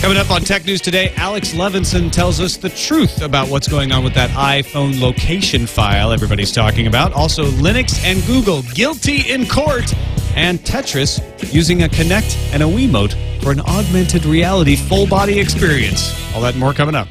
Coming 0.00 0.16
up 0.16 0.30
on 0.30 0.40
Tech 0.40 0.64
News 0.64 0.80
today, 0.80 1.12
Alex 1.16 1.52
Levinson 1.52 2.10
tells 2.10 2.40
us 2.40 2.56
the 2.56 2.70
truth 2.70 3.20
about 3.20 3.48
what's 3.48 3.68
going 3.68 3.92
on 3.92 4.02
with 4.02 4.14
that 4.14 4.30
iPhone 4.30 4.98
location 4.98 5.66
file 5.66 6.10
everybody's 6.10 6.52
talking 6.52 6.86
about. 6.86 7.12
Also, 7.12 7.44
Linux 7.44 8.02
and 8.02 8.24
Google 8.24 8.62
guilty 8.72 9.30
in 9.30 9.46
court, 9.46 9.92
and 10.34 10.58
Tetris 10.60 11.20
using 11.52 11.82
a 11.82 11.86
Kinect 11.86 12.34
and 12.54 12.62
a 12.62 12.66
Wiimote 12.66 13.42
for 13.42 13.52
an 13.52 13.60
augmented 13.60 14.24
reality 14.24 14.74
full 14.74 15.06
body 15.06 15.38
experience. 15.38 16.14
All 16.34 16.40
that 16.40 16.54
and 16.54 16.60
more 16.60 16.72
coming 16.72 16.94
up. 16.94 17.06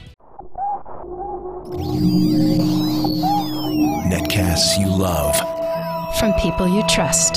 Netcasts 4.09 4.79
you 4.79 4.87
love. 4.87 5.37
From 6.17 6.33
people 6.41 6.67
you 6.67 6.81
trust. 6.87 7.35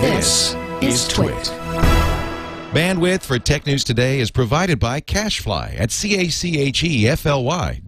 This 0.00 0.56
is 0.82 1.06
Twit. 1.06 1.52
Bandwidth 2.72 3.22
for 3.22 3.38
Tech 3.38 3.66
News 3.66 3.84
Today 3.84 4.18
is 4.18 4.32
provided 4.32 4.80
by 4.80 5.00
CacheFly 5.00 5.78
at 5.78 5.92
C-A-C-H-E-F-L-Y 5.92 7.80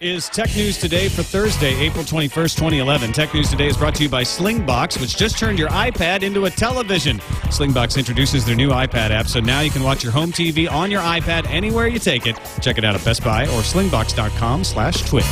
is 0.00 0.30
Tech 0.30 0.48
News 0.56 0.78
Today 0.78 1.10
for 1.10 1.22
Thursday, 1.22 1.78
April 1.78 2.02
21st, 2.02 2.56
2011. 2.56 3.12
Tech 3.12 3.34
News 3.34 3.50
Today 3.50 3.66
is 3.66 3.76
brought 3.76 3.94
to 3.96 4.02
you 4.02 4.08
by 4.08 4.22
Slingbox, 4.22 4.98
which 4.98 5.14
just 5.14 5.38
turned 5.38 5.58
your 5.58 5.68
iPad 5.68 6.22
into 6.22 6.46
a 6.46 6.50
television. 6.50 7.18
Slingbox 7.48 7.98
introduces 7.98 8.46
their 8.46 8.56
new 8.56 8.70
iPad 8.70 9.10
app, 9.10 9.26
so 9.26 9.40
now 9.40 9.60
you 9.60 9.70
can 9.70 9.82
watch 9.82 10.02
your 10.02 10.10
home 10.10 10.32
TV 10.32 10.70
on 10.70 10.90
your 10.90 11.02
iPad 11.02 11.46
anywhere 11.48 11.86
you 11.86 11.98
take 11.98 12.26
it. 12.26 12.40
Check 12.62 12.78
it 12.78 12.84
out 12.84 12.94
at 12.94 13.04
Best 13.04 13.22
Buy 13.22 13.42
or 13.42 13.60
slingbox.com 13.60 14.64
slash 14.64 15.02
twit. 15.02 15.24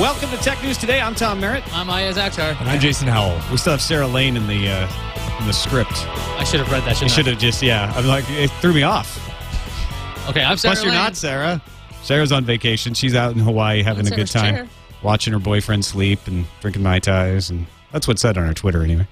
Welcome 0.00 0.30
to 0.30 0.36
Tech 0.36 0.62
News 0.62 0.78
Today. 0.78 1.00
I'm 1.00 1.16
Tom 1.16 1.40
Merritt. 1.40 1.64
I'm 1.74 1.88
Iyaz 1.88 2.14
Akhtar. 2.14 2.56
And 2.60 2.68
I'm 2.68 2.78
Jason 2.78 3.08
Howell. 3.08 3.40
We 3.50 3.56
still 3.56 3.72
have 3.72 3.82
Sarah 3.82 4.06
Lane 4.06 4.36
in 4.36 4.46
the 4.46 4.68
uh, 4.68 5.38
in 5.40 5.46
the 5.48 5.52
script. 5.52 5.94
I 6.38 6.44
should 6.44 6.60
have 6.60 6.70
read 6.70 6.84
that. 6.84 6.94
Shouldn't 6.94 7.10
should 7.10 7.26
have 7.26 7.38
just, 7.38 7.60
yeah. 7.60 7.92
I'm 7.96 8.06
like, 8.06 8.24
it 8.30 8.52
threw 8.60 8.72
me 8.72 8.84
off. 8.84 9.20
Okay, 10.28 10.44
I'm 10.44 10.56
Sarah 10.56 10.74
Plus, 10.74 10.84
you're 10.84 10.92
not 10.92 11.16
Sarah. 11.16 11.60
Sarah's 12.06 12.30
on 12.30 12.44
vacation. 12.44 12.94
She's 12.94 13.16
out 13.16 13.32
in 13.32 13.40
Hawaii 13.40 13.82
having 13.82 14.06
a 14.06 14.10
good 14.14 14.28
time, 14.28 14.54
chair. 14.54 14.68
watching 15.02 15.32
her 15.32 15.40
boyfriend 15.40 15.84
sleep 15.84 16.20
and 16.28 16.46
drinking 16.60 16.84
mai 16.84 17.00
tais, 17.00 17.50
and 17.50 17.66
that's 17.90 18.06
what's 18.06 18.22
said 18.22 18.38
on 18.38 18.46
her 18.46 18.54
Twitter 18.54 18.84
anyway. 18.84 19.08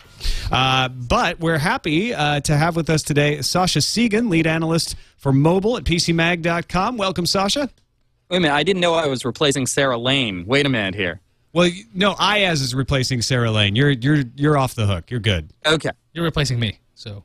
Uh, 0.52 0.88
but 0.88 1.40
we're 1.40 1.58
happy 1.58 2.14
uh, 2.14 2.38
to 2.38 2.56
have 2.56 2.76
with 2.76 2.88
us 2.88 3.02
today 3.02 3.38
Sascha 3.38 3.82
Segan, 3.82 4.30
lead 4.30 4.46
analyst 4.46 4.94
for 5.16 5.32
mobile 5.32 5.76
at 5.76 5.82
PCMag.com. 5.82 6.96
Welcome, 6.96 7.24
Sascha. 7.24 7.68
Wait 8.30 8.36
a 8.36 8.40
minute, 8.40 8.54
I 8.54 8.62
didn't 8.62 8.80
know 8.80 8.94
I 8.94 9.06
was 9.06 9.24
replacing 9.24 9.66
Sarah 9.66 9.98
Lane. 9.98 10.46
Wait 10.46 10.64
a 10.64 10.68
minute 10.68 10.94
here. 10.94 11.20
Well, 11.52 11.70
no, 11.94 12.14
Iyaz 12.14 12.62
is 12.62 12.76
replacing 12.76 13.22
Sarah 13.22 13.50
Lane. 13.50 13.74
You're 13.74 13.90
you're 13.90 14.22
you're 14.36 14.56
off 14.56 14.76
the 14.76 14.86
hook. 14.86 15.10
You're 15.10 15.18
good. 15.18 15.50
Okay, 15.66 15.90
You're 16.12 16.24
replacing 16.24 16.60
me. 16.60 16.78
So 16.94 17.24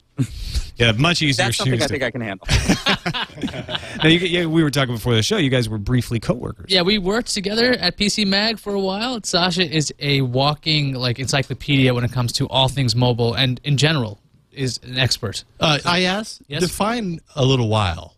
Yeah, 0.78 0.94
much 0.94 1.22
easier 1.22 1.46
that's 1.46 1.58
something 1.58 1.74
shoes. 1.80 1.84
I 1.84 1.88
to- 1.88 1.92
think 1.94 2.04
I 2.04 2.12
can 2.12 2.22
handle. 2.22 2.48
Now, 4.02 4.08
you, 4.08 4.20
yeah, 4.20 4.46
we 4.46 4.64
were 4.64 4.70
talking 4.72 4.96
before 4.96 5.14
the 5.14 5.22
show. 5.22 5.36
You 5.38 5.50
guys 5.50 5.68
were 5.68 5.78
briefly 5.78 6.22
coworkers. 6.22 6.68
yeah, 6.70 6.84
we 6.84 6.98
worked 7.00 7.34
together 7.34 7.74
at 7.74 7.98
PC 7.98 8.26
Mag 8.26 8.58
for 8.60 8.74
a 8.74 8.80
while. 8.80 9.20
Sascha 9.22 9.70
is 9.70 9.94
a 10.00 10.22
walking 10.22 10.94
like 10.94 11.20
encyclopedia 11.20 11.94
when 11.94 12.06
it 12.06 12.12
comes 12.14 12.32
to 12.34 12.48
all 12.48 12.70
things 12.70 12.96
mobile 12.96 13.34
and 13.34 13.60
in 13.66 13.76
general 13.76 14.20
is 14.54 14.80
an 14.84 14.98
expert. 14.98 15.44
Uh, 15.60 15.80
I 15.86 16.04
asked, 16.04 16.44
Yes? 16.48 16.62
define 16.62 17.20
a 17.36 17.44
little 17.44 17.68
while. 17.68 18.16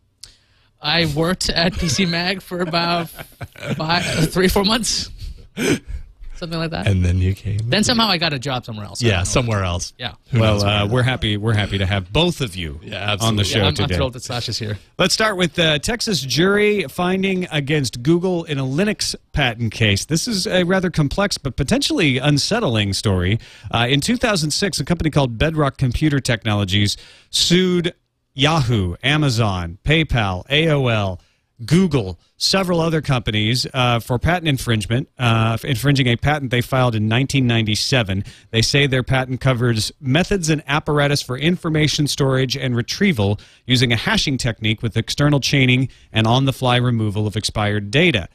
I 0.80 1.06
worked 1.16 1.50
at 1.50 1.74
PC 1.74 2.08
Mag 2.08 2.42
for 2.44 2.62
about 2.62 3.10
five, 3.76 4.32
three, 4.32 4.48
four 4.48 4.64
months, 4.64 5.10
something 6.42 6.60
like 6.60 6.72
that. 6.72 6.88
And 6.88 7.06
then 7.06 7.20
you 7.20 7.34
came. 7.34 7.60
then 7.70 7.84
somehow 7.84 8.08
I 8.08 8.18
got 8.18 8.34
a 8.34 8.40
job 8.40 8.66
somewhere 8.66 8.86
else. 8.86 9.02
I 9.04 9.08
yeah, 9.08 9.24
somewhere 9.24 9.64
else. 9.64 9.94
Yeah. 9.98 10.16
Who 10.32 10.40
Well, 10.40 10.64
uh, 10.66 10.88
we're 10.88 11.04
happy. 11.04 11.38
We're 11.38 11.54
happy 11.54 11.78
to 11.78 11.86
have 11.86 12.12
both 12.12 12.42
of 12.42 12.56
you 12.56 12.80
Yeah, 12.84 13.16
on 13.22 13.36
the 13.36 13.44
show 13.44 13.60
Yeah, 13.60 13.64
I'm, 13.66 13.68
I'm 13.70 13.74
today. 13.76 13.96
thrilled 13.96 14.14
that 14.14 14.24
Sascha's 14.24 14.58
here. 14.58 14.78
Let's 14.98 15.14
start 15.14 15.38
with 15.38 15.54
the 15.54 15.80
Texas 15.82 16.20
jury 16.22 16.84
finding 16.90 17.48
against 17.52 18.02
Google 18.04 18.44
in 18.44 18.58
a 18.58 18.64
Linux 18.64 19.16
patent 19.32 19.72
case. 19.72 20.06
This 20.06 20.28
is 20.28 20.48
a 20.48 20.64
rather 20.64 20.90
complex 20.90 21.38
but 21.38 21.56
potentially 21.56 22.18
unsettling 22.18 22.94
story. 22.94 23.40
Uh, 23.74 23.88
in 23.90 24.02
2006, 24.02 24.80
a 24.80 24.84
company 24.86 25.10
called 25.12 25.38
Bedrock 25.38 25.78
Computer 25.78 26.20
Technologies 26.20 26.98
sued 27.30 27.94
Yahoo, 28.34 28.96
Amazon, 29.04 29.78
PayPal, 29.84 30.48
AOL, 30.48 31.20
Google, 31.66 32.20
several 32.38 32.80
other 32.80 33.02
companies 33.02 33.68
uh, 33.74 34.00
for 34.00 34.18
patent 34.18 34.48
infringement, 34.48 35.10
uh, 35.20 35.58
infringing 35.64 36.08
a 36.08 36.16
patent 36.16 36.52
they 36.52 36.62
filed 36.62 36.96
in 36.96 37.04
1997. 37.04 38.24
They 38.52 38.62
say 38.62 38.88
their 38.88 39.04
patent 39.04 39.42
covers 39.42 39.92
methods 40.00 40.50
and 40.50 40.64
apparatus 40.68 41.22
for 41.22 41.38
information 41.38 42.08
storage 42.08 42.58
and 42.58 42.76
retrieval 42.76 43.40
using 43.66 43.92
a 43.92 43.96
hashing 43.96 44.38
technique 44.38 44.82
with 44.82 44.98
external 44.98 45.40
chaining 45.40 45.90
and 46.12 46.26
on 46.26 46.46
the 46.46 46.54
fly 46.54 46.78
removal 46.78 47.28
of 47.28 47.36
expired 47.36 47.92
data. 47.92 48.28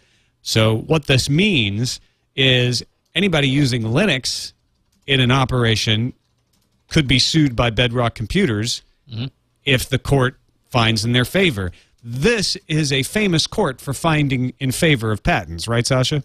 So, 0.43 0.77
what 0.77 1.07
this 1.07 1.29
means 1.29 2.01
is 2.37 2.85
anybody 3.15 3.49
using 3.49 3.83
Linux 3.83 4.53
in 5.07 5.21
an 5.21 5.33
operation 5.33 6.13
could 6.89 7.09
be 7.09 7.19
sued 7.19 7.57
by 7.57 7.71
Bedrock 7.71 8.15
Computers 8.15 8.83
if 9.65 9.89
the 9.89 9.99
court 9.99 10.39
finds 10.69 11.05
in 11.05 11.13
their 11.13 11.25
favor. 11.25 11.73
This 12.09 12.57
is 12.69 12.93
a 12.93 13.03
famous 13.03 13.49
court 13.49 13.81
for 13.81 13.93
finding 13.93 14.53
in 14.61 14.71
favor 14.71 15.11
of 15.11 15.25
patents, 15.25 15.67
right, 15.67 15.85
Sascha? 15.85 16.23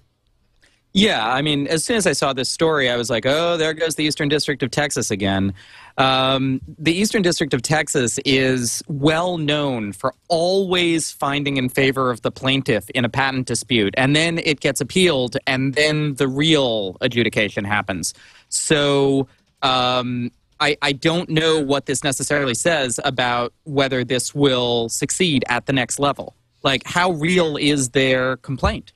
yeah, 0.93 1.33
I 1.33 1.41
mean, 1.41 1.67
as 1.67 1.85
soon 1.85 1.95
as 1.95 2.05
I 2.05 2.11
saw 2.11 2.33
this 2.33 2.49
story, 2.49 2.89
I 2.89 2.97
was 2.97 3.09
like, 3.09 3.25
oh, 3.25 3.55
there 3.55 3.73
goes 3.73 3.95
the 3.95 4.03
Eastern 4.03 4.27
District 4.27 4.61
of 4.61 4.71
Texas 4.71 5.09
again. 5.09 5.53
Um, 5.97 6.59
the 6.77 6.93
Eastern 6.93 7.21
District 7.21 7.53
of 7.53 7.61
Texas 7.61 8.19
is 8.25 8.83
well 8.87 9.37
known 9.37 9.93
for 9.93 10.13
always 10.27 11.09
finding 11.09 11.57
in 11.57 11.69
favor 11.69 12.11
of 12.11 12.21
the 12.21 12.31
plaintiff 12.31 12.89
in 12.91 13.05
a 13.05 13.09
patent 13.09 13.47
dispute, 13.47 13.93
and 13.97 14.15
then 14.15 14.37
it 14.39 14.59
gets 14.59 14.81
appealed, 14.81 15.37
and 15.47 15.73
then 15.75 16.15
the 16.15 16.27
real 16.27 16.97
adjudication 16.99 17.63
happens. 17.63 18.13
So, 18.49 19.27
um, 19.61 20.29
I, 20.61 20.77
I 20.81 20.91
don't 20.93 21.27
know 21.29 21.59
what 21.59 21.87
this 21.87 22.03
necessarily 22.03 22.53
says 22.53 22.99
about 23.03 23.51
whether 23.63 24.03
this 24.03 24.33
will 24.35 24.87
succeed 24.89 25.43
at 25.49 25.65
the 25.65 25.73
next 25.73 25.99
level. 25.99 26.35
Like, 26.63 26.83
how 26.85 27.11
real 27.11 27.57
is 27.57 27.89
their 27.89 28.37
complaint? 28.37 28.93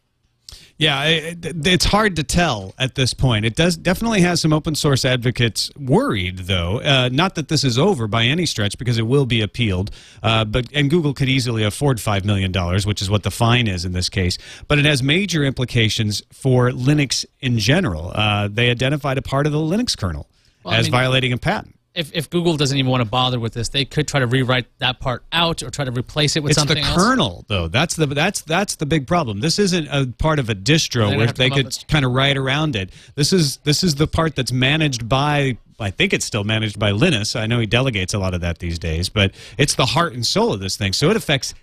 Yeah, 0.78 1.04
it, 1.06 1.46
it- 1.46 1.66
it's 1.68 1.86
hard 1.86 2.18
to 2.18 2.24
tell 2.24 2.76
at 2.78 2.96
this 2.96 3.14
point. 3.14 3.46
It 3.46 3.56
does 3.56 3.78
definitely 3.78 4.22
has 4.22 4.42
some 4.42 4.52
open 4.54 4.76
source 4.76 5.06
advocates 5.06 5.72
worried, 5.78 6.40
though. 6.40 6.80
Uh, 6.82 7.10
not 7.12 7.36
that 7.36 7.48
this 7.48 7.64
is 7.64 7.80
over 7.80 8.08
by 8.08 8.26
any 8.26 8.46
stretch, 8.46 8.78
because 8.78 8.98
it 8.98 9.08
will 9.08 9.26
be 9.26 9.42
appealed. 9.42 9.90
Uh, 10.22 10.44
but 10.46 10.68
and 10.74 10.90
Google 10.90 11.14
could 11.14 11.30
easily 11.30 11.64
afford 11.64 12.00
five 12.02 12.26
million 12.26 12.52
dollars, 12.52 12.86
which 12.86 13.02
is 13.02 13.10
what 13.10 13.24
the 13.24 13.32
fine 13.32 13.68
is 13.68 13.86
in 13.86 13.94
this 13.94 14.10
case. 14.10 14.38
But 14.68 14.78
it 14.78 14.86
has 14.86 15.02
major 15.02 15.44
implications 15.46 16.22
for 16.32 16.70
Linux 16.72 17.26
in 17.40 17.58
general. 17.58 18.12
Uh, 18.14 18.50
they 18.52 18.70
identified 18.70 19.18
a 19.18 19.22
part 19.24 19.48
of 19.48 19.54
the 19.54 19.60
Linux 19.60 19.98
kernel 19.98 20.28
Well, 20.66 20.74
I 20.74 20.78
as 20.78 20.86
mean- 20.88 20.92
violating 20.92 21.32
a 21.32 21.38
patent. 21.38 21.72
If, 21.94 22.12
if 22.14 22.30
Google 22.30 22.58
doesn't 22.58 22.78
even 22.78 22.92
want 22.92 23.00
to 23.06 23.10
bother 23.10 23.40
with 23.40 23.54
this, 23.54 23.70
they 23.70 23.86
could 23.86 24.06
try 24.06 24.20
to 24.20 24.28
rewrite 24.28 24.66
that 24.80 25.00
part 25.00 25.24
out 25.32 25.64
or 25.64 25.70
try 25.70 25.86
to 25.86 25.92
replace 25.94 26.36
it 26.36 26.44
with 26.44 26.50
It's 26.50 26.60
something 26.60 26.78
It's 26.78 26.86
the 26.88 26.92
else. 26.94 27.02
kernel, 27.02 27.46
though. 27.48 27.70
That's 27.70 27.96
the 27.96 28.06
that's 28.08 28.42
that's 28.42 28.76
the 28.76 28.86
big 28.86 29.08
problem. 29.08 29.40
This 29.40 29.60
isn't 29.60 29.88
a 29.90 30.06
part 30.06 30.40
of 30.40 30.50
a 30.50 30.56
distro 30.56 31.04
where 31.08 31.12
gonna 31.12 31.26
have 31.28 31.36
to 31.36 31.38
they 31.38 31.50
could 31.50 31.66
with- 31.68 31.88
kind 31.88 32.04
of 32.04 32.12
ride 32.12 32.36
around 32.36 32.76
it. 32.76 32.90
This 33.16 33.32
is 33.32 33.58
this 33.64 33.82
is 33.82 33.96
the 33.96 34.08
part 34.08 34.36
that's 34.36 34.52
managed 34.52 35.08
by. 35.08 35.58
I 35.80 35.90
think 35.90 36.12
it's 36.12 36.26
still 36.26 36.44
managed 36.44 36.78
by 36.78 36.92
Linus. 36.92 37.34
I 37.34 37.46
know 37.48 37.60
he 37.60 37.66
delegates 37.66 38.14
a 38.14 38.20
lot 38.20 38.34
of 38.34 38.42
that 38.42 38.60
these 38.60 38.78
days, 38.78 39.08
but 39.08 39.34
it's 39.58 39.76
the 39.76 39.86
heart 39.86 40.12
and 40.14 40.26
soul 40.26 40.52
of 40.52 40.60
this 40.60 40.76
thing. 40.76 40.92
So 40.92 41.10
it 41.10 41.16
affects 41.16 41.54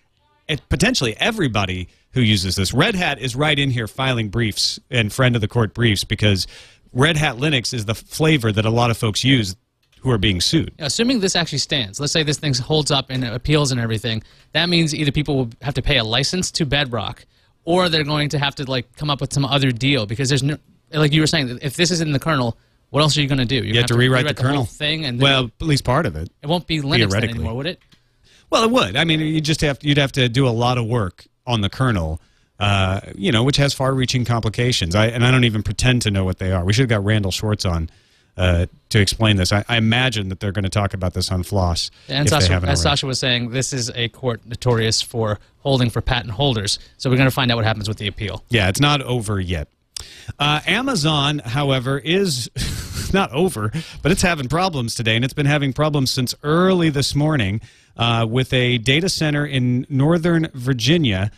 it, 0.49 0.66
potentially 0.70 1.14
everybody 1.19 1.88
who 2.12 2.22
uses 2.22 2.56
this. 2.56 2.72
Red 2.72 2.94
Hat 2.94 3.19
is 3.19 3.37
right 3.37 3.58
in 3.58 3.70
here 3.70 3.87
filing 3.87 4.31
briefs 4.31 4.81
and 4.90 5.12
friend 5.12 5.34
of 5.34 5.43
the 5.43 5.49
court 5.49 5.75
briefs 5.75 6.04
because 6.04 6.46
Red 6.92 7.16
Hat 7.16 7.36
Linux 7.36 7.72
is 7.72 7.84
the 7.84 7.94
flavor 7.94 8.52
that 8.52 8.64
a 8.64 8.70
lot 8.70 8.90
of 8.90 8.96
folks 8.96 9.24
use 9.24 9.56
who 10.00 10.10
are 10.10 10.18
being 10.18 10.40
sued. 10.40 10.72
Assuming 10.78 11.20
this 11.20 11.36
actually 11.36 11.58
stands, 11.58 12.00
let's 12.00 12.12
say 12.12 12.22
this 12.22 12.38
thing 12.38 12.54
holds 12.54 12.90
up 12.90 13.06
and 13.10 13.24
it 13.24 13.32
appeals 13.32 13.70
and 13.72 13.80
everything, 13.80 14.22
that 14.52 14.68
means 14.68 14.94
either 14.94 15.12
people 15.12 15.36
will 15.36 15.50
have 15.62 15.74
to 15.74 15.82
pay 15.82 15.98
a 15.98 16.04
license 16.04 16.50
to 16.52 16.66
Bedrock 16.66 17.24
or 17.64 17.88
they're 17.88 18.04
going 18.04 18.28
to 18.30 18.38
have 18.38 18.54
to 18.56 18.68
like 18.68 18.94
come 18.96 19.10
up 19.10 19.20
with 19.20 19.32
some 19.32 19.44
other 19.44 19.70
deal 19.70 20.06
because 20.06 20.28
there's 20.28 20.42
no, 20.42 20.56
like 20.92 21.12
you 21.12 21.20
were 21.20 21.26
saying, 21.26 21.58
if 21.62 21.76
this 21.76 21.90
is 21.90 22.00
in 22.00 22.12
the 22.12 22.18
kernel, 22.18 22.56
what 22.90 23.00
else 23.00 23.16
are 23.16 23.22
you 23.22 23.28
going 23.28 23.38
to 23.38 23.44
do? 23.44 23.56
You're 23.56 23.64
You 23.64 23.72
gonna 23.74 23.82
have 23.82 23.88
to 23.90 23.96
rewrite 23.96 24.26
the 24.36 24.42
whole 24.42 24.50
kernel 24.50 24.64
thing, 24.66 25.06
and 25.06 25.20
Well, 25.20 25.44
at 25.60 25.66
least 25.66 25.84
part 25.84 26.04
of 26.04 26.16
it. 26.16 26.30
it 26.42 26.46
won't 26.46 26.66
be 26.66 26.80
Linux 26.80 27.14
anymore, 27.14 27.54
would 27.54 27.66
it? 27.66 27.80
Well, 28.50 28.64
it 28.64 28.70
would. 28.70 28.96
I 28.96 29.04
mean, 29.04 29.20
you 29.20 29.40
just 29.40 29.62
have 29.62 29.78
you'd 29.80 29.96
have 29.96 30.12
to 30.12 30.28
do 30.28 30.46
a 30.46 30.50
lot 30.50 30.76
of 30.76 30.84
work 30.86 31.26
on 31.46 31.62
the 31.62 31.70
kernel, 31.70 32.20
uh, 32.58 33.00
you 33.14 33.32
know, 33.32 33.43
which 33.43 33.56
has 33.56 33.75
far-reaching 33.75 34.25
complications. 34.25 34.94
I 34.94 35.06
and 35.06 35.25
I 35.25 35.31
don't 35.31 35.44
even 35.44 35.62
pretend 35.62 36.02
to 36.02 36.10
know 36.10 36.25
what 36.25 36.38
they 36.38 36.52
are. 36.52 36.64
We 36.64 36.72
should 36.72 36.82
have 36.82 36.90
got 36.90 37.04
Randal 37.04 37.31
Schwartz 37.31 37.64
on 37.64 37.90
uh, 38.37 38.66
to 38.88 39.00
explain 39.00 39.37
this. 39.37 39.52
I, 39.52 39.64
I 39.69 39.76
imagine 39.76 40.28
that 40.28 40.40
they're 40.40 40.52
going 40.52 40.64
to 40.64 40.70
talk 40.70 40.94
about 40.94 41.14
this 41.14 41.31
on 41.31 41.43
Floss. 41.43 41.90
And 42.08 42.28
Sascha, 42.28 42.37
as 42.37 42.50
already. 42.50 42.66
Sascha 42.72 43.04
was 43.04 43.19
saying, 43.19 43.50
this 43.50 43.72
is 43.72 43.90
a 43.94 44.08
court 44.08 44.46
notorious 44.46 45.02
for 45.02 45.38
holding 45.58 45.90
for 45.90 46.00
patent 46.00 46.32
holders. 46.32 46.78
So 46.99 47.10
we're 47.10 47.16
going 47.16 47.28
to 47.28 47.34
find 47.34 47.50
out 47.50 47.56
what 47.56 47.64
happens 47.64 47.88
with 47.88 47.99
the 47.99 48.06
appeal. 48.08 48.44
Yeah, 48.49 48.69
it's 48.69 48.81
not 48.81 49.02
over 49.02 49.40
yet. 49.40 49.69
Uh, 50.38 50.60
Amazon, 50.66 51.40
however, 51.40 51.99
is 51.99 52.50
not 53.12 53.31
over, 53.32 53.70
but 54.02 54.10
it's 54.10 54.22
having 54.22 54.49
problems 54.49 54.94
today, 54.94 55.14
and 55.14 55.25
it's 55.25 55.34
been 55.34 55.46
having 55.46 55.72
problems 55.72 56.10
since 56.10 56.34
early 56.43 56.90
this 56.90 57.14
morning 57.14 57.60
uh, 57.96 58.26
with 58.28 58.52
a 58.52 58.78
data 58.78 59.08
center 59.08 59.46
in 59.46 59.87
Northern 59.88 60.49
Virginia 60.54 61.31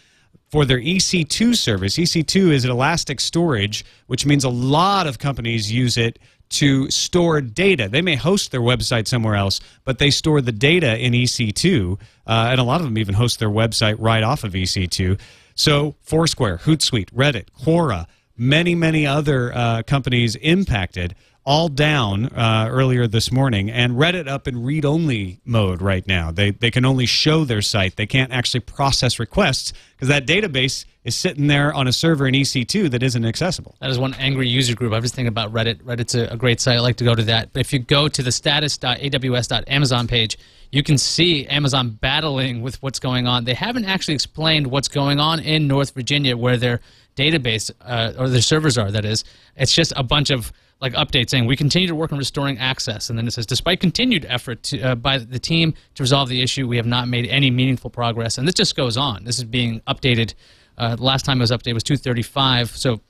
for 0.54 0.64
their 0.64 0.78
EC2 0.78 1.56
service. 1.56 1.96
EC2 1.96 2.52
is 2.52 2.64
an 2.64 2.70
elastic 2.70 3.18
storage, 3.18 3.84
which 4.06 4.24
means 4.24 4.44
a 4.44 4.48
lot 4.48 5.08
of 5.08 5.18
companies 5.18 5.72
use 5.72 5.96
it 5.96 6.16
to 6.48 6.88
store 6.92 7.40
data. 7.40 7.88
They 7.88 8.02
may 8.02 8.14
host 8.14 8.52
their 8.52 8.60
website 8.60 9.08
somewhere 9.08 9.34
else, 9.34 9.58
but 9.82 9.98
they 9.98 10.12
store 10.12 10.40
the 10.40 10.52
data 10.52 10.96
in 10.96 11.12
EC2, 11.12 11.98
uh, 12.28 12.46
and 12.52 12.60
a 12.60 12.62
lot 12.62 12.80
of 12.80 12.86
them 12.86 12.96
even 12.98 13.16
host 13.16 13.40
their 13.40 13.50
website 13.50 13.96
right 13.98 14.22
off 14.22 14.44
of 14.44 14.52
EC2. 14.52 15.18
So 15.56 15.96
Foursquare, 16.02 16.58
Hootsuite, 16.58 17.10
Reddit, 17.10 17.46
Quora, 17.60 18.06
many, 18.36 18.74
many 18.74 19.06
other 19.06 19.52
uh, 19.54 19.82
companies 19.82 20.36
impacted, 20.36 21.14
all 21.44 21.68
down 21.68 22.26
uh, 22.26 22.68
earlier 22.70 23.06
this 23.06 23.30
morning, 23.30 23.70
and 23.70 23.92
Reddit 23.92 24.26
up 24.26 24.48
in 24.48 24.62
read-only 24.62 25.40
mode 25.44 25.82
right 25.82 26.06
now. 26.06 26.30
They 26.30 26.52
they 26.52 26.70
can 26.70 26.84
only 26.84 27.06
show 27.06 27.44
their 27.44 27.60
site; 27.60 27.96
they 27.96 28.06
can't 28.06 28.32
actually 28.32 28.60
process 28.60 29.18
requests 29.18 29.72
because 29.92 30.08
that 30.08 30.26
database 30.26 30.86
is 31.04 31.14
sitting 31.14 31.46
there 31.48 31.72
on 31.72 31.86
a 31.86 31.92
server 31.92 32.26
in 32.26 32.34
EC2 32.34 32.90
that 32.90 33.02
isn't 33.02 33.26
accessible. 33.26 33.76
That 33.80 33.90
is 33.90 33.98
one 33.98 34.14
angry 34.14 34.48
user 34.48 34.74
group. 34.74 34.94
I 34.94 35.00
was 35.00 35.12
thinking 35.12 35.28
about 35.28 35.52
Reddit. 35.52 35.82
Reddit's 35.82 36.14
a, 36.14 36.28
a 36.28 36.36
great 36.36 36.60
site. 36.60 36.76
I 36.76 36.80
like 36.80 36.96
to 36.96 37.04
go 37.04 37.14
to 37.14 37.22
that. 37.24 37.52
But 37.52 37.60
if 37.60 37.72
you 37.74 37.78
go 37.78 38.08
to 38.08 38.22
the 38.22 38.32
status.aws.amazon 38.32 40.08
page, 40.08 40.38
you 40.70 40.82
can 40.82 40.96
see 40.96 41.46
Amazon 41.46 41.90
battling 41.90 42.62
with 42.62 42.82
what's 42.82 42.98
going 42.98 43.26
on. 43.26 43.44
They 43.44 43.54
haven't 43.54 43.84
actually 43.84 44.14
explained 44.14 44.66
what's 44.66 44.88
going 44.88 45.20
on 45.20 45.40
in 45.40 45.68
North 45.68 45.92
Virginia 45.92 46.36
where 46.38 46.56
their 46.56 46.80
database 47.16 47.70
uh, 47.82 48.12
or 48.18 48.28
their 48.28 48.42
servers 48.42 48.78
are, 48.78 48.90
that 48.90 49.04
is. 49.04 49.24
It's 49.56 49.72
just 49.72 49.92
a 49.96 50.02
bunch 50.02 50.30
of 50.30 50.52
like 50.80 50.92
updates 50.94 51.30
saying 51.30 51.46
we 51.46 51.56
continue 51.56 51.88
to 51.88 51.94
work 51.94 52.12
on 52.12 52.18
restoring 52.18 52.58
access 52.58 53.08
and 53.08 53.16
then 53.18 53.26
it 53.26 53.30
says 53.30 53.46
despite 53.46 53.80
continued 53.80 54.26
effort 54.28 54.62
to, 54.64 54.80
uh, 54.82 54.94
by 54.94 55.16
the 55.16 55.38
team 55.38 55.72
to 55.94 56.02
resolve 56.02 56.28
the 56.28 56.42
issue 56.42 56.66
we 56.66 56.76
have 56.76 56.84
not 56.84 57.08
made 57.08 57.26
any 57.28 57.48
meaningful 57.50 57.88
progress 57.88 58.36
and 58.36 58.46
this 58.46 58.54
just 58.54 58.76
goes 58.76 58.96
on 58.96 59.24
this 59.24 59.38
is 59.38 59.44
being 59.44 59.80
updated 59.82 60.34
uh, 60.76 60.94
the 60.96 61.02
last 61.02 61.24
time 61.24 61.38
it 61.38 61.40
was 61.40 61.52
updated 61.52 61.74
was 61.74 61.84
235 61.84 62.70
so 62.70 63.00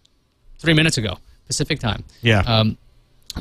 three 0.58 0.74
minutes 0.74 0.98
ago 0.98 1.16
Pacific 1.46 1.78
time. 1.78 2.04
Yeah. 2.22 2.40
Um, 2.40 2.76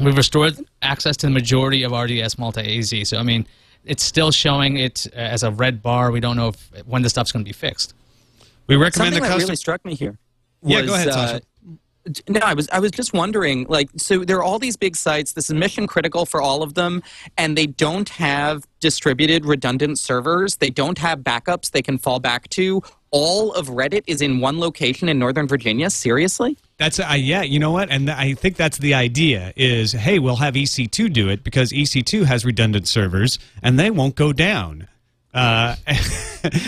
we've 0.01 0.17
restored 0.17 0.57
access 0.81 1.17
to 1.17 1.27
the 1.27 1.31
majority 1.31 1.83
of 1.83 1.91
RDS 1.91 2.37
multi 2.37 2.79
AZ. 2.79 3.09
So 3.09 3.17
I 3.17 3.23
mean, 3.23 3.47
it's 3.85 4.03
still 4.03 4.31
showing 4.31 4.77
it 4.77 5.07
as 5.13 5.43
a 5.43 5.51
red 5.51 5.81
bar. 5.81 6.11
We 6.11 6.19
don't 6.19 6.37
know 6.37 6.49
if, 6.49 6.85
when 6.85 7.01
the 7.01 7.09
stuff's 7.09 7.31
going 7.31 7.43
to 7.43 7.49
be 7.49 7.53
fixed. 7.53 7.93
We 8.67 8.75
recommend 8.75 9.13
Something 9.13 9.23
the 9.23 9.37
that 9.37 9.43
really 9.43 9.55
struck 9.55 9.83
me 9.83 9.95
here. 9.95 10.17
Yeah, 10.63 10.81
was, 10.81 10.89
go 10.89 10.95
ahead, 10.95 11.09
uh, 11.09 11.39
no, 12.27 12.41
I 12.41 12.53
was 12.53 12.67
I 12.69 12.79
was 12.79 12.91
just 12.91 13.13
wondering, 13.13 13.65
like, 13.69 13.89
so 13.95 14.25
there 14.25 14.37
are 14.37 14.43
all 14.43 14.59
these 14.59 14.75
big 14.75 14.95
sites. 14.95 15.33
This 15.33 15.49
is 15.49 15.55
mission 15.55 15.87
critical 15.87 16.25
for 16.25 16.41
all 16.41 16.61
of 16.61 16.73
them, 16.73 17.01
and 17.37 17.57
they 17.57 17.65
don't 17.65 18.09
have 18.09 18.65
distributed 18.79 19.45
redundant 19.45 19.99
servers. 19.99 20.57
They 20.57 20.69
don't 20.69 20.97
have 20.97 21.19
backups 21.19 21.71
they 21.71 21.81
can 21.81 21.97
fall 21.97 22.19
back 22.19 22.49
to. 22.49 22.81
All 23.11 23.53
of 23.53 23.67
Reddit 23.67 24.03
is 24.07 24.21
in 24.21 24.39
one 24.39 24.59
location 24.59 25.07
in 25.07 25.19
Northern 25.19 25.47
Virginia. 25.47 25.89
Seriously? 25.89 26.57
That's 26.77 26.99
uh, 26.99 27.15
yeah, 27.17 27.43
you 27.43 27.59
know 27.59 27.71
what, 27.71 27.89
and 27.89 28.09
I 28.09 28.33
think 28.33 28.57
that's 28.57 28.79
the 28.79 28.93
idea. 28.93 29.53
Is 29.55 29.93
hey, 29.93 30.19
we'll 30.19 30.35
have 30.37 30.55
EC2 30.55 31.13
do 31.13 31.29
it 31.29 31.43
because 31.43 31.71
EC2 31.71 32.25
has 32.25 32.43
redundant 32.43 32.87
servers 32.87 33.39
and 33.61 33.79
they 33.79 33.91
won't 33.91 34.15
go 34.15 34.33
down. 34.33 34.87
Uh, 35.33 35.75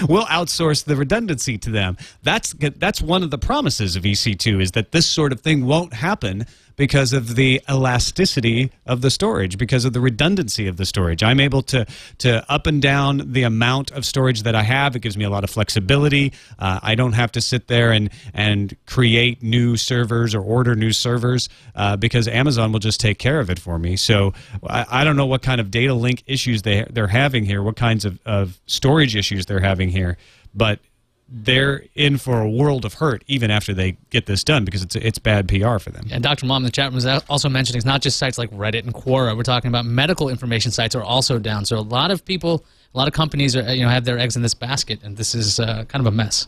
we'll 0.09 0.25
outsource 0.25 0.85
the 0.85 0.95
redundancy 0.95 1.57
to 1.59 1.69
them. 1.69 1.97
That's 2.23 2.53
that's 2.53 3.01
one 3.01 3.23
of 3.23 3.31
the 3.31 3.37
promises 3.37 3.95
of 3.95 4.03
EC2 4.03 4.61
is 4.61 4.71
that 4.71 4.91
this 4.91 5.05
sort 5.05 5.31
of 5.31 5.41
thing 5.41 5.65
won't 5.65 5.93
happen 5.93 6.45
because 6.75 7.13
of 7.13 7.35
the 7.35 7.61
elasticity 7.69 8.71
of 8.85 9.01
the 9.01 9.09
storage, 9.09 9.57
because 9.57 9.85
of 9.85 9.93
the 9.93 10.01
redundancy 10.01 10.67
of 10.67 10.77
the 10.77 10.85
storage. 10.85 11.23
I'm 11.23 11.39
able 11.39 11.61
to 11.63 11.85
to 12.19 12.51
up 12.51 12.67
and 12.67 12.81
down 12.81 13.31
the 13.31 13.43
amount 13.43 13.91
of 13.91 14.05
storage 14.05 14.43
that 14.43 14.55
I 14.55 14.63
have. 14.63 14.95
It 14.95 14.99
gives 14.99 15.17
me 15.17 15.25
a 15.25 15.29
lot 15.29 15.43
of 15.43 15.49
flexibility. 15.49 16.33
Uh, 16.59 16.79
I 16.81 16.95
don't 16.95 17.13
have 17.13 17.31
to 17.33 17.41
sit 17.41 17.67
there 17.67 17.91
and 17.91 18.09
and 18.33 18.75
create 18.85 19.41
new 19.41 19.77
servers 19.77 20.35
or 20.35 20.41
order 20.41 20.75
new 20.75 20.91
servers 20.91 21.49
uh, 21.75 21.97
because 21.97 22.27
Amazon 22.27 22.71
will 22.71 22.79
just 22.79 22.99
take 22.99 23.19
care 23.19 23.39
of 23.39 23.49
it 23.49 23.59
for 23.59 23.79
me. 23.79 23.95
So 23.95 24.33
I, 24.67 24.85
I 24.89 25.03
don't 25.03 25.15
know 25.15 25.25
what 25.27 25.41
kind 25.41 25.61
of 25.61 25.71
data 25.71 25.93
link 25.93 26.23
issues 26.27 26.63
they 26.63 26.85
they're 26.89 27.07
having 27.07 27.45
here, 27.45 27.61
what 27.61 27.75
kinds 27.75 28.05
of, 28.05 28.19
of 28.25 28.54
storage 28.65 29.15
issues 29.15 29.45
they're 29.45 29.59
having 29.59 29.89
here, 29.89 30.17
but 30.53 30.79
they're 31.27 31.83
in 31.95 32.17
for 32.17 32.41
a 32.41 32.49
world 32.49 32.85
of 32.85 32.95
hurt 32.95 33.23
even 33.27 33.49
after 33.49 33.73
they 33.73 33.97
get 34.11 34.27
this 34.27 34.43
done 34.43 34.63
because 34.63 34.83
it's 34.83 34.95
it's 34.95 35.17
bad 35.17 35.47
PR 35.47 35.79
for 35.79 35.89
them. 35.89 36.07
And 36.11 36.23
Dr. 36.23 36.45
Mom 36.45 36.61
in 36.61 36.65
the 36.65 36.71
chat 36.71 36.85
room 36.85 36.95
was 36.95 37.05
also 37.05 37.49
mentioning 37.49 37.77
it's 37.77 37.85
not 37.85 38.01
just 38.01 38.17
sites 38.17 38.37
like 38.37 38.51
Reddit 38.51 38.83
and 38.83 38.93
Quora. 38.93 39.35
We're 39.35 39.43
talking 39.43 39.69
about 39.69 39.85
medical 39.85 40.29
information 40.29 40.71
sites 40.71 40.95
are 40.95 41.03
also 41.03 41.39
down. 41.39 41.65
So 41.65 41.77
a 41.77 41.79
lot 41.79 42.11
of 42.11 42.23
people, 42.23 42.63
a 42.93 42.97
lot 42.97 43.07
of 43.07 43.13
companies 43.13 43.55
are 43.55 43.73
you 43.73 43.83
know 43.83 43.89
have 43.89 44.05
their 44.05 44.19
eggs 44.19 44.35
in 44.35 44.43
this 44.43 44.53
basket, 44.53 44.99
and 45.03 45.17
this 45.17 45.33
is 45.33 45.59
uh, 45.59 45.85
kind 45.87 46.05
of 46.05 46.13
a 46.13 46.15
mess. 46.15 46.47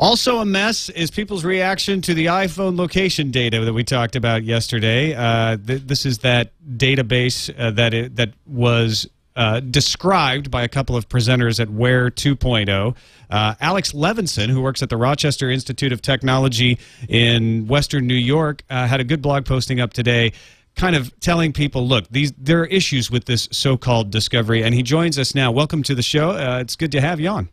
Also, 0.00 0.38
a 0.38 0.44
mess 0.44 0.90
is 0.90 1.10
people's 1.10 1.44
reaction 1.44 2.00
to 2.02 2.14
the 2.14 2.26
iPhone 2.26 2.78
location 2.78 3.32
data 3.32 3.64
that 3.64 3.72
we 3.72 3.82
talked 3.82 4.14
about 4.14 4.44
yesterday. 4.44 5.12
Uh, 5.12 5.56
th- 5.56 5.82
this 5.82 6.06
is 6.06 6.18
that 6.18 6.52
database 6.76 7.52
uh, 7.58 7.72
that 7.72 7.94
it, 7.94 8.14
that 8.14 8.34
was 8.46 9.08
uh, 9.38 9.60
described 9.60 10.50
by 10.50 10.64
a 10.64 10.68
couple 10.68 10.96
of 10.96 11.08
presenters 11.08 11.60
at 11.60 11.70
Where 11.70 12.10
2.0. 12.10 12.96
Uh, 13.30 13.54
Alex 13.60 13.92
Levinson, 13.92 14.48
who 14.48 14.60
works 14.60 14.82
at 14.82 14.90
the 14.90 14.96
Rochester 14.96 15.48
Institute 15.48 15.92
of 15.92 16.02
Technology 16.02 16.76
in 17.08 17.68
Western 17.68 18.08
New 18.08 18.14
York, 18.14 18.64
uh, 18.68 18.88
had 18.88 19.00
a 19.00 19.04
good 19.04 19.22
blog 19.22 19.46
posting 19.46 19.78
up 19.78 19.92
today. 19.92 20.32
Kind 20.74 20.96
of 20.96 21.18
telling 21.20 21.52
people, 21.52 21.86
look, 21.86 22.08
these 22.10 22.32
there 22.32 22.60
are 22.62 22.66
issues 22.66 23.12
with 23.12 23.26
this 23.26 23.48
so-called 23.52 24.10
discovery, 24.10 24.64
and 24.64 24.74
he 24.74 24.82
joins 24.82 25.20
us 25.20 25.36
now. 25.36 25.52
Welcome 25.52 25.84
to 25.84 25.94
the 25.94 26.02
show. 26.02 26.30
Uh, 26.30 26.58
it's 26.60 26.74
good 26.74 26.90
to 26.92 27.00
have 27.00 27.20
you 27.20 27.28
on. 27.28 27.48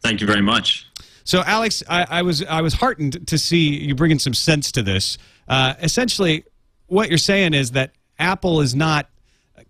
Thank 0.00 0.22
you 0.22 0.26
very 0.26 0.42
much. 0.42 0.86
So, 1.24 1.42
Alex, 1.44 1.82
I, 1.86 2.06
I 2.08 2.22
was 2.22 2.42
I 2.44 2.62
was 2.62 2.74
heartened 2.74 3.28
to 3.28 3.36
see 3.36 3.78
you 3.78 3.94
bringing 3.94 4.18
some 4.18 4.34
sense 4.34 4.72
to 4.72 4.82
this. 4.82 5.18
Uh, 5.48 5.74
essentially, 5.82 6.44
what 6.86 7.10
you're 7.10 7.18
saying 7.18 7.52
is 7.52 7.72
that 7.72 7.92
Apple 8.18 8.62
is 8.62 8.74
not 8.74 9.06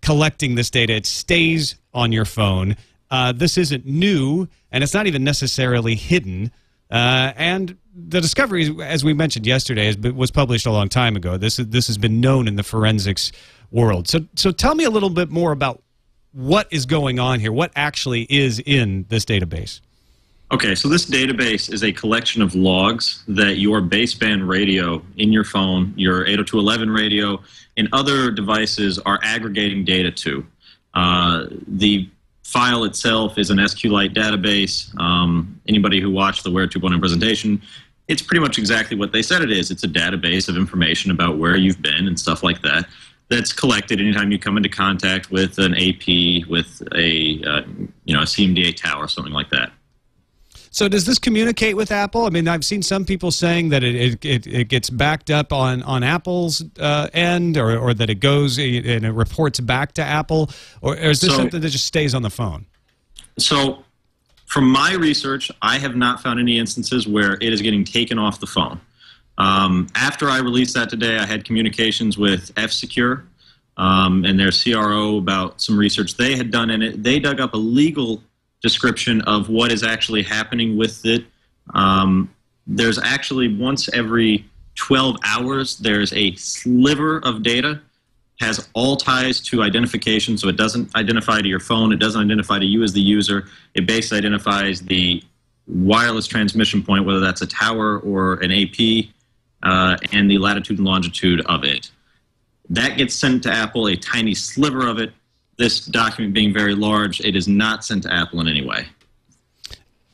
collecting 0.01 0.55
this 0.55 0.69
data; 0.69 0.93
it 0.93 1.05
stays 1.05 1.75
on 1.93 2.11
your 2.11 2.25
phone. 2.25 2.75
Uh, 3.09 3.31
this 3.31 3.57
isn't 3.57 3.85
new, 3.85 4.47
and 4.71 4.83
it's 4.83 4.93
not 4.93 5.07
even 5.07 5.23
necessarily 5.23 5.95
hidden. 5.95 6.51
Uh, 6.89 7.33
and 7.35 7.77
the 7.93 8.21
discovery, 8.21 8.75
as 8.81 9.03
we 9.03 9.13
mentioned 9.13 9.45
yesterday, 9.45 9.93
was 10.11 10.31
published 10.31 10.65
a 10.65 10.71
long 10.71 10.89
time 10.89 11.15
ago. 11.15 11.37
This 11.37 11.57
this 11.57 11.87
has 11.87 11.97
been 11.97 12.21
known 12.21 12.47
in 12.47 12.55
the 12.55 12.63
forensics 12.63 13.31
world. 13.71 14.07
So, 14.07 14.19
so 14.35 14.51
tell 14.51 14.75
me 14.75 14.83
a 14.83 14.89
little 14.89 15.09
bit 15.09 15.29
more 15.29 15.51
about 15.51 15.81
what 16.33 16.67
is 16.71 16.85
going 16.85 17.19
on 17.19 17.39
here. 17.39 17.51
What 17.51 17.71
actually 17.75 18.23
is 18.29 18.59
in 18.59 19.05
this 19.09 19.25
database? 19.25 19.81
Okay, 20.51 20.75
so 20.75 20.89
this 20.89 21.05
database 21.05 21.71
is 21.71 21.81
a 21.81 21.93
collection 21.93 22.41
of 22.41 22.55
logs 22.55 23.23
that 23.29 23.57
your 23.57 23.81
baseband 23.81 24.45
radio 24.45 25.01
in 25.15 25.31
your 25.31 25.45
phone, 25.45 25.93
your 25.95 26.25
802.11 26.25 26.93
radio, 26.93 27.41
and 27.77 27.87
other 27.93 28.29
devices 28.31 28.99
are 28.99 29.17
aggregating 29.23 29.85
data 29.85 30.11
to. 30.11 30.45
Uh, 30.93 31.45
the 31.67 32.09
file 32.43 32.83
itself 32.83 33.37
is 33.37 33.49
an 33.49 33.59
SQLite 33.59 34.13
database. 34.13 34.93
Um, 34.99 35.61
anybody 35.69 36.01
who 36.01 36.11
watched 36.11 36.43
the 36.43 36.51
Where 36.51 36.67
2.0 36.67 36.99
presentation, 36.99 37.61
it's 38.09 38.21
pretty 38.21 38.41
much 38.41 38.57
exactly 38.57 38.97
what 38.97 39.13
they 39.13 39.21
said 39.21 39.41
it 39.41 39.51
is. 39.51 39.71
It's 39.71 39.85
a 39.85 39.87
database 39.87 40.49
of 40.49 40.57
information 40.57 41.11
about 41.11 41.37
where 41.37 41.55
you've 41.55 41.81
been 41.81 42.09
and 42.09 42.19
stuff 42.19 42.43
like 42.43 42.61
that. 42.63 42.89
That's 43.29 43.53
collected 43.53 44.01
anytime 44.01 44.33
you 44.33 44.37
come 44.37 44.57
into 44.57 44.67
contact 44.67 45.31
with 45.31 45.59
an 45.59 45.75
AP, 45.75 46.49
with 46.49 46.83
a 46.93 47.41
uh, 47.47 47.61
you 48.03 48.13
know 48.13 48.23
a 48.23 48.25
CMDA 48.25 48.75
tower, 48.75 49.07
something 49.07 49.31
like 49.31 49.49
that. 49.51 49.71
So 50.73 50.87
does 50.87 51.05
this 51.05 51.19
communicate 51.19 51.75
with 51.75 51.91
Apple? 51.91 52.25
I 52.25 52.29
mean, 52.29 52.47
I've 52.47 52.63
seen 52.63 52.81
some 52.81 53.03
people 53.03 53.29
saying 53.29 53.69
that 53.69 53.83
it 53.83 54.23
it, 54.23 54.47
it 54.47 54.67
gets 54.69 54.89
backed 54.89 55.29
up 55.29 55.51
on 55.51 55.83
on 55.83 56.01
Apple's 56.01 56.63
uh, 56.79 57.09
end, 57.13 57.57
or, 57.57 57.77
or 57.77 57.93
that 57.93 58.09
it 58.09 58.15
goes 58.21 58.57
and 58.57 59.05
it 59.05 59.11
reports 59.11 59.59
back 59.59 59.91
to 59.93 60.01
Apple, 60.01 60.49
or, 60.81 60.93
or 60.93 61.09
is 61.09 61.19
this 61.19 61.29
So- 61.29 61.37
something 61.37 61.59
that 61.59 61.69
just 61.69 61.85
stays 61.85 62.15
on 62.15 62.21
the 62.21 62.29
phone? 62.29 62.65
So, 63.37 63.83
from 64.45 64.69
my 64.69 64.93
research, 64.93 65.51
I 65.61 65.77
have 65.77 65.95
not 65.95 66.21
found 66.21 66.39
any 66.39 66.57
instances 66.57 67.07
where 67.07 67.33
it 67.33 67.53
is 67.53 67.61
getting 67.61 67.83
taken 67.83 68.17
off 68.17 68.39
the 68.39 68.47
phone. 68.47 68.79
Um, 69.37 69.87
after 69.95 70.29
I 70.29 70.39
released 70.39 70.73
that 70.75 70.89
today, 70.89 71.17
I 71.17 71.25
had 71.25 71.43
communications 71.45 72.17
with 72.17 72.51
F 72.57 72.71
Secure 72.71 73.25
um, 73.77 74.23
and 74.23 74.39
their 74.39 74.51
CRO 74.51 75.17
about 75.17 75.61
some 75.61 75.77
research 75.77 76.15
they 76.15 76.35
had 76.35 76.49
done 76.51 76.69
in 76.69 76.81
it. 76.81 77.03
They 77.03 77.19
dug 77.19 77.39
up 77.41 77.53
a 77.53 77.57
legal 77.57 78.21
description 78.61 79.21
of 79.21 79.49
what 79.49 79.71
is 79.71 79.83
actually 79.83 80.23
happening 80.23 80.77
with 80.77 81.05
it. 81.05 81.25
Um, 81.73 82.33
there's 82.67 82.99
actually 82.99 83.55
once 83.55 83.89
every 83.93 84.45
12 84.75 85.17
hours, 85.23 85.77
there's 85.77 86.13
a 86.13 86.35
sliver 86.35 87.19
of 87.19 87.43
data 87.43 87.81
has 88.41 88.67
all 88.73 88.97
ties 88.97 89.39
to 89.39 89.61
identification, 89.61 90.37
so 90.37 90.47
it 90.49 90.57
doesn't 90.57 90.93
identify 90.95 91.39
to 91.39 91.47
your 91.47 91.59
phone, 91.59 91.93
it 91.93 91.97
doesn't 91.97 92.21
identify 92.21 92.57
to 92.57 92.65
you 92.65 92.81
as 92.83 92.91
the 92.91 92.99
user. 92.99 93.45
It 93.75 93.85
basically 93.85 94.17
identifies 94.17 94.81
the 94.81 95.23
wireless 95.67 96.25
transmission 96.25 96.83
point, 96.83 97.05
whether 97.05 97.19
that's 97.19 97.41
a 97.41 97.47
tower 97.47 97.99
or 97.99 98.35
an 98.35 98.51
AP, 98.51 99.05
uh, 99.63 99.95
and 100.11 100.29
the 100.29 100.39
latitude 100.39 100.79
and 100.79 100.87
longitude 100.87 101.41
of 101.45 101.63
it. 101.63 101.91
That 102.69 102.97
gets 102.97 103.15
sent 103.15 103.43
to 103.43 103.51
Apple, 103.51 103.87
a 103.87 103.95
tiny 103.95 104.33
sliver 104.33 104.87
of 104.87 104.97
it. 104.97 105.13
This 105.57 105.85
document 105.85 106.33
being 106.33 106.53
very 106.53 106.75
large, 106.75 107.21
it 107.21 107.35
is 107.35 107.47
not 107.47 107.83
sent 107.85 108.03
to 108.03 108.13
Apple 108.13 108.41
in 108.41 108.47
any 108.47 108.65
way. 108.65 108.87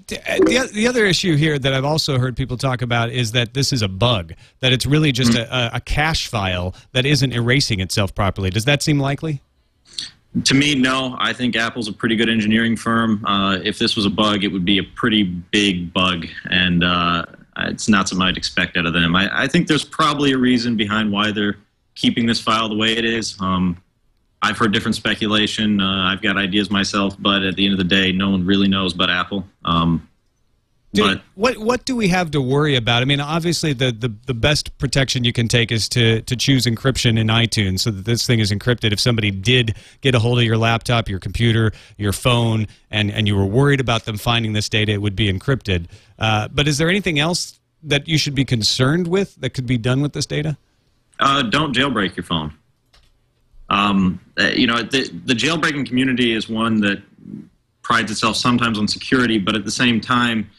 The, 0.08 0.70
the 0.74 0.88
other 0.88 1.06
issue 1.06 1.36
here 1.36 1.60
that 1.60 1.74
I've 1.74 1.84
also 1.84 2.18
heard 2.18 2.38
people 2.38 2.56
talk 2.56 2.82
about 2.82 3.10
is 3.10 3.34
that 3.34 3.54
this 3.54 3.74
is 3.74 3.82
a 3.82 3.90
bug, 3.90 4.34
that 4.62 4.72
it's 4.72 4.86
really 4.86 5.12
just 5.12 5.36
a, 5.36 5.76
a 5.76 5.82
cache 5.82 6.28
file 6.28 6.74
that 6.94 7.06
isn't 7.06 7.34
erasing 7.34 7.82
itself 7.82 8.16
properly. 8.16 8.50
Does 8.50 8.64
that 8.66 8.82
seem 8.82 9.00
likely? 9.00 9.42
To 10.46 10.54
me, 10.54 10.76
no. 10.76 11.18
I 11.20 11.34
think 11.34 11.56
Apple's 11.56 11.90
a 11.90 11.94
pretty 11.94 12.16
good 12.16 12.30
engineering 12.30 12.78
firm. 12.78 13.26
Uh, 13.26 13.60
if 13.64 13.80
this 13.80 13.96
was 13.96 14.06
a 14.06 14.10
bug, 14.10 14.44
it 14.44 14.50
would 14.50 14.64
be 14.64 14.78
a 14.78 14.84
pretty 14.84 15.24
big 15.24 15.92
bug, 15.94 16.28
and 16.50 16.84
uh, 16.84 17.26
it's 17.58 17.90
not 17.90 18.08
something 18.08 18.28
I'd 18.28 18.38
expect 18.38 18.78
out 18.78 18.86
of 18.86 18.94
them. 18.94 19.16
I, 19.16 19.44
I, 19.44 19.48
think 19.48 19.68
there's 19.68 19.84
probably 19.84 20.34
a 20.34 20.38
reason 20.38 20.78
behind 20.78 21.12
why 21.12 21.32
they're 21.32 21.58
keeping 21.96 22.28
this 22.28 22.40
file 22.40 22.70
the 22.70 22.76
way 22.76 22.96
it 22.96 23.06
is. 23.06 23.36
Um, 23.42 23.82
I've 24.42 24.58
heard 24.58 24.72
different 24.72 24.96
speculation. 24.96 25.82
Uh, 25.82 26.12
I've 26.12 26.22
got 26.22 26.38
ideas 26.38 26.70
myself, 26.70 27.16
but 27.18 27.44
at 27.44 27.56
the 27.56 27.66
end 27.66 27.74
of 27.74 27.80
the 27.80 27.84
day, 27.84 28.12
no 28.12 28.30
one 28.30 28.46
really 28.46 28.68
knows 28.68 28.94
but 28.94 29.10
Apple. 29.10 29.46
Um, 29.66 30.08
but 30.94 31.22
what 31.36 31.58
what 31.58 31.86
do 31.86 31.96
we 31.96 32.08
have 32.08 32.32
to 32.32 32.42
worry 32.42 32.76
about? 32.76 33.02
I 33.02 33.06
mean, 33.06 33.20
obviously 33.20 33.74
the, 33.74 33.92
the, 33.92 34.14
the 34.26 34.34
best 34.34 34.76
protection 34.78 35.24
you 35.24 35.34
can 35.34 35.48
take 35.48 35.72
is 35.72 35.90
to 35.90 36.22
to 36.22 36.36
choose 36.36 36.66
encryption 36.66 37.20
in 37.20 37.28
iTunes 37.28 37.82
so 37.82 37.92
that 37.92 38.06
this 38.06 38.26
thing 38.26 38.40
is 38.40 38.52
encrypted. 38.52 38.94
If 38.94 39.00
somebody 39.00 39.32
did 39.32 39.76
get 40.02 40.16
a 40.16 40.20
hold 40.20 40.40
of 40.40 40.46
your 40.46 40.58
laptop, 40.58 41.10
your 41.10 41.20
computer, 41.20 41.72
your 41.98 42.14
phone, 42.14 42.68
and 42.90 43.12
and 43.12 43.28
you 43.28 43.36
were 43.36 43.46
worried 43.46 43.80
about 43.80 44.06
them 44.06 44.18
finding 44.18 44.54
this 44.54 44.70
data, 44.70 44.94
it 44.94 45.02
would 45.02 45.16
be 45.16 45.32
encrypted. 45.32 45.88
Uh, 46.18 46.48
but 46.48 46.68
is 46.68 46.78
there 46.78 46.90
anything 46.90 47.20
else 47.20 47.60
that 47.84 48.08
you 48.08 48.18
should 48.18 48.36
be 48.36 48.46
concerned 48.46 49.08
with 49.08 49.36
that 49.36 49.52
could 49.52 49.68
be 49.68 49.78
done 49.78 50.02
with 50.02 50.14
this 50.14 50.26
data? 50.26 50.58
Uh, 51.20 51.42
don't 51.44 51.76
jailbreak 51.76 52.16
your 52.16 52.24
phone. 52.24 52.54
Um, 53.70 54.20
uh, 54.40 54.46
you 54.48 54.68
know, 54.68 54.82
the, 54.82 55.10
the 55.26 55.34
jailbreaking 55.34 55.86
community 55.88 56.34
is 56.34 56.50
one 56.50 56.80
that 56.82 57.02
prides 57.82 58.12
itself 58.12 58.36
sometimes 58.36 58.78
on 58.78 58.88
security, 58.88 59.38
but 59.38 59.56
at 59.56 59.66
the 59.66 59.72
same 59.72 60.00
time, 60.00 60.50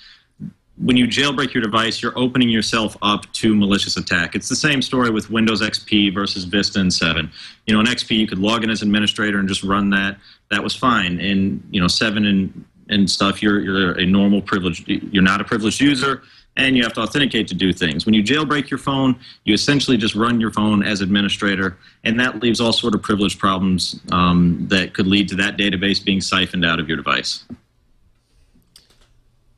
when 0.76 0.96
you 0.96 1.06
jailbreak 1.06 1.52
your 1.52 1.62
device, 1.62 2.00
you're 2.00 2.16
opening 2.16 2.48
yourself 2.48 2.96
up 3.02 3.30
to 3.32 3.54
malicious 3.54 3.96
attack. 3.96 4.34
It's 4.34 4.48
the 4.48 4.56
same 4.56 4.80
story 4.80 5.10
with 5.10 5.28
Windows 5.28 5.60
XP 5.60 6.14
versus 6.14 6.44
Vista 6.44 6.78
and 6.78 6.92
7. 6.92 7.30
You 7.66 7.74
know, 7.74 7.80
in 7.80 7.86
XP, 7.86 8.16
you 8.16 8.26
could 8.28 8.38
log 8.38 8.62
in 8.62 8.70
as 8.70 8.82
administrator 8.82 9.40
and 9.40 9.48
just 9.48 9.64
run 9.64 9.90
that. 9.90 10.18
That 10.50 10.62
was 10.62 10.76
fine. 10.76 11.18
In, 11.18 11.62
you 11.70 11.80
know, 11.80 11.88
7 11.88 12.24
and, 12.24 12.64
and 12.88 13.10
stuff, 13.10 13.42
you're, 13.42 13.60
you're 13.60 13.98
a 13.98 14.06
normal 14.06 14.40
privileged, 14.40 14.88
you're 14.88 15.22
not 15.22 15.40
a 15.40 15.44
privileged 15.44 15.80
user 15.80 16.22
and 16.58 16.76
you 16.76 16.82
have 16.82 16.92
to 16.94 17.00
authenticate 17.00 17.48
to 17.48 17.54
do 17.54 17.72
things. 17.72 18.04
When 18.04 18.14
you 18.14 18.22
jailbreak 18.22 18.68
your 18.68 18.78
phone, 18.78 19.18
you 19.44 19.54
essentially 19.54 19.96
just 19.96 20.14
run 20.14 20.40
your 20.40 20.50
phone 20.50 20.82
as 20.82 21.00
administrator, 21.00 21.78
and 22.04 22.18
that 22.20 22.42
leaves 22.42 22.60
all 22.60 22.72
sort 22.72 22.94
of 22.94 23.02
privilege 23.02 23.38
problems 23.38 24.00
um, 24.12 24.66
that 24.68 24.92
could 24.92 25.06
lead 25.06 25.28
to 25.28 25.36
that 25.36 25.56
database 25.56 26.04
being 26.04 26.20
siphoned 26.20 26.66
out 26.66 26.80
of 26.80 26.88
your 26.88 26.96
device. 26.96 27.44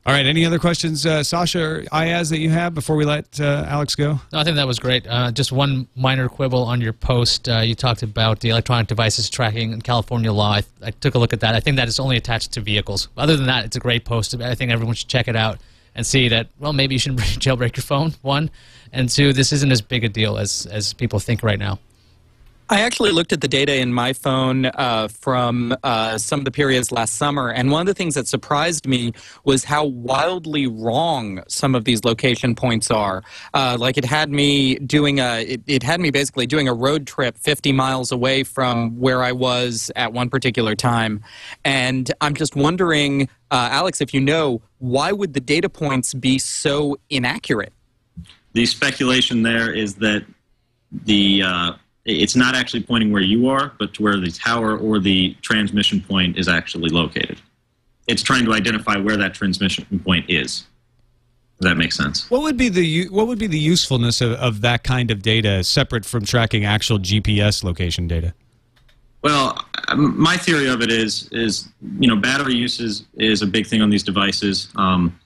All 0.06 0.14
right. 0.14 0.24
Any 0.24 0.46
other 0.46 0.58
questions, 0.58 1.04
uh, 1.04 1.20
Sascha 1.20 1.60
or 1.60 1.82
Iyaz, 1.92 2.30
that 2.30 2.38
you 2.38 2.48
have 2.48 2.74
before 2.74 2.96
we 2.96 3.04
let 3.04 3.38
uh, 3.38 3.66
Alex 3.68 3.94
go? 3.94 4.18
No, 4.32 4.38
I 4.38 4.44
think 4.44 4.56
that 4.56 4.66
was 4.66 4.78
great. 4.78 5.06
Uh, 5.06 5.30
just 5.30 5.52
one 5.52 5.88
minor 5.94 6.26
quibble 6.26 6.62
on 6.62 6.80
your 6.80 6.94
post. 6.94 7.48
Uh, 7.48 7.58
you 7.58 7.74
talked 7.74 8.02
about 8.02 8.40
the 8.40 8.48
electronic 8.48 8.88
devices 8.88 9.28
tracking 9.28 9.72
in 9.72 9.82
California 9.82 10.32
law. 10.32 10.54
I, 10.54 10.62
I, 10.82 10.90
took 10.90 11.14
a 11.14 11.18
look 11.18 11.34
at 11.34 11.40
that. 11.40 11.54
I 11.54 11.60
think 11.60 11.76
that 11.76 11.86
is 11.86 12.00
only 12.00 12.16
attached 12.16 12.52
to 12.52 12.62
vehicles. 12.62 13.08
Other 13.18 13.36
than 13.36 13.46
that, 13.46 13.66
it's 13.66 13.76
a 13.76 13.80
great 13.80 14.06
post. 14.06 14.34
I 14.40 14.54
think 14.54 14.72
everyone 14.72 14.94
should 14.94 15.08
check 15.08 15.28
it 15.28 15.36
out 15.36 15.58
and 15.94 16.06
see 16.06 16.28
that 16.28 16.48
well 16.58 16.72
maybe 16.72 16.94
you 16.94 16.98
shouldn't 16.98 17.20
jailbreak 17.40 17.76
your 17.76 17.82
phone 17.82 18.14
one. 18.22 18.50
And 18.92 19.08
two 19.08 19.32
this 19.32 19.52
isn't 19.52 19.70
as 19.70 19.80
big 19.80 20.04
a 20.04 20.08
deal 20.08 20.38
as 20.38 20.66
as 20.66 20.92
people 20.94 21.18
think 21.18 21.42
right 21.42 21.58
now 21.58 21.78
I 22.72 22.82
actually 22.82 23.10
looked 23.10 23.32
at 23.32 23.40
the 23.40 23.48
data 23.48 23.74
in 23.74 23.92
my 23.92 24.12
phone 24.12 24.66
uh, 24.66 25.08
from 25.08 25.74
uh, 25.82 26.18
some 26.18 26.38
of 26.38 26.44
the 26.44 26.52
periods 26.52 26.92
last 26.92 27.16
summer, 27.16 27.50
and 27.50 27.72
one 27.72 27.80
of 27.80 27.88
the 27.88 27.94
things 27.94 28.14
that 28.14 28.28
surprised 28.28 28.86
me 28.86 29.12
was 29.42 29.64
how 29.64 29.86
wildly 29.86 30.68
wrong 30.68 31.42
some 31.48 31.74
of 31.74 31.84
these 31.84 32.04
location 32.04 32.54
points 32.54 32.88
are. 32.88 33.24
Uh, 33.54 33.76
like 33.76 33.98
it 33.98 34.04
had 34.04 34.30
me 34.30 34.76
doing 34.76 35.18
a, 35.18 35.40
it, 35.40 35.62
it, 35.66 35.82
had 35.82 36.00
me 36.00 36.12
basically 36.12 36.46
doing 36.46 36.68
a 36.68 36.72
road 36.72 37.08
trip 37.08 37.36
50 37.36 37.72
miles 37.72 38.12
away 38.12 38.44
from 38.44 38.96
where 39.00 39.20
I 39.24 39.32
was 39.32 39.90
at 39.96 40.12
one 40.12 40.30
particular 40.30 40.76
time, 40.76 41.24
and 41.64 42.12
I'm 42.20 42.34
just 42.34 42.54
wondering, 42.54 43.22
uh, 43.50 43.68
Alex, 43.72 44.00
if 44.00 44.14
you 44.14 44.20
know, 44.20 44.62
why 44.78 45.10
would 45.10 45.34
the 45.34 45.40
data 45.40 45.68
points 45.68 46.14
be 46.14 46.38
so 46.38 46.98
inaccurate? 47.10 47.72
The 48.52 48.64
speculation 48.64 49.42
there 49.42 49.72
is 49.74 49.96
that 49.96 50.24
the 50.92 51.42
uh, 51.44 51.72
it's 52.04 52.36
not 52.36 52.54
actually 52.54 52.82
pointing 52.82 53.12
where 53.12 53.22
you 53.22 53.48
are, 53.48 53.72
but 53.78 53.94
to 53.94 54.02
where 54.02 54.18
the 54.18 54.30
tower 54.30 54.76
or 54.76 54.98
the 54.98 55.36
transmission 55.42 56.00
point 56.00 56.38
is 56.38 56.48
actually 56.48 56.88
located. 56.88 57.40
It's 58.06 58.22
trying 58.22 58.44
to 58.46 58.52
identify 58.52 58.96
where 58.96 59.16
that 59.16 59.34
transmission 59.34 60.00
point 60.04 60.28
is. 60.28 60.64
Does 61.60 61.70
that 61.70 61.76
make 61.76 61.92
sense? 61.92 62.30
What 62.30 62.40
would 62.42 62.56
be 62.56 62.70
the 62.70 63.08
what 63.08 63.26
would 63.26 63.38
be 63.38 63.46
the 63.46 63.58
usefulness 63.58 64.22
of, 64.22 64.32
of 64.32 64.62
that 64.62 64.82
kind 64.82 65.10
of 65.10 65.20
data 65.20 65.62
separate 65.62 66.06
from 66.06 66.24
tracking 66.24 66.64
actual 66.64 66.98
GPS 66.98 67.62
location 67.62 68.08
data? 68.08 68.32
Well, 69.22 69.62
my 69.94 70.38
theory 70.38 70.68
of 70.68 70.80
it 70.80 70.90
is 70.90 71.28
is 71.32 71.68
you 71.98 72.08
know 72.08 72.16
battery 72.16 72.54
use 72.54 72.80
is, 72.80 73.04
is 73.18 73.42
a 73.42 73.46
big 73.46 73.66
thing 73.66 73.82
on 73.82 73.90
these 73.90 74.02
devices. 74.02 74.68
Um, 74.76 75.20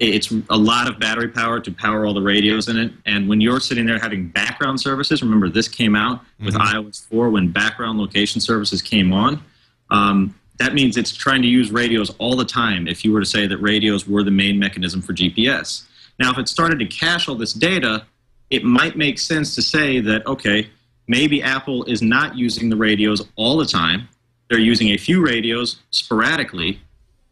it's 0.00 0.32
a 0.48 0.56
lot 0.56 0.88
of 0.88 1.00
battery 1.00 1.28
power 1.28 1.58
to 1.58 1.72
power 1.72 2.06
all 2.06 2.14
the 2.14 2.22
radios 2.22 2.68
in 2.68 2.76
it. 2.76 2.92
And 3.04 3.28
when 3.28 3.40
you're 3.40 3.58
sitting 3.58 3.84
there 3.84 3.98
having 3.98 4.28
background 4.28 4.80
services, 4.80 5.22
remember 5.22 5.48
this 5.48 5.66
came 5.66 5.96
out 5.96 6.20
with 6.38 6.54
mm-hmm. 6.54 6.78
iOS 6.78 7.04
4 7.08 7.30
when 7.30 7.50
background 7.50 7.98
location 7.98 8.40
services 8.40 8.80
came 8.80 9.12
on. 9.12 9.42
Um, 9.90 10.38
that 10.58 10.74
means 10.74 10.96
it's 10.96 11.14
trying 11.14 11.42
to 11.42 11.48
use 11.48 11.70
radios 11.70 12.10
all 12.18 12.36
the 12.36 12.44
time 12.44 12.86
if 12.86 13.04
you 13.04 13.12
were 13.12 13.20
to 13.20 13.26
say 13.26 13.46
that 13.46 13.58
radios 13.58 14.06
were 14.06 14.22
the 14.22 14.30
main 14.30 14.58
mechanism 14.58 15.02
for 15.02 15.12
GPS. 15.12 15.84
Now, 16.18 16.30
if 16.30 16.38
it 16.38 16.48
started 16.48 16.78
to 16.80 16.86
cache 16.86 17.28
all 17.28 17.36
this 17.36 17.52
data, 17.52 18.04
it 18.50 18.64
might 18.64 18.96
make 18.96 19.18
sense 19.18 19.54
to 19.54 19.62
say 19.62 20.00
that, 20.00 20.26
okay, 20.26 20.68
maybe 21.06 21.42
Apple 21.42 21.84
is 21.84 22.02
not 22.02 22.36
using 22.36 22.68
the 22.68 22.76
radios 22.76 23.26
all 23.36 23.56
the 23.56 23.66
time. 23.66 24.08
They're 24.48 24.58
using 24.58 24.88
a 24.88 24.96
few 24.96 25.24
radios 25.24 25.76
sporadically 25.90 26.80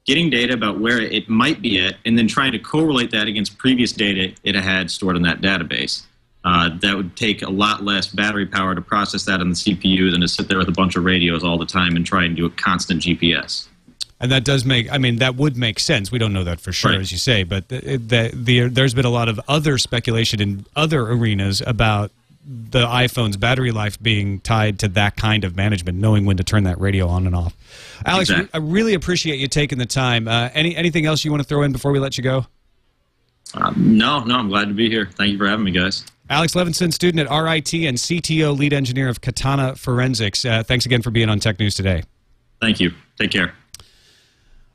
getting 0.06 0.30
data 0.30 0.54
about 0.54 0.78
where 0.80 1.00
it 1.00 1.28
might 1.28 1.60
be 1.60 1.84
at, 1.84 1.96
and 2.04 2.16
then 2.16 2.28
trying 2.28 2.52
to 2.52 2.58
correlate 2.58 3.10
that 3.10 3.26
against 3.26 3.58
previous 3.58 3.92
data 3.92 4.32
it 4.44 4.54
had 4.54 4.90
stored 4.90 5.16
in 5.16 5.22
that 5.22 5.40
database. 5.40 6.04
Uh, 6.44 6.70
that 6.80 6.96
would 6.96 7.16
take 7.16 7.42
a 7.42 7.50
lot 7.50 7.82
less 7.82 8.06
battery 8.06 8.46
power 8.46 8.72
to 8.74 8.80
process 8.80 9.24
that 9.24 9.40
on 9.40 9.48
the 9.48 9.54
CPU 9.54 10.12
than 10.12 10.20
to 10.20 10.28
sit 10.28 10.46
there 10.46 10.58
with 10.58 10.68
a 10.68 10.72
bunch 10.72 10.94
of 10.94 11.04
radios 11.04 11.42
all 11.42 11.58
the 11.58 11.66
time 11.66 11.96
and 11.96 12.06
try 12.06 12.24
and 12.24 12.36
do 12.36 12.46
a 12.46 12.50
constant 12.50 13.02
GPS. 13.02 13.66
And 14.20 14.30
that 14.30 14.44
does 14.44 14.64
make, 14.64 14.90
I 14.90 14.98
mean, 14.98 15.16
that 15.16 15.34
would 15.34 15.56
make 15.56 15.80
sense. 15.80 16.12
We 16.12 16.18
don't 16.18 16.32
know 16.32 16.44
that 16.44 16.60
for 16.60 16.72
sure, 16.72 16.92
right. 16.92 17.00
as 17.00 17.10
you 17.10 17.18
say, 17.18 17.42
but 17.42 17.68
the, 17.68 17.96
the, 17.96 18.30
the, 18.32 18.68
there's 18.68 18.94
been 18.94 19.04
a 19.04 19.10
lot 19.10 19.28
of 19.28 19.40
other 19.48 19.76
speculation 19.76 20.40
in 20.40 20.64
other 20.76 21.02
arenas 21.02 21.62
about 21.66 22.12
the 22.46 22.86
iPhone's 22.86 23.36
battery 23.36 23.72
life 23.72 24.00
being 24.00 24.40
tied 24.40 24.78
to 24.80 24.88
that 24.88 25.16
kind 25.16 25.44
of 25.44 25.56
management, 25.56 25.98
knowing 25.98 26.24
when 26.26 26.36
to 26.36 26.44
turn 26.44 26.64
that 26.64 26.80
radio 26.80 27.08
on 27.08 27.26
and 27.26 27.34
off. 27.34 27.56
Alex, 28.04 28.30
exactly. 28.30 28.50
I 28.54 28.62
really 28.62 28.94
appreciate 28.94 29.40
you 29.40 29.48
taking 29.48 29.78
the 29.78 29.86
time. 29.86 30.28
Uh, 30.28 30.50
any 30.54 30.76
anything 30.76 31.06
else 31.06 31.24
you 31.24 31.30
want 31.30 31.42
to 31.42 31.48
throw 31.48 31.62
in 31.62 31.72
before 31.72 31.90
we 31.90 31.98
let 31.98 32.16
you 32.16 32.22
go? 32.22 32.46
Um, 33.54 33.98
no, 33.98 34.22
no, 34.24 34.36
I'm 34.36 34.48
glad 34.48 34.68
to 34.68 34.74
be 34.74 34.88
here. 34.88 35.08
Thank 35.12 35.32
you 35.32 35.38
for 35.38 35.48
having 35.48 35.64
me, 35.64 35.70
guys. 35.70 36.04
Alex 36.28 36.54
Levinson, 36.54 36.92
student 36.92 37.28
at 37.28 37.34
RIT 37.34 37.72
and 37.74 37.96
CTO 37.96 38.56
lead 38.56 38.72
engineer 38.72 39.08
of 39.08 39.20
Katana 39.20 39.76
Forensics. 39.76 40.44
Uh, 40.44 40.62
thanks 40.62 40.84
again 40.84 41.02
for 41.02 41.10
being 41.10 41.28
on 41.28 41.38
Tech 41.38 41.58
News 41.58 41.74
today. 41.74 42.02
Thank 42.60 42.80
you. 42.80 42.92
Take 43.18 43.30
care. 43.30 43.54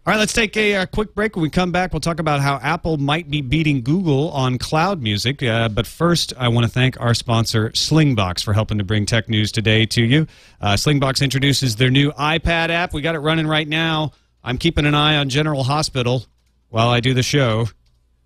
All 0.04 0.12
right, 0.12 0.18
let's 0.18 0.34
take 0.34 0.58
a, 0.58 0.78
uh, 0.78 0.86
quick 0.88 1.14
break. 1.14 1.36
When 1.36 1.44
we 1.44 1.52
come 1.52 1.72
back, 1.72 1.94
we'll 1.94 2.00
talk 2.00 2.20
about 2.20 2.42
how 2.42 2.56
Apple 2.64 2.98
might 2.98 3.30
be 3.30 3.42
beating 3.42 3.84
Google 3.84 4.32
on 4.32 4.58
cloud 4.58 5.00
music. 5.00 5.44
Uh, 5.44 5.70
but 5.70 5.86
first, 5.86 6.34
I 6.40 6.48
want 6.48 6.66
to 6.66 6.72
thank 6.72 7.00
our 7.00 7.14
sponsor, 7.14 7.70
Slingbox, 7.70 8.44
for 8.44 8.54
helping 8.54 8.80
to 8.80 8.84
bring 8.84 9.06
tech 9.06 9.30
news 9.30 9.52
today 9.52 9.86
to 9.86 10.04
you. 10.04 10.26
Uh, 10.60 10.74
Slingbox 10.74 11.22
introduces 11.22 11.76
their 11.76 11.92
new 11.92 12.12
iPad 12.14 12.70
app. 12.70 12.94
We 12.94 13.04
got 13.04 13.14
it 13.14 13.20
running 13.20 13.46
right 13.46 13.68
now. 13.68 14.14
I'm 14.44 14.58
keeping 14.58 14.88
an 14.88 14.96
eye 14.96 15.18
on 15.18 15.30
General 15.30 15.64
Hospital 15.64 16.26
while 16.70 16.90
I 16.90 17.00
do 17.00 17.14
the 17.14 17.22
show. 17.22 17.68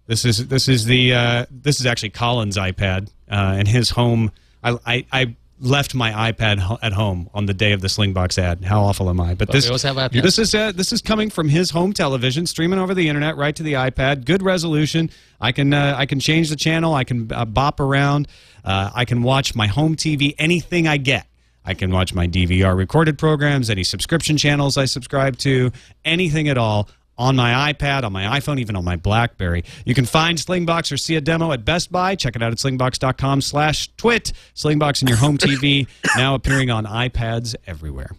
This 0.08 0.24
is 0.24 0.48
this 0.48 0.70
is 0.70 0.86
the 0.86 1.14
uh, 1.14 1.46
this 1.52 1.82
is 1.82 1.86
actually 1.86 2.12
Colin's 2.12 2.56
iPad 2.56 3.10
uh, 3.30 3.56
and 3.58 3.68
his 3.68 3.90
home. 3.90 4.32
I, 4.64 4.78
I, 4.86 5.06
I 5.12 5.36
left 5.60 5.96
my 5.96 6.32
iPad 6.32 6.60
ho- 6.60 6.78
at 6.82 6.94
home 6.94 7.30
on 7.34 7.46
the 7.46 7.54
day 7.54 7.72
of 7.72 7.82
the 7.82 7.88
Slingbox 7.88 8.38
ad. 8.38 8.64
How 8.66 8.82
awful 8.84 9.10
am 9.10 9.20
I? 9.20 9.36
But, 9.36 9.52
this 9.52 9.68
have 9.84 9.96
iPads. 9.96 10.22
this 10.22 10.40
is 10.40 10.54
uh, 10.54 10.72
this 10.72 10.92
is 10.92 11.02
coming 11.02 11.30
from 11.30 11.50
his 11.50 11.72
home 11.72 11.94
television, 11.94 12.46
streaming 12.46 12.80
over 12.80 12.94
the 12.94 13.08
internet 13.08 13.38
right 13.38 13.56
to 13.56 13.64
the 13.64 13.74
iPad. 13.74 14.26
Good 14.26 14.44
resolution. 14.44 15.10
I 15.40 15.52
can 15.52 15.74
uh, 15.74 15.96
I 15.98 16.06
can 16.06 16.20
change 16.20 16.50
the 16.50 16.56
channel. 16.56 16.94
I 16.94 17.04
can 17.04 17.32
uh, 17.32 17.46
bop 17.46 17.80
around. 17.80 18.28
Uh, 18.64 18.92
I 18.94 19.06
can 19.06 19.24
watch 19.24 19.56
my 19.56 19.68
home 19.68 19.96
TV. 19.96 20.36
Anything 20.38 20.88
I 20.88 20.98
get. 20.98 21.28
I 21.68 21.74
can 21.74 21.92
watch 21.92 22.14
my 22.14 22.28
DVR 22.28 22.78
recorded 22.78 23.18
programs, 23.18 23.72
any 23.72 23.84
subscription 23.84 24.38
channels 24.38 24.78
I 24.78 24.86
subscribe 24.86 25.38
to, 25.40 25.72
anything 26.04 26.48
at 26.48 26.60
all 26.60 26.88
on 27.18 27.36
my 27.36 27.74
iPad, 27.74 28.04
on 28.04 28.14
my 28.14 28.40
iPhone, 28.40 28.60
even 28.60 28.76
on 28.76 28.84
my 28.84 28.96
BlackBerry. 28.96 29.64
You 29.86 29.94
can 29.94 30.06
find 30.06 30.38
Slingbox 30.38 30.92
or 30.92 30.98
see 30.98 31.16
a 31.16 31.22
demo 31.22 31.52
at 31.52 31.64
Best 31.66 31.92
Buy. 31.92 32.16
Check 32.16 32.36
it 32.36 32.44
out 32.44 32.52
at 32.52 32.58
slingbox.com 32.58 33.42
slash 33.42 33.90
twit. 33.96 34.34
Slingbox 34.56 35.02
in 35.02 35.08
your 35.08 35.18
home 35.18 35.38
TV, 35.38 35.88
now 36.18 36.36
appearing 36.36 36.70
on 36.70 36.86
iPads 36.86 37.56
everywhere. 37.66 38.12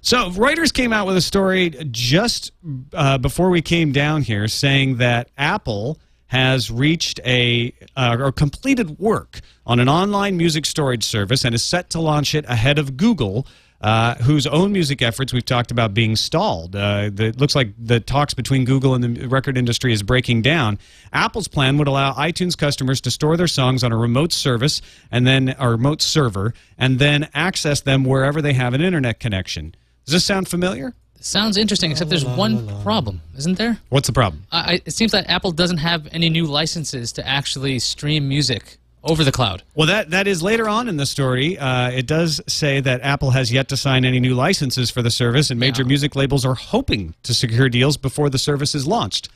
So 0.00 0.28
Reuters 0.30 0.72
came 0.72 0.92
out 0.92 1.06
with 1.06 1.16
a 1.16 1.22
story 1.22 1.70
just 1.90 2.52
uh, 2.92 3.16
before 3.16 3.48
we 3.48 3.62
came 3.62 3.90
down 3.90 4.20
here 4.20 4.48
saying 4.48 4.98
that 4.98 5.30
Apple 5.38 5.98
has 6.26 6.70
reached 6.70 7.20
a 7.24 7.72
uh, 7.96 8.16
or 8.18 8.32
completed 8.32 8.98
work 8.98 9.40
on 9.64 9.80
an 9.80 9.88
online 9.88 10.36
music 10.36 10.66
storage 10.66 11.04
service 11.04 11.44
and 11.44 11.54
is 11.54 11.62
set 11.62 11.90
to 11.90 12.00
launch 12.00 12.34
it 12.34 12.44
ahead 12.48 12.78
of 12.78 12.96
Google. 12.96 13.46
Uh, 13.80 14.14
whose 14.22 14.46
own 14.46 14.72
music 14.72 15.02
efforts 15.02 15.30
we've 15.34 15.44
talked 15.44 15.70
about 15.70 15.92
being 15.92 16.16
stalled. 16.16 16.74
Uh, 16.74 17.10
the, 17.12 17.26
it 17.26 17.38
looks 17.38 17.54
like 17.54 17.68
the 17.78 18.00
talks 18.00 18.32
between 18.32 18.64
Google 18.64 18.94
and 18.94 19.04
the 19.04 19.26
record 19.28 19.58
industry 19.58 19.92
is 19.92 20.02
breaking 20.02 20.40
down. 20.40 20.78
Apple's 21.12 21.48
plan 21.48 21.76
would 21.76 21.86
allow 21.86 22.14
iTunes 22.14 22.56
customers 22.56 23.02
to 23.02 23.10
store 23.10 23.36
their 23.36 23.46
songs 23.48 23.84
on 23.84 23.92
a 23.92 23.96
remote 23.98 24.32
service 24.32 24.80
and 25.10 25.26
then 25.26 25.54
a 25.58 25.68
remote 25.68 26.00
server 26.00 26.54
and 26.78 26.98
then 26.98 27.28
access 27.34 27.82
them 27.82 28.04
wherever 28.04 28.40
they 28.40 28.54
have 28.54 28.72
an 28.72 28.80
internet 28.80 29.20
connection. 29.20 29.74
Does 30.06 30.14
this 30.14 30.24
sound 30.24 30.48
familiar? 30.48 30.94
Sounds 31.20 31.58
interesting, 31.58 31.90
except 31.90 32.08
there's 32.08 32.24
one 32.24 32.66
problem, 32.82 33.20
isn't 33.36 33.58
there? 33.58 33.80
What's 33.90 34.06
the 34.06 34.14
problem? 34.14 34.44
I, 34.50 34.58
I- 34.76 34.80
it 34.86 34.92
seems 34.92 35.12
that 35.12 35.28
Apple 35.28 35.52
doesn't 35.52 35.78
have 35.78 36.08
any 36.10 36.30
new 36.30 36.46
licenses 36.46 37.12
to 37.12 37.26
actually 37.28 37.78
stream 37.80 38.30
music 38.30 38.78
over 39.04 39.22
the 39.24 39.32
cloud. 39.32 39.62
Well, 39.74 39.86
that 39.86 40.10
that 40.10 40.26
is 40.26 40.42
later 40.42 40.68
on 40.68 40.88
in 40.88 40.96
the 40.96 41.06
story. 41.06 41.58
Uh, 41.58 41.90
it 41.90 42.06
does 42.06 42.40
say 42.46 42.80
that 42.80 43.02
Apple 43.02 43.30
has 43.30 43.52
yet 43.52 43.68
to 43.68 43.76
sign 43.76 44.04
any 44.04 44.20
new 44.20 44.34
licenses 44.34 44.90
for 44.90 45.02
the 45.02 45.10
service, 45.10 45.50
and 45.50 45.60
major 45.60 45.82
Yeah. 45.82 45.88
music 45.88 46.16
labels 46.16 46.44
are 46.44 46.54
hoping 46.54 47.14
to 47.22 47.34
secure 47.34 47.68
deals 47.68 47.96
before 47.96 48.30
the 48.30 48.38
service 48.38 48.74
is 48.74 48.86
launched. 48.86 49.28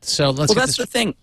So 0.00 0.30
let's 0.30 0.38
well, 0.38 0.46
get 0.46 0.54
that's 0.56 0.76
this 0.76 0.86
the 0.86 0.86
thing. 0.86 1.14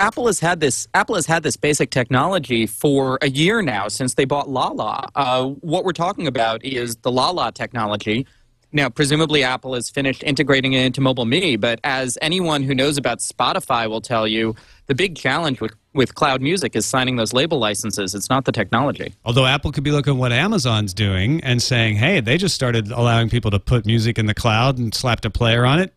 Apple 0.00 0.26
has 0.26 0.40
had 0.40 0.58
this. 0.60 0.88
Apple 0.94 1.14
has 1.14 1.26
had 1.26 1.42
this 1.42 1.56
basic 1.56 1.90
technology 1.90 2.66
for 2.66 3.18
a 3.22 3.28
year 3.30 3.62
now 3.62 3.86
since 3.88 4.14
they 4.14 4.24
bought 4.24 4.48
Lala. 4.48 5.08
Uh, 5.14 5.46
what 5.60 5.84
we're 5.84 5.92
talking 5.92 6.26
about 6.26 6.64
is 6.64 6.96
the 6.96 7.12
Lala 7.12 7.52
technology. 7.52 8.26
Now, 8.72 8.88
presumably, 8.88 9.44
Apple 9.44 9.74
has 9.74 9.88
finished 9.88 10.24
integrating 10.24 10.72
it 10.72 10.84
into 10.84 11.00
Mobile 11.00 11.26
Me, 11.26 11.54
but 11.54 11.78
as 11.84 12.18
anyone 12.20 12.64
who 12.64 12.74
knows 12.74 12.98
about 12.98 13.20
Spotify 13.20 13.88
will 13.88 14.00
tell 14.00 14.26
you, 14.26 14.56
the 14.86 14.96
big 14.96 15.14
challenge 15.14 15.60
with, 15.60 15.72
with 15.94 16.14
cloud 16.14 16.42
music 16.42 16.74
is 16.76 16.84
signing 16.84 17.16
those 17.16 17.32
label 17.32 17.58
licenses. 17.58 18.14
It's 18.14 18.28
not 18.28 18.44
the 18.44 18.52
technology. 18.52 19.14
Although 19.24 19.46
Apple 19.46 19.72
could 19.72 19.84
be 19.84 19.90
looking 19.92 20.14
at 20.14 20.18
what 20.18 20.32
Amazon's 20.32 20.92
doing 20.92 21.40
and 21.42 21.62
saying, 21.62 21.96
"Hey, 21.96 22.20
they 22.20 22.36
just 22.36 22.54
started 22.54 22.90
allowing 22.90 23.30
people 23.30 23.50
to 23.52 23.58
put 23.58 23.86
music 23.86 24.18
in 24.18 24.26
the 24.26 24.34
cloud 24.34 24.78
and 24.78 24.94
slapped 24.94 25.24
a 25.24 25.30
player 25.30 25.64
on 25.64 25.78
it. 25.80 25.92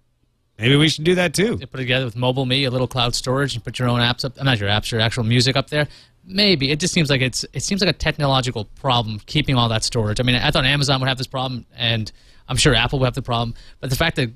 Maybe 0.59 0.75
we 0.75 0.89
should 0.89 1.03
do 1.03 1.15
that 1.15 1.33
too." 1.33 1.55
They 1.57 1.65
put 1.65 1.79
it 1.79 1.83
together 1.83 2.05
with 2.05 2.15
Mobile 2.15 2.45
Me, 2.45 2.63
a 2.63 2.71
little 2.71 2.87
cloud 2.87 3.15
storage, 3.15 3.55
and 3.55 3.63
put 3.63 3.79
your 3.79 3.87
own 3.89 3.99
apps 3.99 4.23
up. 4.23 4.33
uh, 4.39 4.43
Not 4.43 4.59
your 4.59 4.69
apps, 4.69 4.91
your 4.91 5.01
actual 5.01 5.23
music 5.23 5.55
up 5.55 5.69
there. 5.69 5.87
Maybe 6.25 6.71
it 6.71 6.79
just 6.79 6.93
seems 6.93 7.09
like 7.09 7.21
it's 7.21 7.45
it 7.53 7.63
seems 7.63 7.81
like 7.81 7.89
a 7.89 7.97
technological 7.97 8.65
problem 8.81 9.21
keeping 9.25 9.55
all 9.55 9.69
that 9.69 9.83
storage. 9.83 10.19
I 10.19 10.23
mean, 10.23 10.35
I 10.35 10.51
thought 10.51 10.65
Amazon 10.65 10.99
would 10.99 11.07
have 11.09 11.17
this 11.17 11.27
problem, 11.27 11.65
and 11.75 12.11
I'm 12.47 12.57
sure 12.57 12.73
Apple 12.73 12.99
will 12.99 13.05
have 13.05 13.15
the 13.15 13.21
problem. 13.21 13.53
But 13.79 13.89
the 13.89 13.95
fact 13.95 14.15
that 14.17 14.31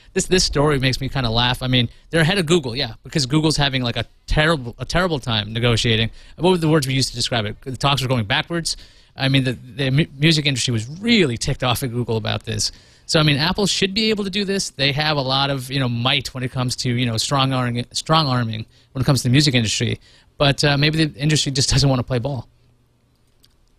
this 0.12 0.26
this 0.26 0.44
story 0.44 0.78
makes 0.78 1.00
me 1.00 1.08
kind 1.08 1.26
of 1.26 1.32
laugh. 1.32 1.62
I 1.62 1.66
mean, 1.66 1.88
they're 2.10 2.22
ahead 2.22 2.38
of 2.38 2.46
Google, 2.46 2.74
yeah, 2.74 2.94
because 3.02 3.26
Google's 3.26 3.56
having 3.56 3.82
like 3.82 3.96
a 3.96 4.04
terrible 4.26 4.74
a 4.78 4.84
terrible 4.84 5.18
time 5.18 5.52
negotiating. 5.52 6.10
What 6.36 6.50
were 6.50 6.56
the 6.56 6.68
words 6.68 6.86
we 6.86 6.94
used 6.94 7.10
to 7.10 7.14
describe 7.14 7.44
it? 7.44 7.60
The 7.62 7.76
talks 7.76 8.02
were 8.02 8.08
going 8.08 8.24
backwards. 8.24 8.76
I 9.16 9.28
mean, 9.28 9.44
the, 9.44 9.52
the 9.52 9.90
mu- 9.90 10.06
music 10.18 10.44
industry 10.44 10.72
was 10.72 10.86
really 11.00 11.38
ticked 11.38 11.64
off 11.64 11.82
at 11.82 11.90
Google 11.90 12.16
about 12.18 12.44
this. 12.44 12.70
So 13.06 13.20
I 13.20 13.22
mean, 13.22 13.36
Apple 13.36 13.66
should 13.66 13.94
be 13.94 14.10
able 14.10 14.24
to 14.24 14.30
do 14.30 14.44
this. 14.44 14.70
They 14.70 14.92
have 14.92 15.16
a 15.16 15.22
lot 15.22 15.50
of 15.50 15.70
you 15.70 15.78
know 15.80 15.88
might 15.88 16.34
when 16.34 16.42
it 16.42 16.50
comes 16.52 16.76
to 16.76 16.90
you 16.90 17.06
know 17.06 17.16
strong 17.16 17.52
arming, 17.52 17.86
strong 17.92 18.26
arming 18.26 18.66
when 18.92 19.02
it 19.02 19.04
comes 19.04 19.22
to 19.22 19.28
the 19.28 19.32
music 19.32 19.54
industry. 19.54 20.00
But 20.38 20.62
uh, 20.64 20.76
maybe 20.76 21.04
the 21.04 21.18
industry 21.18 21.52
just 21.52 21.70
doesn't 21.72 21.88
want 21.88 22.00
to 22.00 22.04
play 22.04 22.18
ball. 22.18 22.48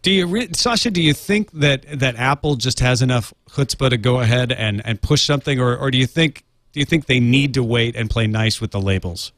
Do 0.07 0.13
you, 0.13 0.25
re- 0.25 0.47
Sascha? 0.47 0.93
Do 0.93 1.01
you 1.01 1.11
think 1.11 1.51
that 1.51 1.99
that 1.99 2.15
Apple 2.15 2.55
just 2.55 2.79
has 2.79 3.01
enough 3.01 3.33
chutzpah 3.49 3.89
to 3.89 3.97
go 3.97 4.21
ahead 4.21 4.53
and, 4.53 4.81
and 4.85 5.01
push 5.01 5.23
something, 5.23 5.59
or, 5.59 5.75
or 5.75 5.91
do 5.91 5.97
you 5.97 6.07
think 6.07 6.45
do 6.71 6.79
you 6.79 6.85
think 6.85 7.07
they 7.07 7.19
need 7.19 7.55
to 7.55 7.61
wait 7.61 7.93
and 7.97 8.09
play 8.09 8.25
nice 8.25 8.61
with 8.61 8.71
the 8.71 8.79
labels? 8.79 9.33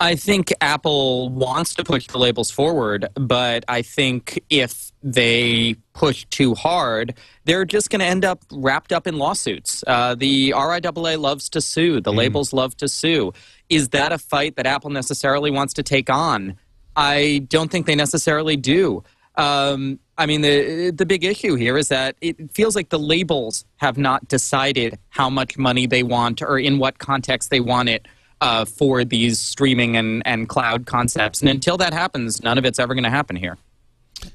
I 0.00 0.16
think 0.16 0.52
Apple 0.60 1.28
wants 1.28 1.72
to 1.74 1.84
push 1.84 2.08
the 2.08 2.18
labels 2.18 2.50
forward, 2.50 3.06
but 3.14 3.64
I 3.68 3.82
think 3.82 4.42
if 4.50 4.90
they 5.04 5.76
push 5.92 6.26
too 6.30 6.56
hard, 6.56 7.14
they're 7.44 7.64
just 7.64 7.90
going 7.90 8.00
to 8.00 8.06
end 8.06 8.24
up 8.24 8.42
wrapped 8.50 8.92
up 8.92 9.06
in 9.06 9.18
lawsuits. 9.18 9.84
Uh, 9.86 10.16
the 10.16 10.50
RIAA 10.50 11.16
loves 11.16 11.48
to 11.50 11.60
sue, 11.60 12.00
the 12.00 12.12
labels 12.12 12.52
love 12.52 12.76
to 12.78 12.88
sue. 12.88 13.32
Is 13.68 13.90
that 13.90 14.10
a 14.10 14.18
fight 14.18 14.56
that 14.56 14.66
Apple 14.66 14.90
necessarily 14.90 15.52
wants 15.52 15.74
to 15.74 15.84
take 15.84 16.10
on? 16.10 16.56
I 16.96 17.46
don't 17.46 17.70
think 17.70 17.86
they 17.86 17.94
necessarily 17.94 18.56
do. 18.56 19.04
Um, 19.38 20.00
I 20.18 20.26
mean, 20.26 20.40
the 20.40 20.90
the 20.90 21.06
big 21.06 21.24
issue 21.24 21.54
here 21.54 21.78
is 21.78 21.88
that 21.88 22.16
it 22.20 22.52
feels 22.52 22.74
like 22.74 22.88
the 22.88 22.98
labels 22.98 23.64
have 23.76 23.96
not 23.96 24.26
decided 24.26 24.98
how 25.10 25.30
much 25.30 25.56
money 25.56 25.86
they 25.86 26.02
want 26.02 26.42
or 26.42 26.58
in 26.58 26.78
what 26.78 26.98
context 26.98 27.50
they 27.50 27.60
want 27.60 27.88
it 27.88 28.06
uh, 28.40 28.64
for 28.64 29.04
these 29.04 29.38
streaming 29.38 29.96
and, 29.96 30.26
and 30.26 30.48
cloud 30.48 30.86
concepts. 30.86 31.40
And 31.40 31.48
until 31.48 31.76
that 31.78 31.92
happens, 31.92 32.42
none 32.42 32.58
of 32.58 32.64
it's 32.64 32.80
ever 32.80 32.94
going 32.94 33.04
to 33.04 33.10
happen 33.10 33.36
here. 33.36 33.56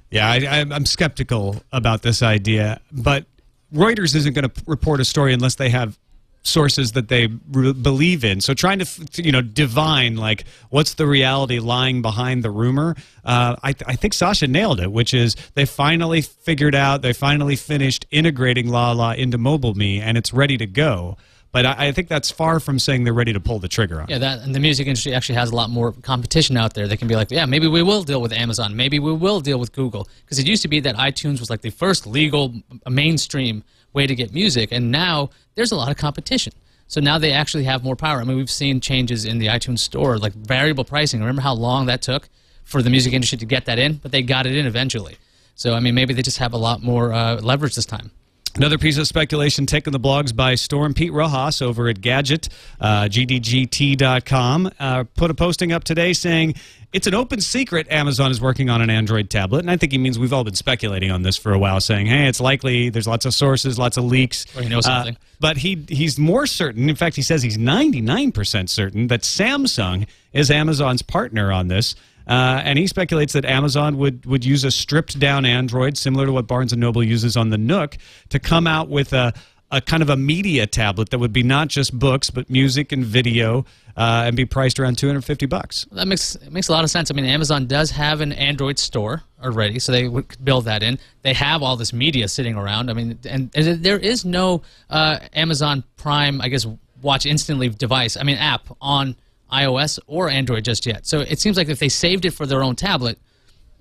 Yeah, 0.09 0.29
I, 0.29 0.65
I'm 0.71 0.85
skeptical 0.85 1.61
about 1.73 2.01
this 2.01 2.23
idea, 2.23 2.79
but 2.91 3.25
Reuters 3.73 4.15
isn't 4.15 4.33
going 4.33 4.49
to 4.49 4.63
report 4.65 5.01
a 5.01 5.05
story 5.05 5.33
unless 5.33 5.55
they 5.55 5.69
have 5.69 5.99
sources 6.43 6.91
that 6.91 7.07
they 7.07 7.27
believe 7.27 8.23
in. 8.23 8.41
So 8.41 8.53
trying 8.53 8.79
to 8.79 9.23
you 9.23 9.31
know 9.31 9.41
divine 9.41 10.17
like 10.17 10.43
what's 10.69 10.95
the 10.95 11.07
reality 11.07 11.59
lying 11.59 12.01
behind 12.01 12.43
the 12.43 12.51
rumor. 12.51 12.95
Uh, 13.23 13.55
I, 13.63 13.71
th- 13.73 13.87
I 13.87 13.95
think 13.95 14.13
Sascha 14.13 14.47
nailed 14.49 14.79
it, 14.81 14.91
which 14.91 15.13
is 15.13 15.35
they 15.55 15.65
finally 15.65 16.21
figured 16.21 16.75
out, 16.75 17.01
they 17.01 17.13
finally 17.13 17.55
finished 17.55 18.05
integrating 18.11 18.67
La 18.67 18.91
La 18.91 19.11
into 19.13 19.37
Mobile 19.37 19.73
Me, 19.73 20.01
and 20.01 20.17
it's 20.17 20.33
ready 20.33 20.57
to 20.57 20.65
go. 20.65 21.17
But 21.53 21.67
I, 21.67 21.87
I 21.87 21.91
think 21.91 22.07
that's 22.09 22.31
far 22.31 22.59
from 22.59 22.79
saying 22.79 23.03
they're 23.03 23.13
ready 23.13 23.31
to 23.31 23.39
pull 23.39 23.59
the 23.59 23.67
trigger 23.67 24.01
on. 24.01 24.07
Yeah, 24.09 24.17
that 24.17 24.39
and 24.39 24.53
the 24.53 24.59
music 24.59 24.87
industry 24.87 25.13
actually 25.13 25.35
has 25.35 25.51
a 25.51 25.55
lot 25.55 25.69
more 25.69 25.93
competition 25.93 26.57
out 26.57 26.73
there. 26.73 26.87
They 26.87 26.97
can 26.97 27.07
be 27.07 27.15
like, 27.15 27.31
yeah, 27.31 27.45
maybe 27.45 27.67
we 27.67 27.83
will 27.83 28.03
deal 28.03 28.21
with 28.21 28.33
Amazon, 28.33 28.75
maybe 28.75 28.99
we 28.99 29.13
will 29.13 29.39
deal 29.39 29.59
with 29.59 29.71
Google, 29.71 30.09
because 30.25 30.39
it 30.39 30.47
used 30.47 30.63
to 30.63 30.67
be 30.67 30.81
that 30.81 30.95
iTunes 30.95 31.39
was 31.39 31.49
like 31.49 31.61
the 31.61 31.69
first 31.69 32.05
legal 32.05 32.53
mainstream 32.89 33.63
way 33.93 34.07
to 34.07 34.15
get 34.15 34.33
music, 34.33 34.71
and 34.71 34.91
now 34.91 35.29
there's 35.55 35.71
a 35.71 35.75
lot 35.75 35.89
of 35.89 35.97
competition. 35.97 36.53
So 36.87 37.01
now 37.01 37.17
they 37.17 37.31
actually 37.31 37.63
have 37.63 37.83
more 37.83 37.95
power. 37.95 38.19
I 38.19 38.23
mean, 38.23 38.37
we've 38.37 38.51
seen 38.51 38.79
changes 38.79 39.25
in 39.25 39.39
the 39.39 39.47
iTunes 39.47 39.79
store, 39.79 40.17
like 40.17 40.33
variable 40.33 40.83
pricing. 40.83 41.21
Remember 41.21 41.41
how 41.41 41.53
long 41.53 41.85
that 41.87 42.01
took 42.01 42.29
for 42.63 42.81
the 42.81 42.89
music 42.89 43.13
industry 43.13 43.37
to 43.37 43.45
get 43.45 43.65
that 43.65 43.79
in? 43.79 43.95
But 43.95 44.11
they 44.11 44.21
got 44.21 44.45
it 44.45 44.55
in 44.55 44.65
eventually. 44.65 45.17
So 45.55 45.73
I 45.73 45.79
mean, 45.79 45.95
maybe 45.95 46.13
they 46.13 46.21
just 46.21 46.39
have 46.39 46.53
a 46.53 46.57
lot 46.57 46.83
more 46.83 47.13
uh, 47.13 47.39
leverage 47.41 47.75
this 47.75 47.85
time. 47.85 48.11
Another 48.55 48.77
piece 48.77 48.99
of 48.99 49.07
speculation 49.07 49.65
taken 49.65 49.91
the 49.93 49.99
blogs 49.99 50.35
by 50.35 50.53
Storm 50.53 50.93
Pete 50.93 51.11
Rojas 51.11 51.59
over 51.59 51.87
at 51.89 52.01
Gadget, 52.01 52.49
uh, 52.79 53.05
GDGT.com, 53.05 54.69
uh, 54.79 55.05
put 55.15 55.31
a 55.31 55.33
posting 55.33 55.71
up 55.71 55.83
today 55.83 56.13
saying 56.13 56.53
it's 56.93 57.07
an 57.07 57.15
open 57.15 57.41
secret 57.41 57.87
Amazon 57.89 58.29
is 58.29 58.39
working 58.39 58.69
on 58.69 58.79
an 58.79 58.91
Android 58.91 59.31
tablet. 59.31 59.59
And 59.61 59.71
I 59.71 59.77
think 59.77 59.91
he 59.91 59.97
means 59.97 60.19
we've 60.19 60.31
all 60.31 60.43
been 60.43 60.53
speculating 60.53 61.09
on 61.09 61.23
this 61.23 61.35
for 61.35 61.51
a 61.51 61.57
while, 61.57 61.81
saying, 61.81 62.05
hey, 62.05 62.27
it's 62.27 62.39
likely, 62.39 62.89
there's 62.89 63.07
lots 63.07 63.25
of 63.25 63.33
sources, 63.33 63.79
lots 63.79 63.97
of 63.97 64.03
leaks. 64.03 64.45
Or 64.55 64.61
he 64.61 64.69
knows 64.69 64.85
Uh, 64.85 64.97
something. 64.97 65.17
but 65.39 65.57
he 65.57 65.83
he's 65.89 66.19
more 66.19 66.45
certain. 66.45 66.87
In 66.89 66.95
fact, 66.95 67.15
he 67.15 67.23
says 67.23 67.41
he's 67.41 67.57
99% 67.57 68.69
certain 68.69 69.07
that 69.07 69.21
Samsung 69.21 70.05
is 70.31 70.51
Amazon's 70.51 71.01
partner 71.01 71.51
on 71.51 71.69
this. 71.69 71.95
Uh, 72.27 72.61
and 72.63 72.79
he 72.79 72.87
speculates 72.87 73.33
that 73.33 73.45
Amazon 73.45 73.97
would, 73.97 74.25
would 74.25 74.45
use 74.45 74.63
a 74.63 74.71
stripped 74.71 75.19
down 75.19 75.45
Android, 75.45 75.97
similar 75.97 76.25
to 76.25 76.31
what 76.31 76.47
Barnes 76.47 76.71
and 76.71 76.79
Noble 76.79 77.03
uses 77.03 77.35
on 77.35 77.49
the 77.49 77.57
Nook, 77.57 77.97
to 78.29 78.39
come 78.39 78.67
out 78.67 78.89
with 78.89 79.13
a, 79.13 79.33
a 79.71 79.81
kind 79.81 80.03
of 80.03 80.09
a 80.09 80.15
media 80.15 80.67
tablet 80.67 81.09
that 81.09 81.19
would 81.19 81.33
be 81.33 81.43
not 81.43 81.67
just 81.67 81.97
books, 81.97 82.29
but 82.29 82.49
music 82.49 82.91
and 82.91 83.03
video, 83.03 83.65
uh, 83.97 84.23
and 84.25 84.35
be 84.35 84.45
priced 84.45 84.79
around 84.79 84.97
250 84.97 85.45
bucks. 85.47 85.85
That 85.91 86.07
makes 86.07 86.37
makes 86.49 86.67
a 86.67 86.71
lot 86.71 86.83
of 86.83 86.89
sense. 86.89 87.11
I 87.11 87.13
mean, 87.13 87.25
Amazon 87.25 87.67
does 87.67 87.91
have 87.91 88.21
an 88.21 88.31
Android 88.31 88.79
store 88.79 89.23
already, 89.43 89.79
so 89.79 89.91
they 89.91 90.07
would 90.07 90.25
build 90.43 90.65
that 90.65 90.83
in. 90.83 90.99
They 91.21 91.33
have 91.33 91.61
all 91.61 91.75
this 91.75 91.93
media 91.93 92.27
sitting 92.27 92.55
around. 92.55 92.89
I 92.89 92.93
mean, 92.93 93.19
and, 93.27 93.51
and 93.53 93.83
there 93.83 93.99
is 93.99 94.25
no 94.25 94.61
uh, 94.89 95.19
Amazon 95.33 95.83
Prime, 95.97 96.41
I 96.41 96.49
guess, 96.49 96.65
watch 97.01 97.25
instantly 97.25 97.69
device. 97.69 98.17
I 98.17 98.23
mean, 98.23 98.37
app 98.37 98.67
on 98.81 99.15
iOS 99.53 99.99
or 100.07 100.29
Android 100.29 100.65
just 100.65 100.85
yet. 100.85 101.05
So 101.05 101.19
it 101.19 101.39
seems 101.39 101.57
like 101.57 101.69
if 101.69 101.79
they 101.79 101.89
saved 101.89 102.25
it 102.25 102.31
for 102.31 102.45
their 102.45 102.63
own 102.63 102.75
tablet, 102.75 103.17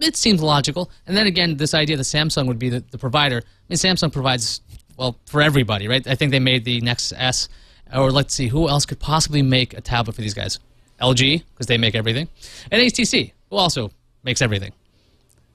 it 0.00 0.16
seems 0.16 0.42
logical. 0.42 0.90
And 1.06 1.16
then 1.16 1.26
again, 1.26 1.56
this 1.56 1.74
idea 1.74 1.96
that 1.96 2.02
Samsung 2.02 2.46
would 2.46 2.58
be 2.58 2.68
the, 2.68 2.80
the 2.90 2.98
provider. 2.98 3.38
I 3.38 3.64
mean, 3.68 3.78
Samsung 3.78 4.12
provides 4.12 4.60
well 4.96 5.16
for 5.26 5.40
everybody, 5.40 5.88
right? 5.88 6.06
I 6.06 6.14
think 6.14 6.30
they 6.30 6.40
made 6.40 6.64
the 6.64 6.80
Nexus 6.80 7.12
S, 7.16 7.48
or 7.94 8.10
let's 8.10 8.34
see, 8.34 8.48
who 8.48 8.68
else 8.68 8.86
could 8.86 9.00
possibly 9.00 9.42
make 9.42 9.74
a 9.74 9.80
tablet 9.80 10.14
for 10.14 10.20
these 10.20 10.34
guys? 10.34 10.58
LG 11.00 11.42
because 11.52 11.66
they 11.66 11.78
make 11.78 11.94
everything, 11.94 12.28
and 12.70 12.80
HTC 12.80 13.32
who 13.50 13.56
also 13.56 13.90
makes 14.22 14.40
everything. 14.40 14.72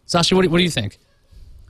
Sascha, 0.08 0.34
what 0.34 0.44
do, 0.44 0.50
what 0.50 0.58
do 0.58 0.64
you 0.64 0.70
think? 0.70 0.98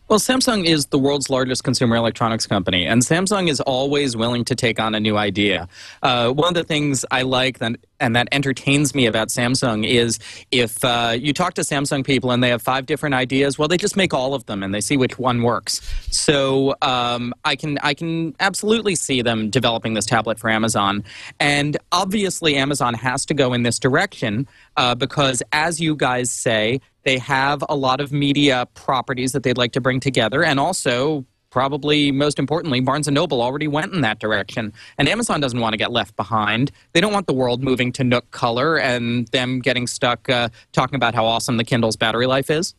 Well, 0.10 0.20
Samsung 0.20 0.66
is 0.66 0.86
the 0.86 0.98
world's 0.98 1.30
largest 1.30 1.64
consumer 1.64 1.96
electronics 1.96 2.48
company, 2.48 2.86
and 2.86 3.02
Samsung 3.02 3.50
is 3.50 3.60
always 3.62 4.16
willing 4.16 4.46
to 4.46 4.56
take 4.56 4.80
on 4.80 4.96
a 4.96 5.00
new 5.00 5.18
idea. 5.18 5.68
Uh, 6.02 6.32
one 6.32 6.50
of 6.50 6.54
the 6.54 6.64
things 6.64 7.04
I 7.12 7.24
like 7.24 7.60
that, 7.60 7.78
and 8.00 8.16
that 8.16 8.28
entertains 8.32 8.94
me 8.94 9.06
about 9.06 9.30
Samsung 9.30 9.88
is 9.88 10.20
if 10.52 10.84
uh, 10.84 11.16
you 11.18 11.34
talk 11.34 11.54
to 11.56 11.62
Samsung 11.62 12.06
people 12.06 12.32
and 12.32 12.44
they 12.44 12.50
have 12.50 12.62
five 12.62 12.86
different 12.86 13.16
ideas, 13.16 13.58
well, 13.58 13.68
they 13.68 13.78
just 13.78 13.96
make 13.96 14.14
all 14.14 14.34
of 14.34 14.46
them 14.46 14.64
and 14.64 14.74
they 14.74 14.82
see 14.82 14.98
which 14.98 15.18
one 15.18 15.42
works. 15.42 15.82
So 16.12 16.76
um, 16.82 17.34
I 17.46 17.56
can 17.56 17.78
I 17.80 17.94
can 17.94 18.36
absolutely 18.40 18.96
see 18.96 19.22
them 19.22 19.50
developing 19.50 19.94
this 19.94 20.06
tablet 20.06 20.40
for 20.40 20.50
Amazon, 20.50 21.04
and 21.40 21.78
obviously 21.92 22.56
Amazon 22.56 22.94
has 22.94 23.26
to 23.28 23.34
go 23.34 23.54
in 23.54 23.64
this 23.64 23.80
direction 23.80 24.48
uh, 24.76 24.96
because, 24.96 25.42
as 25.52 25.80
you 25.80 25.96
guys 25.96 26.32
say, 26.32 26.82
they 27.04 27.18
have 27.18 27.64
a 27.70 27.76
lot 27.76 28.02
of 28.02 28.12
media 28.12 28.68
properties 28.74 29.32
that 29.32 29.44
they'd 29.44 29.58
like 29.58 29.72
to 29.74 29.82
bring 29.82 30.00
together, 30.00 30.44
and 30.44 30.60
also 30.60 31.26
probably 31.58 32.12
most 32.12 32.38
importantly, 32.38 32.80
Barnes 32.82 33.08
and 33.08 33.16
Noble 33.16 33.42
already 33.42 33.68
went 33.68 33.92
in 33.92 34.02
that 34.02 34.20
direction, 34.20 34.72
and 35.00 35.10
Amazon 35.10 35.42
doesn't 35.42 35.60
want 35.60 35.74
to 35.74 35.78
get 35.78 35.92
left 35.92 36.16
behind. 36.16 36.72
They 36.94 37.02
don't 37.02 37.12
want 37.12 37.26
the 37.26 37.34
world 37.34 37.64
moving 37.64 37.92
to 37.94 38.04
Nook 38.04 38.30
Color 38.30 38.78
and 38.78 39.28
them 39.30 39.58
getting 39.60 39.88
stuck 39.88 40.30
uh, 40.30 40.50
talking 40.72 40.96
about 40.96 41.16
how 41.16 41.26
awesome 41.26 41.58
the 41.58 41.64
Kindle's 41.64 41.96
battery 41.96 42.28
life 42.28 42.52
is. 42.52 42.76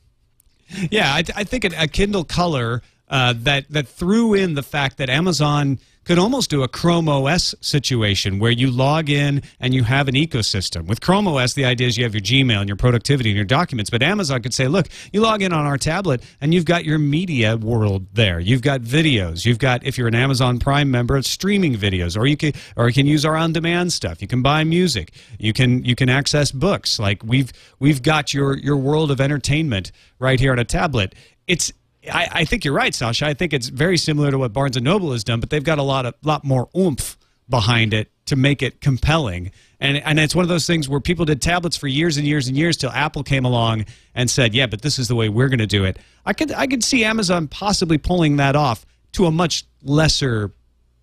Yeah, 0.93 1.13
I, 1.13 1.25
I 1.35 1.43
think 1.43 1.65
a, 1.65 1.71
a 1.77 1.89
Kindle 1.89 2.23
Color 2.23 2.83
uh, 3.09 3.35
that 3.39 3.69
that 3.71 3.89
threw 3.89 4.35
in 4.35 4.55
the 4.55 4.63
fact 4.63 4.99
that 4.99 5.11
Amazon 5.11 5.81
could 6.09 6.19
almost 6.19 6.49
do 6.49 6.63
a 6.63 6.69
Chrome 6.69 7.07
OS 7.07 7.55
situation 7.61 8.39
where 8.39 8.51
you 8.51 8.71
log 8.71 9.11
in 9.11 9.43
and 9.61 9.75
you 9.75 9.85
have 9.85 10.09
an 10.09 10.15
ecosystem. 10.15 10.87
With 10.87 11.03
Chrome 11.03 11.29
OS, 11.29 11.53
the 11.53 11.67
idea 11.67 11.87
is 11.87 11.99
you 11.99 12.05
have 12.05 12.15
your 12.15 12.23
Gmail 12.23 12.61
and 12.61 12.67
your 12.67 12.77
productivity 12.77 13.29
and 13.29 13.37
your 13.37 13.45
documents, 13.45 13.91
but 13.91 14.03
Amazon 14.03 14.41
could 14.41 14.55
say, 14.55 14.69
look, 14.69 14.89
you 15.13 15.21
log 15.21 15.43
in 15.43 15.53
on 15.53 15.67
our 15.67 15.77
tablet 15.77 16.23
and 16.41 16.55
you've 16.55 16.65
got 16.65 16.87
your 16.87 16.99
media 16.99 17.59
world 17.59 18.07
there. 18.15 18.41
You've 18.41 18.63
got 18.63 18.81
videos. 18.81 19.45
You've 19.45 19.59
got, 19.59 19.85
if 19.85 19.99
you're 19.99 20.09
an 20.09 20.15
Amazon 20.15 20.59
Prime 20.59 20.91
member, 20.91 21.21
streaming 21.21 21.75
videos, 21.75 22.17
or 22.17 22.27
you 22.27 22.39
can, 22.39 22.55
or 22.75 22.89
you 22.89 22.95
can 22.95 23.05
use 23.05 23.27
our 23.27 23.37
on-demand 23.37 23.93
stuff. 23.93 24.23
You 24.23 24.29
can 24.29 24.41
buy 24.41 24.65
music. 24.65 25.13
You 25.39 25.53
can, 25.53 25.85
you 25.85 25.95
can 25.95 26.09
access 26.09 26.51
books. 26.51 26.99
Like 26.99 27.23
we've, 27.23 27.53
we've 27.81 28.01
got 28.01 28.33
your, 28.33 28.57
your 28.57 28.79
world 28.79 29.11
of 29.11 29.21
entertainment 29.21 29.93
right 30.19 30.41
here 30.41 30.53
on 30.53 30.59
a 30.59 30.65
tablet. 30.65 31.15
It's 31.47 31.71
I, 32.11 32.29
I, 32.33 32.45
think 32.45 32.65
you're 32.65 32.75
right, 32.75 32.93
Sascha. 32.93 33.23
I 33.25 33.35
think 33.35 33.53
it's 33.53 33.69
very 33.69 33.97
similar 33.97 34.31
to 34.31 34.39
what 34.39 34.53
Barnes 34.53 34.77
and 34.77 34.85
Noble 34.85 35.13
has 35.13 35.25
done, 35.25 35.41
but 35.41 35.51
they've 35.51 35.65
got 35.65 35.79
a 35.79 35.83
lot 35.83 36.07
of 36.07 36.15
lot 36.23 36.45
more 36.45 36.69
oomph 36.77 37.17
behind 37.49 37.95
it 37.95 38.11
to 38.27 38.37
make 38.37 38.63
it 38.63 38.81
compelling. 38.81 39.51
And 39.81 39.99
and 39.99 40.19
it's 40.19 40.35
one 40.35 40.43
of 40.43 40.49
those 40.49 40.67
things 40.67 40.89
where 40.89 41.01
people 41.01 41.25
did 41.25 41.41
tablets 41.41 41.77
for 41.77 41.87
years 41.87 42.17
and 42.17 42.27
years 42.27 42.49
and 42.49 42.57
years 42.57 42.77
till 42.77 42.91
Apple 42.91 43.23
came 43.23 43.45
along 43.45 43.87
and 44.15 44.31
said, 44.31 44.55
"Yeah, 44.55 44.67
but 44.67 44.83
this 44.83 44.99
is 44.99 45.09
the 45.09 45.15
way 45.15 45.29
we're 45.29 45.49
going 45.49 45.59
to 45.61 45.67
do 45.67 45.85
it." 45.85 45.99
I 46.27 46.33
could 46.33 46.53
I 46.53 46.67
could 46.67 46.83
see 46.85 47.05
Amazon 47.05 47.49
possibly 47.49 47.99
pulling 47.99 48.37
that 48.37 48.57
off 48.57 48.85
to 49.13 49.27
a 49.27 49.31
much 49.31 49.65
lesser 49.83 50.53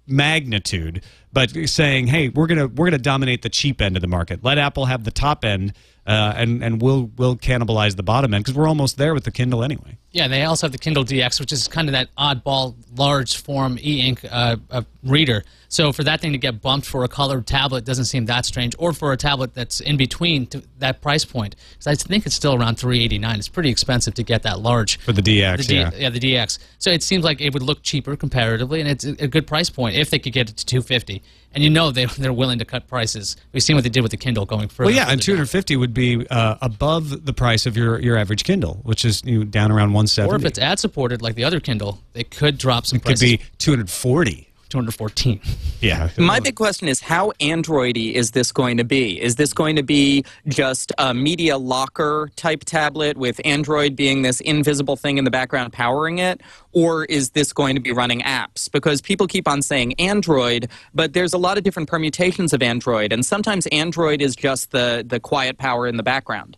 magnitude, 0.07 1.03
but 1.31 1.51
saying, 1.69 2.07
"Hey, 2.07 2.29
we're 2.29 2.47
gonna 2.47 2.67
we're 2.67 2.87
gonna 2.87 2.97
dominate 2.97 3.41
the 3.41 3.49
cheap 3.49 3.81
end 3.81 3.95
of 3.95 4.01
the 4.01 4.07
market. 4.07 4.43
Let 4.43 4.57
Apple 4.57 4.85
have 4.85 5.03
the 5.03 5.11
top 5.11 5.45
end, 5.45 5.73
uh, 6.05 6.33
and 6.35 6.63
and 6.63 6.81
we'll 6.81 7.11
we'll 7.17 7.35
cannibalize 7.35 7.95
the 7.95 8.03
bottom 8.03 8.33
end 8.33 8.43
because 8.43 8.55
we're 8.55 8.67
almost 8.67 8.97
there 8.97 9.13
with 9.13 9.23
the 9.23 9.31
Kindle 9.31 9.63
anyway." 9.63 9.97
Yeah, 10.11 10.29
they 10.29 10.43
also 10.43 10.67
have 10.67 10.71
the 10.71 10.77
Kindle 10.77 11.03
DX, 11.03 11.41
which 11.41 11.51
is 11.51 11.67
kind 11.67 11.89
of 11.89 11.91
that 11.91 12.07
oddball 12.15 12.75
large 12.95 13.35
form 13.35 13.77
e-ink 13.81 14.23
uh, 14.31 14.55
uh, 14.71 14.83
reader. 15.03 15.43
So 15.67 15.91
for 15.91 16.05
that 16.05 16.21
thing 16.21 16.31
to 16.31 16.37
get 16.37 16.61
bumped 16.61 16.87
for 16.87 17.03
a 17.03 17.09
colored 17.09 17.45
tablet 17.45 17.83
doesn't 17.83 18.05
seem 18.05 18.27
that 18.27 18.45
strange, 18.45 18.75
or 18.79 18.93
for 18.93 19.11
a 19.11 19.17
tablet 19.17 19.53
that's 19.53 19.81
in 19.81 19.97
between 19.97 20.47
that 20.77 21.01
price 21.01 21.25
point, 21.25 21.57
because 21.71 21.87
I 21.87 21.95
think 21.95 22.25
it's 22.25 22.35
still 22.35 22.55
around 22.55 22.75
389. 22.75 23.37
It's 23.37 23.49
pretty 23.49 23.69
expensive 23.69 24.13
to 24.13 24.23
get 24.23 24.43
that 24.43 24.61
large 24.61 24.99
for 24.99 25.11
the 25.11 25.21
DX. 25.21 25.57
The 25.57 25.63
D- 25.63 25.75
yeah. 25.75 25.91
yeah, 25.97 26.09
the 26.09 26.19
DX. 26.19 26.59
So 26.77 26.91
it 26.91 27.03
seems 27.03 27.25
like 27.25 27.41
it 27.41 27.53
would 27.53 27.63
look 27.63 27.83
cheaper 27.83 28.15
comparatively, 28.15 28.79
and 28.79 28.89
it's 28.89 29.03
a 29.03 29.27
good 29.27 29.47
price 29.47 29.69
point 29.69 29.97
if 29.97 30.11
they 30.11 30.19
could 30.19 30.31
get 30.31 30.49
it 30.49 30.55
to 30.55 30.65
250. 30.65 31.21
And 31.55 31.63
you 31.63 31.69
know 31.69 31.89
they 31.89 32.05
they're 32.05 32.33
willing 32.33 32.59
to 32.59 32.65
cut 32.65 32.87
prices. 32.87 33.37
We've 33.53 33.63
seen 33.63 33.75
what 33.75 33.83
they 33.83 33.89
did 33.89 34.01
with 34.01 34.11
the 34.11 34.17
Kindle 34.17 34.45
going 34.45 34.67
further. 34.67 34.87
Well, 34.87 34.95
yeah, 34.95 35.09
and 35.09 35.21
250 35.21 35.73
down. 35.73 35.79
would 35.79 35.93
be 35.93 36.27
uh, 36.27 36.57
above 36.61 37.25
the 37.25 37.33
price 37.33 37.65
of 37.65 37.77
your 37.77 37.99
your 37.99 38.17
average 38.17 38.43
Kindle, 38.43 38.81
which 38.83 39.05
is 39.05 39.23
you 39.23 39.39
know, 39.39 39.45
down 39.45 39.71
around 39.71 39.93
170. 39.93 40.31
Or 40.31 40.35
if 40.35 40.45
it's 40.45 40.59
ad 40.59 40.79
supported 40.79 41.21
like 41.21 41.35
the 41.35 41.45
other 41.45 41.61
Kindle, 41.61 41.99
they 42.13 42.25
could 42.25 42.57
drop 42.57 42.85
some. 42.85 42.99
Prices. 42.99 43.21
It 43.23 43.37
could 43.37 43.43
be 43.43 43.49
240. 43.59 44.44
214. 44.75 45.39
Yeah. 45.79 46.09
My 46.17 46.41
big 46.41 46.55
question 46.55 46.89
is 46.89 46.99
how 46.99 47.31
Androidy 47.39 48.11
is 48.11 48.31
this 48.31 48.51
going 48.51 48.75
to 48.75 48.83
be? 48.83 49.21
Is 49.21 49.37
this 49.37 49.53
going 49.53 49.77
to 49.77 49.83
be 49.83 50.25
just 50.49 50.91
a 50.97 51.13
media 51.13 51.57
locker 51.57 52.29
type 52.35 52.65
tablet 52.65 53.15
with 53.15 53.39
Android 53.45 53.95
being 53.95 54.21
this 54.21 54.41
invisible 54.41 54.97
thing 54.97 55.17
in 55.17 55.23
the 55.23 55.31
background 55.31 55.71
powering 55.71 56.17
it? 56.17 56.41
Or 56.73 57.05
is 57.05 57.29
this 57.29 57.53
going 57.53 57.75
to 57.75 57.81
be 57.81 57.93
running 57.93 58.19
apps? 58.23 58.69
Because 58.69 59.01
people 59.01 59.27
keep 59.27 59.47
on 59.47 59.61
saying 59.61 59.93
Android, 59.93 60.69
but 60.93 61.13
there's 61.13 61.33
a 61.33 61.37
lot 61.37 61.57
of 61.57 61.63
different 61.63 61.87
permutations 61.87 62.51
of 62.51 62.61
Android, 62.61 63.13
and 63.13 63.25
sometimes 63.25 63.67
Android 63.67 64.21
is 64.21 64.35
just 64.35 64.71
the, 64.71 65.05
the 65.07 65.21
quiet 65.21 65.57
power 65.57 65.87
in 65.87 65.95
the 65.95 66.03
background. 66.03 66.57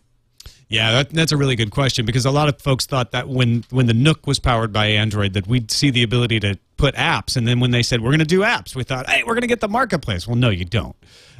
Yeah, 0.68 0.92
that, 0.92 1.10
that's 1.10 1.32
a 1.32 1.36
really 1.36 1.56
good 1.56 1.70
question 1.70 2.04
because 2.04 2.26
a 2.26 2.30
lot 2.30 2.48
of 2.48 2.60
folks 2.60 2.84
thought 2.84 3.12
that 3.12 3.28
when 3.28 3.64
when 3.70 3.86
the 3.86 3.94
Nook 3.94 4.26
was 4.26 4.38
powered 4.38 4.72
by 4.72 4.86
Android 4.86 5.32
that 5.32 5.46
we'd 5.46 5.70
see 5.70 5.90
the 5.90 6.02
ability 6.02 6.40
to 6.40 6.58
put 6.76 6.94
apps, 6.94 7.36
and 7.36 7.48
then 7.48 7.58
when 7.58 7.70
they 7.70 7.82
said 7.82 8.02
we're 8.02 8.10
going 8.10 8.18
to 8.18 8.26
do 8.26 8.40
apps, 8.40 8.74
we 8.76 8.84
thought, 8.84 9.08
hey, 9.08 9.22
we're 9.22 9.34
going 9.34 9.42
to 9.42 9.48
get 9.48 9.60
the 9.60 9.68
marketplace. 9.68 10.26
Well, 10.26 10.36
no, 10.36 10.50
you 10.50 10.66
don't. 10.66 10.96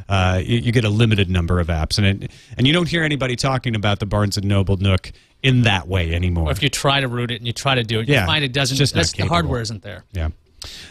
Uh, 0.09 0.41
you, 0.43 0.57
you, 0.59 0.73
get 0.73 0.85
a 0.87 0.89
limited 0.89 1.29
number 1.29 1.61
of 1.61 1.67
apps, 1.67 1.99
and 1.99 2.25
it, 2.25 2.31
and 2.57 2.67
you 2.67 2.73
don't 2.73 2.89
hear 2.89 3.03
anybody 3.03 3.37
talking 3.37 3.77
about 3.77 3.99
the 3.99 4.07
Barnes 4.07 4.39
and 4.39 4.47
Noble 4.47 4.79
Nook 4.79 5.13
in 5.43 5.63
that 5.63 5.87
way 5.87 6.15
anymore. 6.15 6.49
Or 6.49 6.51
if 6.51 6.63
you 6.63 6.71
try 6.71 7.01
to 7.01 7.09
root 7.09 7.31
it 7.31 7.37
and 7.37 7.47
you 7.47 7.53
try 7.53 7.75
to 7.75 7.83
do 7.85 8.01
it, 8.01 8.09
yeah, 8.09 8.23
you 8.23 8.27
find 8.27 8.43
it 8.43 8.55
doesn't. 8.55 8.79
Just 8.79 8.95
the 8.95 9.27
hardware 9.27 9.61
isn't 9.61 9.83
there. 9.83 10.05
Yeah. 10.13 10.31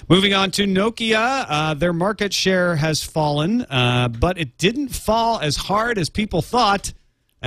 Moving 0.08 0.34
on 0.34 0.52
to 0.52 0.64
Nokia, 0.64 1.46
uh, 1.50 1.74
their 1.74 1.94
market 1.94 2.32
share 2.32 2.76
has 2.76 3.04
fallen, 3.04 3.64
uh, 3.64 4.08
but 4.08 4.38
it 4.38 4.58
didn't 4.58 4.90
fall 4.90 5.40
as 5.40 5.58
hard 5.58 5.98
as 5.98 6.10
people 6.10 6.42
thought. 6.42 6.94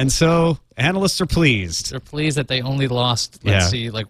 And 0.00 0.10
so 0.10 0.56
analysts 0.78 1.20
are 1.20 1.26
pleased. 1.26 1.90
They're 1.90 2.00
pleased 2.00 2.38
that 2.38 2.48
they 2.48 2.62
only 2.62 2.88
lost, 2.88 3.40
let's 3.44 3.64
Yeah. 3.66 3.68
see, 3.70 3.90
like 3.90 4.06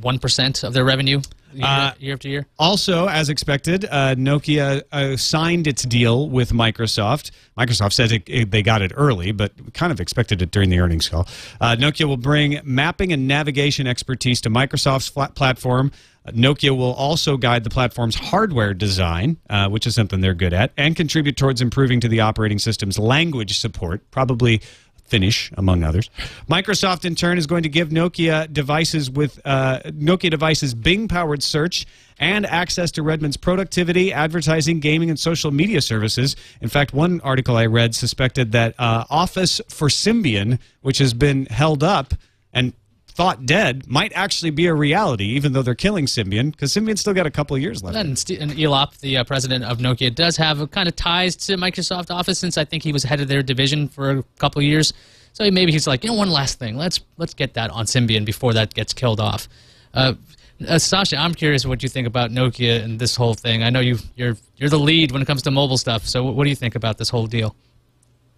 1% 0.00 0.64
of 0.64 0.72
their 0.72 0.84
revenue 0.86 1.20
year, 1.52 1.66
Uh, 1.66 1.90
year 2.00 2.14
after 2.14 2.28
year. 2.28 2.46
Also, 2.58 3.08
as 3.08 3.28
expected, 3.28 3.84
uh, 3.90 4.14
Nokia 4.14 4.82
uh, 4.90 5.16
signed 5.18 5.66
its 5.66 5.82
deal 5.82 6.30
with 6.30 6.52
Microsoft. 6.52 7.30
Microsoft 7.58 7.92
says 7.92 8.10
it, 8.10 8.22
it- 8.26 8.50
they 8.50 8.62
got 8.62 8.80
it 8.80 8.90
early, 8.94 9.32
but 9.32 9.52
kind 9.74 9.92
of 9.92 10.00
expected 10.00 10.40
it 10.40 10.50
during 10.50 10.70
the 10.70 10.78
earnings 10.80 11.10
call. 11.10 11.28
Uh, 11.60 11.76
Nokia 11.78 12.06
will 12.06 12.16
bring 12.16 12.60
mapping 12.64 13.12
and 13.12 13.28
navigation 13.28 13.86
expertise 13.86 14.40
to 14.42 14.48
Microsoft's 14.50 15.08
flat 15.08 15.34
platform. 15.34 15.90
Nokia 16.32 16.76
will 16.76 16.92
also 16.92 17.36
guide 17.38 17.64
the 17.64 17.70
platform's 17.70 18.14
hardware 18.14 18.74
design, 18.74 19.38
uh, 19.48 19.68
which 19.68 19.86
is 19.86 19.94
something 19.94 20.20
they're 20.20 20.34
good 20.34 20.52
at, 20.52 20.72
and 20.76 20.94
contribute 20.94 21.36
towards 21.38 21.60
improving 21.62 22.00
to 22.00 22.08
the 22.08 22.20
operating 22.20 22.58
system's 22.58 22.98
language 22.98 23.58
support, 23.58 24.02
probably 24.10 24.60
Finnish, 25.08 25.50
among 25.56 25.82
others. 25.82 26.10
Microsoft, 26.48 27.04
in 27.04 27.14
turn, 27.14 27.38
is 27.38 27.46
going 27.46 27.62
to 27.62 27.68
give 27.68 27.88
Nokia 27.88 28.52
devices 28.52 29.10
with 29.10 29.40
uh, 29.44 29.80
Nokia 29.86 30.30
devices 30.30 30.74
Bing-powered 30.74 31.42
search 31.42 31.86
and 32.18 32.44
access 32.46 32.90
to 32.92 33.02
Redmond's 33.02 33.36
productivity, 33.36 34.12
advertising, 34.12 34.80
gaming, 34.80 35.08
and 35.08 35.18
social 35.18 35.50
media 35.50 35.80
services. 35.80 36.36
In 36.60 36.68
fact, 36.68 36.92
one 36.92 37.20
article 37.22 37.56
I 37.56 37.66
read 37.66 37.94
suspected 37.94 38.52
that 38.52 38.74
uh, 38.78 39.04
Office 39.08 39.60
for 39.68 39.88
Symbian, 39.88 40.58
which 40.82 40.98
has 40.98 41.14
been 41.14 41.46
held 41.46 41.82
up 41.82 42.14
and 42.52 42.72
thought 43.18 43.46
dead, 43.46 43.84
might 43.88 44.12
actually 44.14 44.50
be 44.50 44.66
a 44.66 44.74
reality, 44.74 45.24
even 45.24 45.52
though 45.52 45.60
they're 45.60 45.74
killing 45.74 46.06
Symbian, 46.06 46.52
because 46.52 46.72
Symbian's 46.72 47.00
still 47.00 47.12
got 47.12 47.26
a 47.26 47.32
couple 47.32 47.56
of 47.56 47.60
years 47.60 47.82
left. 47.82 47.96
And, 47.96 48.16
St- 48.16 48.38
and 48.38 48.52
Elop, 48.52 48.96
the 49.00 49.16
uh, 49.16 49.24
president 49.24 49.64
of 49.64 49.78
Nokia, 49.78 50.14
does 50.14 50.36
have 50.36 50.60
a 50.60 50.68
kind 50.68 50.88
of 50.88 50.94
ties 50.94 51.34
to 51.34 51.56
Microsoft 51.56 52.12
Office 52.12 52.38
since 52.38 52.56
I 52.56 52.64
think 52.64 52.84
he 52.84 52.92
was 52.92 53.02
head 53.02 53.20
of 53.20 53.26
their 53.26 53.42
division 53.42 53.88
for 53.88 54.10
a 54.10 54.22
couple 54.38 54.60
of 54.60 54.66
years. 54.66 54.92
So 55.32 55.50
maybe 55.50 55.72
he's 55.72 55.88
like, 55.88 56.04
you 56.04 56.10
know, 56.10 56.16
one 56.16 56.30
last 56.30 56.60
thing. 56.60 56.76
Let's 56.76 57.00
let's 57.16 57.34
get 57.34 57.54
that 57.54 57.70
on 57.70 57.86
Symbian 57.86 58.24
before 58.24 58.52
that 58.54 58.72
gets 58.72 58.92
killed 58.92 59.18
off. 59.18 59.48
Uh, 59.92 60.14
uh, 60.60 60.74
Sascha, 60.74 61.18
I'm 61.18 61.34
curious 61.34 61.66
what 61.66 61.82
you 61.82 61.88
think 61.88 62.06
about 62.06 62.30
Nokia 62.30 62.84
and 62.84 63.00
this 63.00 63.16
whole 63.16 63.34
thing. 63.34 63.64
I 63.64 63.70
know 63.70 63.80
you 63.80 63.98
you're 64.14 64.36
you're 64.56 64.70
the 64.70 64.78
lead 64.78 65.10
when 65.10 65.22
it 65.22 65.26
comes 65.26 65.42
to 65.42 65.50
mobile 65.50 65.76
stuff. 65.76 66.06
So 66.06 66.22
what 66.22 66.44
do 66.44 66.50
you 66.50 66.56
think 66.56 66.76
about 66.76 66.98
this 66.98 67.08
whole 67.08 67.26
deal? 67.26 67.56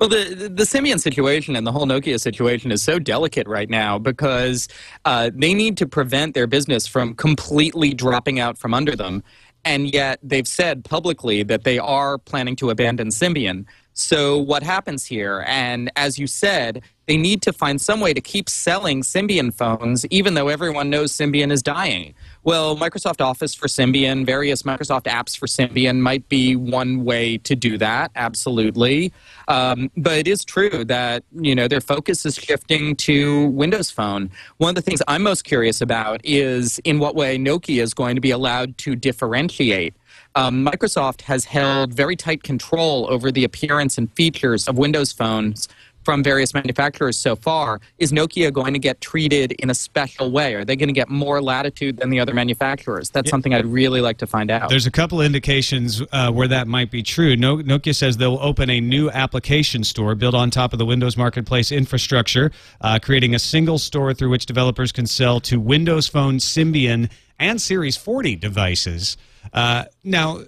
Well, 0.00 0.08
the, 0.08 0.34
the 0.34 0.48
the 0.48 0.62
Symbian 0.62 0.98
situation 0.98 1.54
and 1.56 1.66
the 1.66 1.72
whole 1.72 1.84
Nokia 1.84 2.18
situation 2.18 2.72
is 2.72 2.82
so 2.82 2.98
delicate 2.98 3.46
right 3.46 3.68
now 3.68 3.98
because 3.98 4.66
uh, 5.04 5.30
they 5.34 5.52
need 5.52 5.76
to 5.76 5.86
prevent 5.86 6.32
their 6.32 6.46
business 6.46 6.86
from 6.86 7.14
completely 7.14 7.92
dropping 7.92 8.40
out 8.40 8.56
from 8.56 8.72
under 8.72 8.96
them, 8.96 9.22
and 9.62 9.92
yet 9.92 10.18
they've 10.22 10.48
said 10.48 10.84
publicly 10.86 11.42
that 11.42 11.64
they 11.64 11.78
are 11.78 12.16
planning 12.16 12.56
to 12.56 12.70
abandon 12.70 13.08
Symbian. 13.08 13.66
So 13.92 14.38
what 14.38 14.62
happens 14.62 15.04
here? 15.04 15.44
And 15.46 15.90
as 15.96 16.18
you 16.18 16.26
said, 16.26 16.82
they 17.04 17.18
need 17.18 17.42
to 17.42 17.52
find 17.52 17.78
some 17.78 18.00
way 18.00 18.14
to 18.14 18.22
keep 18.22 18.48
selling 18.48 19.02
Symbian 19.02 19.52
phones, 19.52 20.06
even 20.06 20.32
though 20.32 20.48
everyone 20.48 20.88
knows 20.88 21.12
Symbian 21.12 21.52
is 21.52 21.62
dying. 21.62 22.14
Well, 22.42 22.74
Microsoft 22.74 23.20
Office 23.20 23.54
for 23.54 23.66
Symbian, 23.66 24.24
various 24.24 24.62
Microsoft 24.62 25.02
apps 25.02 25.36
for 25.36 25.46
Symbian 25.46 25.98
might 25.98 26.26
be 26.30 26.56
one 26.56 27.04
way 27.04 27.36
to 27.38 27.54
do 27.54 27.76
that. 27.76 28.10
Absolutely, 28.14 29.12
um, 29.48 29.90
but 29.94 30.16
it 30.16 30.26
is 30.26 30.42
true 30.42 30.84
that 30.86 31.22
you 31.32 31.54
know 31.54 31.68
their 31.68 31.82
focus 31.82 32.24
is 32.24 32.36
shifting 32.36 32.96
to 32.96 33.48
Windows 33.48 33.90
Phone. 33.90 34.30
One 34.56 34.70
of 34.70 34.74
the 34.76 34.80
things 34.80 35.02
I'm 35.06 35.22
most 35.22 35.44
curious 35.44 35.82
about 35.82 36.22
is 36.24 36.78
in 36.84 36.98
what 36.98 37.14
way 37.14 37.36
Nokia 37.36 37.82
is 37.82 37.92
going 37.92 38.14
to 38.14 38.22
be 38.22 38.30
allowed 38.30 38.78
to 38.78 38.96
differentiate. 38.96 39.94
Um, 40.34 40.64
Microsoft 40.64 41.22
has 41.22 41.44
held 41.44 41.92
very 41.92 42.16
tight 42.16 42.42
control 42.42 43.06
over 43.10 43.30
the 43.30 43.44
appearance 43.44 43.98
and 43.98 44.10
features 44.12 44.68
of 44.68 44.78
Windows 44.78 45.12
phones 45.12 45.68
from 46.10 46.24
various 46.24 46.52
manufacturers 46.52 47.16
so 47.16 47.36
far. 47.36 47.80
Is 47.98 48.10
Nokia 48.10 48.52
going 48.52 48.72
to 48.72 48.80
get 48.80 49.00
treated 49.00 49.52
in 49.52 49.70
a 49.70 49.74
special 49.74 50.32
way? 50.32 50.56
Are 50.56 50.64
they 50.64 50.74
going 50.74 50.88
to 50.88 50.92
get 50.92 51.08
more 51.08 51.40
latitude 51.40 51.98
than 51.98 52.10
the 52.10 52.18
other 52.18 52.34
manufacturers? 52.34 53.10
That's 53.10 53.30
something 53.30 53.54
I'd 53.54 53.64
really 53.64 54.00
like 54.00 54.18
to 54.18 54.26
find 54.26 54.50
out. 54.50 54.70
There's 54.70 54.88
a 54.88 54.90
couple 54.90 55.20
indications 55.20 56.02
uh, 56.10 56.32
where 56.32 56.48
that 56.48 56.66
might 56.66 56.90
be 56.90 57.04
true. 57.04 57.36
No, 57.36 57.58
Nokia 57.58 57.94
says 57.94 58.16
they'll 58.16 58.40
open 58.40 58.70
a 58.70 58.80
new 58.80 59.08
application 59.08 59.84
store 59.84 60.16
built 60.16 60.34
on 60.34 60.50
top 60.50 60.72
of 60.72 60.80
the 60.80 60.84
Windows 60.84 61.16
Marketplace 61.16 61.70
infrastructure, 61.70 62.50
uh, 62.80 62.98
creating 63.00 63.36
a 63.36 63.38
single 63.38 63.78
store 63.78 64.12
through 64.12 64.30
which 64.30 64.46
developers 64.46 64.90
can 64.90 65.06
sell 65.06 65.38
to 65.42 65.60
Windows 65.60 66.08
Phone, 66.08 66.38
Symbian, 66.38 67.08
and 67.38 67.60
Series 67.62 67.96
40 67.96 68.34
devices. 68.34 69.16
Uh, 69.52 69.84
now, 70.02 70.40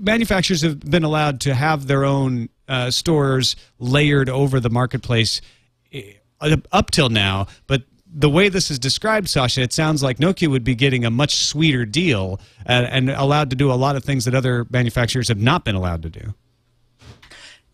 manufacturers 0.00 0.62
have 0.62 0.80
been 0.80 1.04
allowed 1.04 1.40
to 1.42 1.54
have 1.54 1.86
their 1.86 2.04
own 2.04 2.48
uh, 2.68 2.90
stores 2.90 3.56
layered 3.78 4.28
over 4.28 4.60
the 4.60 4.70
marketplace 4.70 5.40
uh, 5.94 6.56
up 6.72 6.90
till 6.90 7.08
now, 7.08 7.46
but 7.66 7.82
the 8.16 8.30
way 8.30 8.48
this 8.48 8.70
is 8.70 8.78
described, 8.78 9.26
Sascha, 9.26 9.62
it 9.62 9.72
sounds 9.72 10.02
like 10.02 10.18
Nokia 10.18 10.48
would 10.48 10.62
be 10.62 10.76
getting 10.76 11.04
a 11.04 11.10
much 11.10 11.34
sweeter 11.34 11.84
deal 11.84 12.40
uh, 12.68 12.72
and 12.72 13.10
allowed 13.10 13.50
to 13.50 13.56
do 13.56 13.72
a 13.72 13.74
lot 13.74 13.96
of 13.96 14.04
things 14.04 14.24
that 14.26 14.34
other 14.34 14.66
manufacturers 14.70 15.28
have 15.28 15.40
not 15.40 15.64
been 15.64 15.74
allowed 15.74 16.02
to 16.02 16.10
do. 16.10 16.34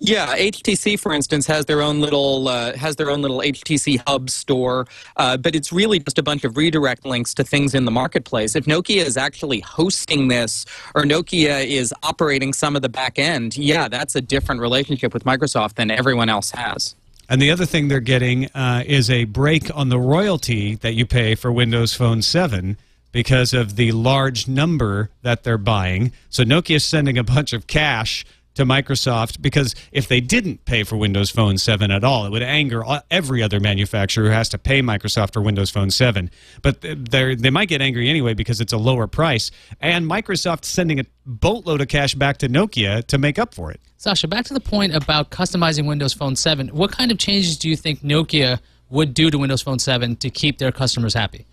Yeah, 0.03 0.35
HTC, 0.35 0.99
for 0.99 1.13
instance, 1.13 1.47
has 1.47 1.67
their 1.67 1.83
own 1.83 2.01
little 2.01 2.49
uh, 2.49 2.75
has 2.75 2.97
their 2.97 3.11
own 3.11 3.21
little 3.21 3.41
HTC 3.41 4.03
Hub 4.07 4.31
store, 4.31 4.87
uh, 5.19 5.37
but 5.37 5.55
it's 5.55 5.75
really 5.75 5.99
just 5.99 6.19
a 6.19 6.23
bunch 6.23 6.43
of 6.43 6.57
redirect 6.57 7.05
links 7.05 7.35
to 7.35 7.45
things 7.45 7.75
in 7.75 7.85
the 7.85 7.91
marketplace. 7.91 8.57
If 8.57 8.65
Nokia 8.65 9.05
is 9.05 9.19
actually 9.19 9.61
hosting 9.61 10.29
this, 10.29 10.65
or 10.95 11.03
Nokia 11.03 11.67
is 11.67 11.93
operating 12.03 12.55
some 12.55 12.77
of 12.77 12.83
the 12.83 12.89
back 12.89 13.19
end, 13.19 13.59
yeah, 13.59 13.89
that's 13.89 14.17
a 14.17 14.23
different 14.23 14.63
relationship 14.63 15.13
with 15.13 15.25
Microsoft 15.25 15.75
than 15.75 15.91
everyone 15.91 16.31
else 16.31 16.51
has. 16.53 16.95
And 17.29 17.41
the 17.41 17.51
other 17.51 17.67
thing 17.67 17.89
they're 17.89 18.01
getting 18.01 18.47
uh, 18.55 18.83
is 18.87 19.11
a 19.11 19.25
break 19.25 19.71
on 19.77 19.91
the 19.91 19.99
royalty 19.99 20.77
that 20.77 20.95
you 20.95 21.05
pay 21.05 21.35
for 21.35 21.53
Windows 21.53 21.93
Phone 21.93 22.23
7 22.23 22.79
because 23.13 23.53
of 23.53 23.77
the 23.77 23.93
large 23.93 24.49
number 24.49 25.11
that 25.23 25.43
they're 25.43 25.59
buying. 25.59 26.13
So 26.31 26.43
Nokia 26.43 26.77
is 26.77 26.85
sending 26.85 27.19
a 27.19 27.25
bunch 27.25 27.53
of 27.53 27.67
cash 27.67 28.25
to 28.61 28.67
Microsoft 28.67 29.43
because 29.43 29.75
if 29.91 30.07
they 30.09 30.21
didn't 30.21 30.65
pay 30.67 30.85
for 30.85 30.97
Windows 30.97 31.31
Phone 31.31 31.59
7 31.59 31.91
at 31.91 32.05
all, 32.05 32.27
it 32.27 32.31
would 32.31 32.43
anger 32.43 32.85
every 33.11 33.43
other 33.43 33.59
manufacturer 33.59 34.27
who 34.27 34.31
has 34.31 34.49
to 34.51 34.59
pay 34.59 34.83
Microsoft 34.83 35.33
for 35.33 35.41
Windows 35.41 35.71
Phone 35.71 35.91
7. 35.91 36.31
But 36.63 36.83
they 36.83 37.51
might 37.51 37.69
get 37.69 37.81
angry 37.81 38.09
anyway 38.09 38.35
because 38.35 38.61
it's 38.61 38.73
a 38.73 38.77
lower 38.77 39.07
price. 39.07 39.51
And 39.81 40.07
Microsoft 40.07 40.65
sending 40.65 41.01
a 41.01 41.05
boatload 41.27 41.81
of 41.81 41.89
cash 41.89 42.15
back 42.15 42.37
to 42.39 42.49
Nokia 42.49 43.07
to 43.07 43.19
make 43.19 43.39
up 43.39 43.55
for 43.55 43.71
it. 43.71 43.81
Sascha, 43.99 44.29
back 44.29 44.45
to 44.47 44.55
the 44.55 44.61
point 44.61 44.95
about 44.95 45.31
customizing 45.31 45.87
Windows 45.87 46.13
Phone 46.13 46.37
7. 46.37 46.69
What 46.69 46.93
kind 46.93 47.11
of 47.11 47.19
changes 47.19 47.59
do 47.59 47.69
you 47.69 47.77
think 47.77 48.01
Nokia 48.01 48.61
would 48.91 49.15
do 49.15 49.31
to 49.31 49.39
Windows 49.39 49.63
Phone 49.63 49.79
7 49.79 50.17
to 50.17 50.31
keep 50.31 50.59
their 50.59 50.73
customers 50.73 51.15
happy? 51.15 51.47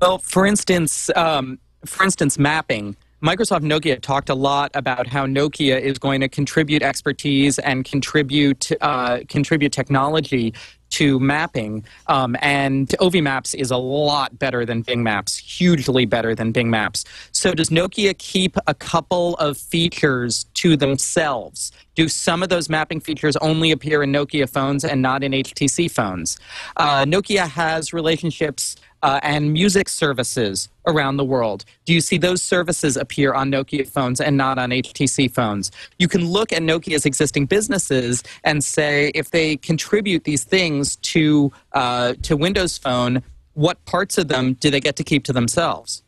Well, 0.00 0.18
for 0.18 0.46
instance, 0.46 1.10
um, 1.14 1.58
for 1.84 2.04
instance, 2.04 2.38
mapping. 2.38 2.96
Microsoft 3.22 3.60
Nokia 3.60 4.00
talked 4.00 4.30
a 4.30 4.34
lot 4.34 4.70
about 4.72 5.06
how 5.06 5.26
Nokia 5.26 5.78
is 5.78 5.98
going 5.98 6.22
to 6.22 6.28
contribute 6.28 6.82
expertise 6.82 7.58
and 7.58 7.84
contribute 7.84 8.70
uh, 8.80 9.20
contribute 9.28 9.72
technology 9.72 10.54
to 10.90 11.20
mapping. 11.20 11.84
Um, 12.08 12.36
and 12.40 12.88
Ovi 13.00 13.22
Maps 13.22 13.54
is 13.54 13.70
a 13.70 13.76
lot 13.76 14.38
better 14.38 14.64
than 14.64 14.82
Bing 14.82 15.02
Maps, 15.02 15.36
hugely 15.36 16.04
better 16.04 16.34
than 16.34 16.50
Bing 16.50 16.70
Maps. 16.70 17.04
So 17.32 17.52
does 17.52 17.70
Nokia 17.70 18.16
keep 18.18 18.56
a 18.66 18.74
couple 18.74 19.36
of 19.36 19.56
features 19.56 20.44
to 20.54 20.76
themselves? 20.76 21.72
Do 21.94 22.08
some 22.08 22.42
of 22.42 22.48
those 22.48 22.68
mapping 22.68 23.00
features 23.00 23.36
only 23.36 23.70
appear 23.70 24.02
in 24.02 24.12
Nokia 24.12 24.48
phones 24.48 24.84
and 24.84 25.00
not 25.00 25.22
in 25.22 25.32
HTC 25.32 25.90
phones? 25.90 26.38
Uh, 26.76 27.04
Nokia 27.04 27.48
has 27.48 27.92
relationships 27.92 28.76
uh, 29.02 29.20
and 29.22 29.52
music 29.52 29.88
services 29.88 30.68
around 30.86 31.16
the 31.16 31.24
world. 31.24 31.64
Do 31.84 31.94
you 31.94 32.00
see 32.00 32.18
those 32.18 32.42
services 32.42 32.96
appear 32.96 33.32
on 33.32 33.50
Nokia 33.50 33.86
phones 33.86 34.20
and 34.20 34.36
not 34.36 34.58
on 34.58 34.70
HTC 34.70 35.32
phones? 35.32 35.70
You 35.98 36.08
can 36.08 36.24
look 36.26 36.52
at 36.52 36.62
Nokia's 36.62 37.06
existing 37.06 37.46
businesses 37.46 38.22
and 38.44 38.62
say 38.64 39.10
if 39.14 39.30
they 39.30 39.56
contribute 39.56 40.24
these 40.24 40.44
things 40.44 40.96
to 40.96 41.52
uh, 41.72 42.14
to 42.22 42.36
Windows 42.36 42.78
Phone, 42.78 43.22
what 43.54 43.84
parts 43.84 44.18
of 44.18 44.28
them 44.28 44.54
do 44.54 44.70
they 44.70 44.80
get 44.80 44.96
to 44.96 45.04
keep 45.04 45.24
to 45.24 45.32
themselves? 45.32 46.02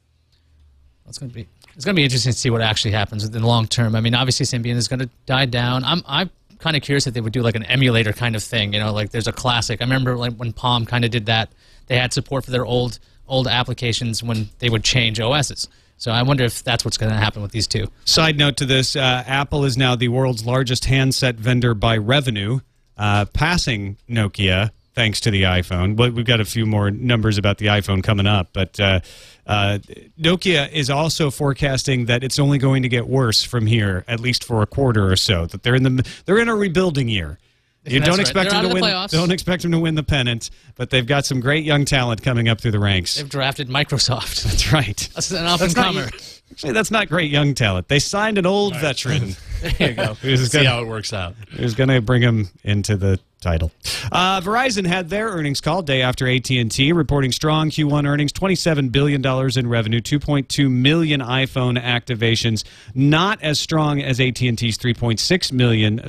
That's 1.05 1.18
going 1.18 1.31
to 1.31 1.35
be 1.35 1.48
it's 1.74 1.85
going 1.85 1.94
to 1.94 1.98
be 1.98 2.05
interesting 2.05 2.33
to 2.33 2.38
see 2.38 2.50
what 2.50 2.61
actually 2.61 2.92
happens 2.92 3.24
in 3.24 3.33
the 3.33 3.44
long 3.44 3.66
term. 3.66 3.94
I 3.96 4.00
mean, 4.00 4.14
obviously 4.14 4.46
Symbian 4.46 4.76
is 4.76 4.88
going 4.88 5.00
to 5.00 5.11
die 5.26 5.46
down. 5.46 5.85
I'm 5.85 6.02
I'm 6.07 6.31
kind 6.59 6.76
of 6.76 6.83
curious 6.83 7.07
if 7.07 7.14
they 7.14 7.20
would 7.20 7.33
do 7.33 7.42
like 7.42 7.57
an 7.57 7.64
emulator 7.64 8.12
kind 8.12 8.37
of 8.37 8.42
thing. 8.42 8.72
You 8.72 8.81
know, 8.81 8.92
like 8.92 9.11
there's 9.11 9.26
a 9.26 9.33
classic. 9.33 9.81
I 9.81 9.85
remember 9.85 10.16
like 10.16 10.35
when 10.35 10.52
Palm 10.52 10.87
kind 10.87 11.05
of 11.05 11.11
did 11.11 11.26
that. 11.26 11.50
They 11.92 11.98
had 11.98 12.14
support 12.14 12.46
for 12.46 12.50
their 12.50 12.64
old 12.64 12.98
old 13.28 13.46
applications 13.46 14.22
when 14.22 14.48
they 14.61 14.70
would 14.70 14.83
change 14.83 15.20
OSs. 15.20 15.68
So 15.98 16.11
I 16.11 16.22
wonder 16.22 16.42
if 16.42 16.64
that's 16.64 16.87
what's 16.87 16.96
going 16.96 17.12
to 17.12 17.18
happen 17.18 17.42
with 17.42 17.52
these 17.52 17.66
two. 17.66 17.87
Side 18.07 18.38
note 18.38 18.57
to 18.57 18.64
this: 18.64 18.96
uh, 18.96 19.22
Apple 19.26 19.66
is 19.66 19.76
now 19.76 19.94
the 19.94 20.09
world's 20.09 20.46
largest 20.46 20.87
handset 20.87 21.35
vendor 21.35 21.74
by 21.74 21.98
revenue, 21.98 22.61
uh, 22.96 23.26
passing 23.26 23.98
Nokia 24.09 24.70
thanks 24.94 25.20
to 25.20 25.31
the 25.31 25.42
iPhone. 25.42 25.94
But 25.94 26.14
we've 26.14 26.24
got 26.24 26.40
a 26.40 26.46
few 26.46 26.64
more 26.64 26.90
numbers 26.90 27.37
about 27.37 27.59
the 27.59 27.66
iPhone 27.66 28.02
coming 28.02 28.26
up. 28.26 28.48
But 28.55 28.81
uh, 28.81 29.00
uh, 29.46 29.81
Nokia 30.18 30.72
is 30.72 30.88
also 30.88 31.31
forecasting 31.31 32.07
that 32.07 32.24
it's 32.24 32.38
only 32.38 32.57
going 32.57 32.85
to 32.85 32.88
get 32.88 33.07
worse 33.07 33.42
from 33.44 33.66
here, 33.66 34.02
at 34.09 34.18
least 34.18 34.44
for 34.44 34.62
a 34.62 34.66
quarter 34.66 35.12
or 35.12 35.16
so. 35.16 35.44
That 35.44 35.62
they're 35.62 35.74
in 35.74 35.83
the 35.83 36.11
they're 36.24 36.38
in 36.38 36.48
a 36.48 36.57
rebuilding 36.57 37.11
year. 37.11 37.38
You 37.85 37.99
That's 37.99 38.09
don't 38.11 38.18
right. 38.18 38.21
expect 38.21 38.51
They're 38.51 38.61
them 38.62 38.71
to 38.71 38.75
win. 38.75 38.85
playoffs. 38.85 39.11
Don't 39.11 39.33
expect 39.33 39.62
them 39.62 39.73
to 39.73 39.79
win 39.81 39.97
the 39.97 40.05
pennant, 40.05 40.51
but 40.77 40.90
they've 40.90 41.07
got 41.07 41.25
some 41.27 41.40
great 41.40 41.64
young 41.64 41.85
talent 41.85 42.23
coming 42.23 42.49
up 42.49 42.61
through 42.61 42.71
the 42.71 42.79
ranks. 42.79 43.16
They've 43.16 43.29
drafted 43.29 43.68
Microsoft. 43.68 44.42
That's 44.45 44.73
right. 44.73 45.09
That's 45.14 45.31
an 45.33 45.38
up 45.45 45.61
and 45.61 45.71
That's 45.71 45.77
not- 45.77 45.87
comer. 45.95 46.09
Actually, 46.53 46.73
that's 46.73 46.90
not 46.90 47.09
great 47.09 47.31
young 47.31 47.55
talent. 47.55 47.88
They 47.88 47.99
signed 47.99 48.37
an 48.37 48.45
old 48.45 48.77
veteran 48.77 49.37
There 49.79 49.88
you 49.88 49.95
go. 49.95 50.12
who's 50.21 50.51
See 50.51 50.59
gonna- 50.59 50.68
how 50.68 50.83
it 50.83 50.87
works 50.87 51.14
out. 51.14 51.35
who's 51.51 51.75
going 51.75 51.88
to 51.88 52.03
bring 52.03 52.21
him 52.21 52.51
into 52.62 52.95
the 52.99 53.18
title. 53.40 53.73
Uh, 54.12 54.38
Verizon 54.42 54.87
had 54.87 55.09
their 55.09 55.29
earnings 55.31 55.62
call 55.62 55.81
day 55.81 56.03
after 56.03 56.29
AT&T, 56.29 56.92
reporting 56.92 57.33
strong 57.33 57.71
Q1 57.71 58.07
earnings, 58.07 58.35
$27 58.35 58.92
billion 58.92 59.25
in 59.25 59.66
revenue, 59.66 60.01
2.2 60.03 60.71
million 60.71 61.23
iPhone 61.23 61.81
activations, 61.83 62.64
not 62.95 63.42
as 63.42 63.59
strong 63.59 64.03
as 64.03 64.21
AT&T's 64.21 64.77
3.6 64.77 65.53
million 65.53 66.01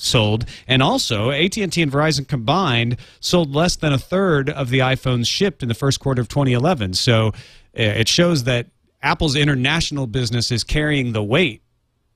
sold 0.00 0.44
and 0.68 0.82
also 0.82 1.30
AT&T 1.30 1.60
and 1.82 1.90
Verizon 1.92 2.26
combined 2.26 2.96
sold 3.20 3.54
less 3.54 3.74
than 3.76 3.92
a 3.92 3.98
third 3.98 4.48
of 4.48 4.70
the 4.70 4.78
iPhones 4.78 5.26
shipped 5.26 5.62
in 5.62 5.68
the 5.68 5.74
first 5.74 5.98
quarter 5.98 6.20
of 6.22 6.28
2011 6.28 6.94
so 6.94 7.28
uh, 7.28 7.32
it 7.74 8.08
shows 8.08 8.44
that 8.44 8.66
Apple's 9.02 9.34
international 9.36 10.06
business 10.06 10.50
is 10.52 10.62
carrying 10.64 11.12
the 11.12 11.22
weight 11.22 11.62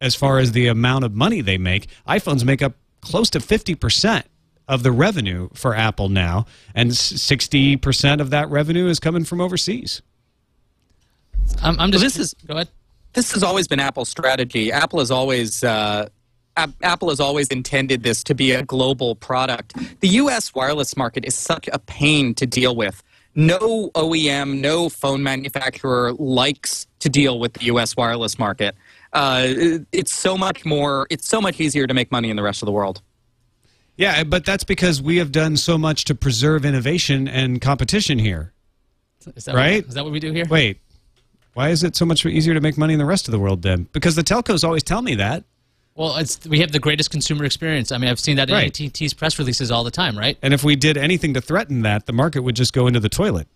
as 0.01 0.14
far 0.14 0.38
as 0.38 0.51
the 0.53 0.66
amount 0.66 1.05
of 1.05 1.14
money 1.14 1.40
they 1.40 1.59
make. 1.59 1.87
iPhones 2.09 2.45
make 2.45 2.61
up 2.61 2.75
close 3.01 3.31
to 3.31 3.38
50% 3.38 4.25
of 4.66 4.83
the 4.83 4.90
revenue 4.90 5.49
for 5.55 5.75
Apple 5.77 6.09
now, 6.09 6.47
and 6.75 6.90
60% 6.90 8.21
of 8.21 8.31
that 8.31 8.49
revenue 8.51 8.88
is 8.88 8.99
coming 8.99 9.25
from 9.25 9.40
overseas. 9.40 10.03
I'm, 11.62 11.79
I'm 11.79 11.92
just. 11.92 12.03
this 12.03 12.18
is- 12.18 12.35
Go 12.47 12.55
ahead. 12.55 12.68
this 13.12 13.33
has 13.33 13.42
always 13.42 13.68
been 13.68 13.81
Apple's 13.81 14.09
strategy. 14.09 14.73
Apple 14.73 14.99
has 14.99 15.11
always 15.11 15.62
uh, 15.62 16.09
Ap- 16.09 16.12
Apple 16.57 17.09
has 17.09 17.21
always 17.21 17.49
intended 17.49 18.03
this 18.03 18.23
to 18.25 18.35
be 18.35 18.53
a 18.53 18.62
global 18.62 19.15
product. 19.15 19.75
The 20.01 20.09
U.S. 20.09 20.55
wireless 20.55 20.97
market 20.97 21.25
is 21.25 21.35
such 21.35 21.69
a 21.73 21.79
pain 21.79 22.35
to 22.35 22.47
deal 22.47 22.77
with. 22.77 23.03
No 23.35 23.91
OEM, 23.95 24.61
no 24.61 24.91
phone 24.91 25.23
manufacturer 25.23 26.12
likes 26.15 26.87
to 27.01 27.09
deal 27.09 27.38
with 27.38 27.55
the 27.55 27.65
U.S. 27.67 27.97
wireless 27.97 28.38
market. 28.38 28.75
Uh, 29.12 29.47
it's 29.93 30.12
so 30.12 30.37
much 30.37 30.65
more. 30.67 31.07
It's 31.09 31.27
so 31.27 31.41
much 31.41 31.59
easier 31.59 31.87
to 31.87 31.95
make 31.95 32.12
money 32.12 32.29
in 32.29 32.37
the 32.37 32.43
rest 32.43 32.62
of 32.62 32.67
the 32.67 32.73
world. 32.73 33.01
Yeah, 33.97 34.25
but 34.25 34.45
that's 34.45 34.65
because 34.65 35.01
we 35.01 35.17
have 35.17 35.33
done 35.33 35.57
so 35.57 35.79
much 35.79 36.05
to 36.07 36.15
preserve 36.15 36.65
innovation 36.65 37.29
and 37.29 37.61
competition 37.61 38.19
here. 38.19 38.53
Is 39.37 39.45
that 39.45 39.55
Right? 39.55 39.83
What, 39.83 39.88
is 39.88 39.95
that 39.95 40.05
what 40.05 40.12
we 40.12 40.21
do 40.21 40.33
here? 40.33 40.45
Wait, 40.49 40.81
why 41.55 41.69
is 41.69 41.85
it 41.85 41.95
so 41.95 42.05
much 42.05 42.25
easier 42.25 42.55
to 42.55 42.61
make 42.61 42.77
money 42.79 42.95
in 42.95 42.99
the 42.99 43.05
rest 43.05 43.29
of 43.29 43.33
the 43.33 43.38
world 43.38 43.62
then? 43.62 43.88
Because 43.93 44.17
the 44.17 44.23
telcos 44.23 44.65
always 44.65 44.83
tell 44.83 45.03
me 45.03 45.15
that. 45.17 45.45
Well, 45.94 46.16
it's 46.16 46.44
we 46.46 46.61
have 46.61 46.72
the 46.72 46.78
greatest 46.78 47.11
consumer 47.11 47.44
experience. 47.44 47.92
I 47.92 47.98
mean, 47.98 48.11
I've 48.11 48.20
seen 48.20 48.37
that 48.37 48.48
in 48.48 48.55
Right. 48.55 48.81
AT&T's 48.81 49.12
press 49.12 49.38
releases 49.38 49.70
all 49.70 49.85
the 49.85 49.90
time, 49.90 50.16
right? 50.18 50.38
And 50.42 50.55
if 50.55 50.64
we 50.64 50.74
did 50.74 50.96
anything 50.96 51.35
to 51.35 51.40
threaten 51.40 51.83
that, 51.83 52.07
the 52.07 52.12
market 52.12 52.40
would 52.40 52.57
just 52.57 52.72
go 52.72 52.87
into 52.87 53.00
the 53.00 53.11
toilet. 53.11 53.46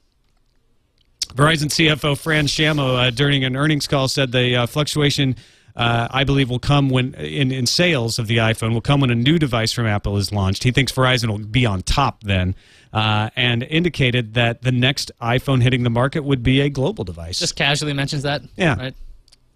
Verizon 1.34 1.68
CFO 1.68 2.16
Fran 2.16 2.46
Shammo 2.46 3.06
uh, 3.06 3.10
during 3.10 3.44
an 3.44 3.56
earnings 3.56 3.86
call 3.86 4.08
said 4.08 4.32
the 4.32 4.56
uh, 4.56 4.66
fluctuation, 4.66 5.36
uh, 5.74 6.08
I 6.10 6.24
believe, 6.24 6.48
will 6.48 6.58
come 6.58 6.88
when 6.88 7.14
in, 7.14 7.52
in 7.52 7.66
sales 7.66 8.18
of 8.18 8.26
the 8.26 8.38
iPhone 8.38 8.72
will 8.72 8.80
come 8.80 9.00
when 9.00 9.10
a 9.10 9.14
new 9.14 9.38
device 9.38 9.72
from 9.72 9.86
Apple 9.86 10.16
is 10.16 10.30
launched. 10.32 10.62
He 10.62 10.70
thinks 10.72 10.92
Verizon 10.92 11.28
will 11.28 11.38
be 11.38 11.66
on 11.66 11.82
top 11.82 12.22
then, 12.22 12.54
uh, 12.92 13.30
and 13.34 13.62
indicated 13.64 14.34
that 14.34 14.62
the 14.62 14.72
next 14.72 15.10
iPhone 15.20 15.62
hitting 15.62 15.82
the 15.82 15.90
market 15.90 16.20
would 16.22 16.42
be 16.42 16.60
a 16.60 16.70
global 16.70 17.04
device. 17.04 17.38
Just 17.38 17.56
casually 17.56 17.92
mentions 17.92 18.22
that. 18.22 18.42
Yeah. 18.56 18.76
Right. 18.78 18.94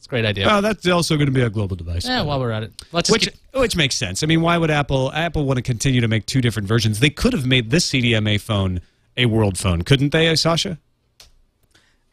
It's 0.00 0.06
a 0.06 0.08
great 0.08 0.24
idea. 0.24 0.46
well, 0.46 0.62
that's 0.62 0.88
also 0.88 1.16
going 1.18 1.26
to 1.26 1.32
be 1.32 1.42
a 1.42 1.50
global 1.50 1.76
device. 1.76 2.06
yeah. 2.08 2.22
While 2.22 2.40
we're 2.40 2.52
at 2.52 2.62
it, 2.62 2.72
let's 2.90 3.10
which 3.10 3.24
keep- 3.30 3.34
which 3.60 3.76
makes 3.76 3.94
sense. 3.96 4.22
I 4.22 4.26
mean, 4.26 4.40
why 4.40 4.56
would 4.56 4.70
Apple 4.70 5.12
Apple 5.12 5.44
want 5.44 5.58
to 5.58 5.62
continue 5.62 6.00
to 6.00 6.08
make 6.08 6.24
two 6.24 6.40
different 6.40 6.66
versions? 6.66 7.00
They 7.00 7.10
could 7.10 7.34
have 7.34 7.44
made 7.44 7.68
this 7.68 7.84
CDMA 7.90 8.40
phone 8.40 8.80
a 9.18 9.26
world 9.26 9.58
phone, 9.58 9.82
couldn't 9.82 10.10
they, 10.12 10.32
Sascha? 10.32 10.78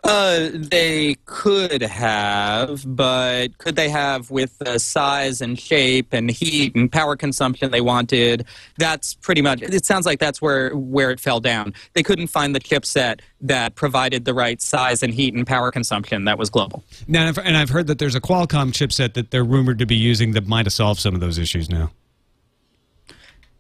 Uh, 0.08 0.50
they 0.54 1.15
could 1.26 1.82
have, 1.82 2.84
but 2.96 3.58
could 3.58 3.76
they 3.76 3.89
have 3.89 4.32
with 4.32 4.58
the 4.60 4.80
size 4.80 5.41
and 5.41 5.60
shape 5.60 6.13
and 6.13 6.32
heat 6.32 6.74
and 6.76 6.89
power 6.89 7.17
consumption 7.17 7.72
they 7.72 7.82
wanted? 7.82 8.46
That's 8.78 9.15
pretty 9.15 9.41
much. 9.41 9.62
It 9.62 9.86
sounds 9.86 10.06
like 10.06 10.20
that's 10.20 10.41
where 10.41 10.70
where 10.78 11.12
it 11.12 11.20
fell 11.20 11.41
down. 11.41 11.74
They 11.93 12.04
couldn't 12.04 12.28
find 12.28 12.56
the 12.56 12.62
chipset 12.62 13.20
that 13.41 13.76
provided 13.76 14.24
the 14.24 14.34
right 14.34 14.62
size 14.62 15.04
and 15.04 15.13
heat 15.13 15.34
and 15.34 15.46
power 15.46 15.72
consumption 15.72 16.24
that 16.24 16.38
was 16.38 16.50
global. 16.50 16.84
Now, 17.10 17.28
and 17.28 17.30
I've- 17.30 17.41
and 17.46 17.58
I've 17.58 17.70
heard 17.70 17.88
that 17.88 18.00
there's 18.00 18.15
a 18.15 18.22
Qualcomm 18.22 18.72
chipset 18.72 19.13
that 19.15 19.32
they're 19.32 19.43
rumored 19.43 19.78
to 19.80 19.86
be 19.86 19.98
using 19.98 20.32
that 20.32 20.48
might 20.48 20.65
have 20.65 20.74
solved 20.74 21.02
some 21.02 21.15
of 21.15 21.20
those 21.20 21.38
issues 21.38 21.70
now. 21.70 21.91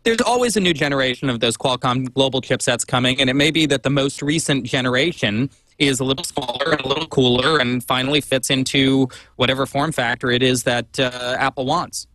There's 0.03 0.21
always 0.21 0.55
a 0.55 0.61
new 0.61 0.73
generation 0.73 1.29
of 1.29 1.41
those 1.41 1.57
Qualcomm 1.57 2.13
global 2.13 2.41
chipsets 2.41 2.87
coming, 2.87 3.19
and 3.19 3.29
it 3.29 3.33
may 3.35 3.51
be 3.51 3.65
that 3.65 3.83
the 3.83 3.89
most 3.89 4.21
recent 4.21 4.65
generation 4.65 5.49
is 5.79 5.99
a 5.99 6.03
little 6.03 6.23
smaller 6.23 6.71
and 6.71 6.81
a 6.81 6.87
little 6.87 7.07
cooler 7.07 7.59
and 7.59 7.83
finally 7.83 8.21
fits 8.21 8.49
into 8.49 9.07
whatever 9.35 9.65
form 9.65 9.91
factor 9.91 10.31
it 10.31 10.41
is 10.43 10.63
that 10.63 10.99
uh, 10.99 11.35
Apple 11.39 11.65
wants. 11.65 12.07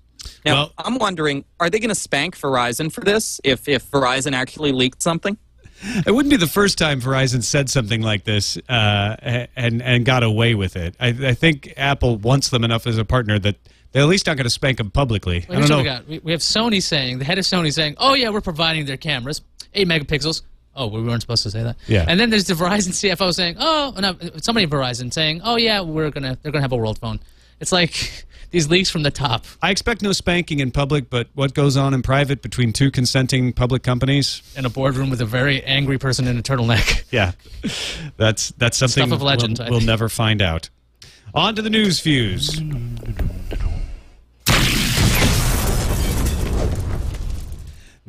Now, 0.44 0.54
Well- 0.54 0.72
I'm 0.78 0.98
wondering, 0.98 1.44
are 1.60 1.70
they 1.70 1.78
going 1.78 1.88
to 1.88 1.94
spank 1.94 2.36
Verizon 2.38 2.92
for 2.92 3.00
this 3.02 3.40
if, 3.44 3.68
if 3.68 3.90
Verizon 3.90 4.32
actually 4.32 4.72
leaked 4.72 5.02
something? 5.02 5.36
It 6.06 6.12
wouldn't 6.14 6.30
be 6.30 6.36
the 6.36 6.46
first 6.46 6.78
time 6.78 7.00
Verizon 7.00 7.42
said 7.42 7.68
something 7.68 8.02
like 8.02 8.22
this 8.22 8.56
uh, 8.68 9.16
and 9.56 9.82
and 9.82 10.04
got 10.04 10.22
away 10.22 10.54
with 10.54 10.76
it. 10.76 10.94
I, 11.00 11.08
I 11.08 11.34
think 11.34 11.74
Apple 11.76 12.18
wants 12.18 12.50
them 12.50 12.62
enough 12.62 12.86
as 12.86 12.98
a 12.98 13.04
partner 13.04 13.36
that 13.40 13.56
they're 13.90 14.02
at 14.02 14.08
least 14.08 14.28
not 14.28 14.36
going 14.36 14.44
to 14.44 14.50
spank 14.50 14.78
them 14.78 14.92
publicly. 14.92 15.44
Well, 15.48 15.58
I 15.58 15.60
don't 15.60 15.70
what 15.70 15.76
know. 15.76 15.78
we 15.78 15.84
got. 15.84 16.06
We, 16.08 16.18
we 16.20 16.30
have 16.30 16.40
Sony 16.40 16.80
saying, 16.80 17.18
the 17.18 17.24
head 17.24 17.36
of 17.38 17.44
Sony 17.44 17.72
saying, 17.72 17.96
"Oh 17.98 18.14
yeah, 18.14 18.30
we're 18.30 18.40
providing 18.40 18.86
their 18.86 18.96
cameras, 18.96 19.40
eight 19.74 19.88
megapixels." 19.88 20.42
Oh, 20.74 20.86
we 20.86 21.02
weren't 21.02 21.20
supposed 21.20 21.42
to 21.42 21.50
say 21.50 21.62
that. 21.62 21.76
Yeah. 21.86 22.06
And 22.08 22.18
then 22.18 22.30
there's 22.30 22.46
the 22.46 22.54
Verizon 22.54 22.90
CFO 22.92 23.34
saying, 23.34 23.56
"Oh, 23.58 23.94
no, 23.98 24.16
somebody 24.38 24.64
at 24.64 24.70
Verizon 24.70 25.12
saying, 25.12 25.40
"Oh 25.44 25.56
yeah, 25.56 25.80
we're 25.80 26.10
gonna 26.10 26.38
they're 26.42 26.52
gonna 26.52 26.62
have 26.62 26.72
a 26.72 26.76
world 26.76 26.98
phone." 26.98 27.20
It's 27.60 27.72
like 27.72 28.24
these 28.50 28.68
leaks 28.68 28.90
from 28.90 29.02
the 29.02 29.10
top. 29.10 29.44
I 29.60 29.70
expect 29.70 30.02
no 30.02 30.12
spanking 30.12 30.60
in 30.60 30.70
public, 30.70 31.10
but 31.10 31.28
what 31.34 31.54
goes 31.54 31.76
on 31.76 31.94
in 31.94 32.02
private 32.02 32.42
between 32.42 32.72
two 32.72 32.90
consenting 32.90 33.52
public 33.52 33.82
companies? 33.82 34.42
in 34.56 34.64
a 34.64 34.70
boardroom 34.70 35.10
with 35.10 35.20
a 35.20 35.26
very 35.26 35.62
angry 35.64 35.98
person 35.98 36.26
in 36.26 36.38
a 36.38 36.42
turtleneck. 36.42 37.04
Yeah, 37.12 37.32
that's 38.16 38.48
that's 38.52 38.78
something 38.78 39.08
Stuff 39.08 39.12
of 39.16 39.22
legend, 39.22 39.58
we'll, 39.58 39.70
we'll 39.70 39.80
never 39.80 40.08
find 40.08 40.40
out. 40.40 40.70
On 41.34 41.54
to 41.54 41.60
the 41.60 41.68
news 41.70 42.00
fuse. 42.00 42.58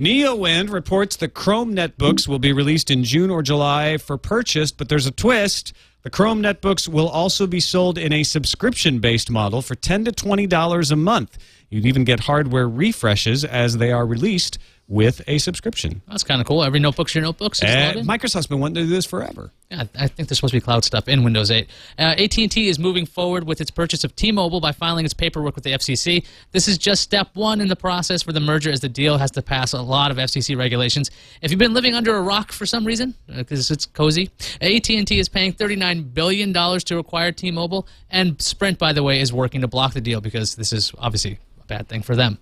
Neowin 0.03 0.69
reports 0.69 1.15
the 1.15 1.29
Chrome 1.29 1.73
netbooks 1.73 2.27
will 2.27 2.37
be 2.37 2.51
released 2.51 2.91
in 2.91 3.05
June 3.05 3.29
or 3.29 3.41
July 3.41 3.95
for 3.95 4.17
purchase, 4.17 4.69
but 4.69 4.89
there's 4.89 5.05
a 5.05 5.11
twist. 5.11 5.71
The 6.01 6.09
Chrome 6.09 6.43
netbooks 6.43 6.89
will 6.89 7.07
also 7.07 7.47
be 7.47 7.61
sold 7.61 7.97
in 7.97 8.11
a 8.11 8.23
subscription-based 8.23 9.31
model 9.31 9.61
for 9.61 9.75
10 9.75 10.03
to 10.03 10.11
$20 10.11 10.91
a 10.91 10.95
month. 10.97 11.37
You'd 11.69 11.85
even 11.85 12.03
get 12.03 12.19
hardware 12.19 12.67
refreshes 12.67 13.45
as 13.45 13.77
they 13.77 13.93
are 13.93 14.05
released 14.05 14.57
with 14.89 15.21
a 15.27 15.37
subscription. 15.37 16.01
That's 16.09 16.23
kind 16.23 16.41
of 16.41 16.47
cool. 16.47 16.63
Every 16.63 16.79
notebook's 16.79 17.15
your 17.15 17.23
notbook. 17.23 17.55
So 17.55 17.65
just 17.65 17.97
Uh. 17.97 18.01
Microsoft's 18.01 18.47
been 18.47 18.59
wanting 18.59 18.75
to 18.75 18.81
do 18.81 18.87
this 18.87 19.05
forever. 19.05 19.51
Yeah, 19.71 19.85
I 19.95 20.07
think 20.07 20.27
there's 20.29 20.37
supposed 20.37 20.51
to 20.51 20.57
be 20.57 20.61
cloud 20.61 20.83
stuff 20.83 21.07
in 21.07 21.23
Windows 21.23 21.49
8. 21.49 21.67
Uh, 21.97 22.01
AT&T 22.17 22.67
is 22.67 22.77
moving 22.77 23.05
forward 23.05 23.45
with 23.45 23.59
its 23.61 23.71
purchase 23.71 24.03
of 24.03 24.15
T-Mobile 24.15 24.59
by 24.59 24.71
filing 24.71 25.03
its 25.05 25.13
paperwork 25.13 25.55
with 25.55 25.63
the 25.63 25.71
FCC. 25.71 26.25
This 26.51 26.67
is 26.67 26.77
just 26.77 27.01
step 27.01 27.29
one 27.33 27.59
in 27.61 27.69
the 27.69 27.75
process 27.75 28.21
for 28.21 28.33
the 28.33 28.39
merger, 28.41 28.69
as 28.71 28.81
the 28.81 28.89
deal 28.89 29.17
has 29.17 29.31
to 29.31 29.41
pass 29.41 29.73
a 29.73 29.81
lot 29.81 30.11
of 30.11 30.17
FCC 30.17 30.55
regulations. 30.55 31.09
If 31.41 31.49
you've 31.49 31.59
been 31.59 31.73
living 31.73 31.95
under 31.95 32.15
a 32.15 32.21
rock 32.21 32.51
for 32.51 32.65
some 32.67 32.85
reason, 32.85 33.15
because 33.33 33.71
it's 33.71 33.85
cozy, 33.87 34.29
AT&T 34.61 35.17
is 35.17 35.29
paying 35.29 35.53
$39 35.53 36.13
billion 36.13 36.53
to 36.53 36.97
acquire 36.99 37.31
T-Mobile, 37.31 37.87
and 38.11 38.39
Sprint, 38.41 38.77
by 38.77 38.93
the 38.93 39.01
way, 39.01 39.21
is 39.21 39.31
working 39.33 39.61
to 39.61 39.67
block 39.67 39.93
the 39.93 40.01
deal 40.01 40.21
because 40.21 40.55
this 40.55 40.71
is 40.73 40.91
obviously 40.99 41.39
a 41.61 41.65
bad 41.65 41.87
thing 41.87 42.03
for 42.03 42.15
them. 42.15 42.37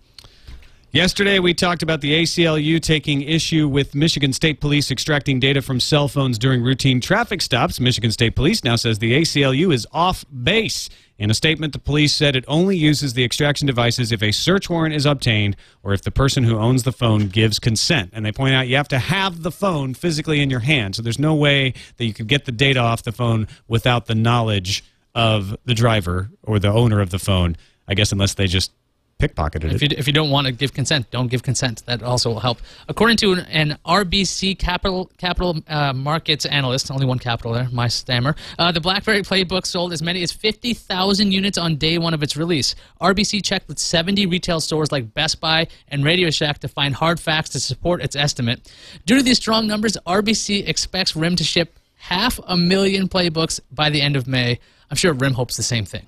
Yesterday, 0.93 1.39
we 1.39 1.53
talked 1.53 1.83
about 1.83 2.01
the 2.01 2.21
ACLU 2.21 2.81
taking 2.81 3.21
issue 3.21 3.65
with 3.65 3.95
Michigan 3.95 4.33
State 4.33 4.59
Police 4.59 4.91
extracting 4.91 5.39
data 5.39 5.61
from 5.61 5.79
cell 5.79 6.09
phones 6.09 6.37
during 6.37 6.61
routine 6.61 6.99
traffic 6.99 7.41
stops. 7.41 7.79
Michigan 7.79 8.11
State 8.11 8.35
Police 8.35 8.61
now 8.65 8.75
says 8.75 8.99
the 8.99 9.13
ACLU 9.13 9.73
is 9.73 9.87
off 9.93 10.25
base. 10.43 10.89
In 11.17 11.31
a 11.31 11.33
statement, 11.33 11.71
the 11.71 11.79
police 11.79 12.13
said 12.13 12.35
it 12.35 12.43
only 12.45 12.75
uses 12.75 13.13
the 13.13 13.23
extraction 13.23 13.67
devices 13.67 14.11
if 14.11 14.21
a 14.21 14.33
search 14.33 14.69
warrant 14.69 14.93
is 14.93 15.05
obtained 15.05 15.55
or 15.81 15.93
if 15.93 16.01
the 16.01 16.11
person 16.11 16.43
who 16.43 16.57
owns 16.57 16.83
the 16.83 16.91
phone 16.91 17.29
gives 17.29 17.57
consent. 17.57 18.09
And 18.11 18.25
they 18.25 18.33
point 18.33 18.53
out 18.53 18.67
you 18.67 18.75
have 18.75 18.89
to 18.89 18.99
have 18.99 19.43
the 19.43 19.51
phone 19.51 19.93
physically 19.93 20.41
in 20.41 20.49
your 20.49 20.59
hand. 20.59 20.97
So 20.97 21.01
there's 21.01 21.17
no 21.17 21.33
way 21.33 21.73
that 21.95 22.05
you 22.05 22.13
could 22.13 22.27
get 22.27 22.43
the 22.43 22.51
data 22.51 22.81
off 22.81 23.03
the 23.03 23.13
phone 23.13 23.47
without 23.65 24.07
the 24.07 24.15
knowledge 24.15 24.83
of 25.15 25.55
the 25.63 25.73
driver 25.73 26.31
or 26.43 26.59
the 26.59 26.67
owner 26.67 26.99
of 26.99 27.11
the 27.11 27.19
phone, 27.19 27.55
I 27.87 27.93
guess, 27.93 28.11
unless 28.11 28.33
they 28.33 28.47
just 28.47 28.73
pickpocketed 29.21 29.71
If 29.71 29.81
you, 29.81 29.89
if 29.91 30.07
you 30.07 30.13
don't 30.13 30.31
want 30.31 30.47
to 30.47 30.53
give 30.53 30.73
consent, 30.73 31.09
don't 31.11 31.27
give 31.27 31.43
consent. 31.43 31.85
That 31.85 32.01
also 32.01 32.29
will 32.29 32.39
help. 32.39 32.59
According 32.89 33.17
to 33.17 33.33
an, 33.33 33.39
an 33.51 33.77
RBC 33.85 34.57
Capital 34.57 35.11
Capital 35.17 35.57
uh, 35.67 35.93
Markets 35.93 36.45
analyst, 36.45 36.89
only 36.89 37.05
one 37.05 37.19
capital 37.19 37.53
there, 37.53 37.69
my 37.71 37.87
stammer, 37.87 38.35
uh, 38.57 38.71
the 38.71 38.81
BlackBerry 38.81 39.21
Playbook 39.21 39.65
sold 39.65 39.93
as 39.93 40.01
many 40.01 40.23
as 40.23 40.31
50,000 40.31 41.31
units 41.31 41.57
on 41.57 41.75
day 41.75 41.97
one 41.97 42.13
of 42.13 42.23
its 42.23 42.35
release. 42.35 42.75
RBC 42.99 43.43
checked 43.43 43.67
with 43.67 43.77
70 43.79 44.25
retail 44.25 44.59
stores 44.59 44.91
like 44.91 45.13
Best 45.13 45.39
Buy 45.39 45.67
and 45.87 46.03
Radio 46.03 46.29
Shack 46.29 46.59
to 46.59 46.67
find 46.67 46.95
hard 46.95 47.19
facts 47.19 47.49
to 47.51 47.59
support 47.59 48.01
its 48.01 48.15
estimate. 48.15 48.71
Due 49.05 49.17
to 49.17 49.23
these 49.23 49.37
strong 49.37 49.67
numbers, 49.67 49.97
RBC 50.07 50.67
expects 50.67 51.15
RIM 51.15 51.35
to 51.35 51.43
ship 51.43 51.77
half 51.95 52.39
a 52.47 52.57
million 52.57 53.07
Playbooks 53.07 53.59
by 53.71 53.89
the 53.89 54.01
end 54.01 54.15
of 54.15 54.27
May. 54.27 54.59
I'm 54.89 54.97
sure 54.97 55.13
RIM 55.13 55.33
hopes 55.33 55.55
the 55.55 55.63
same 55.63 55.85
thing. 55.85 56.07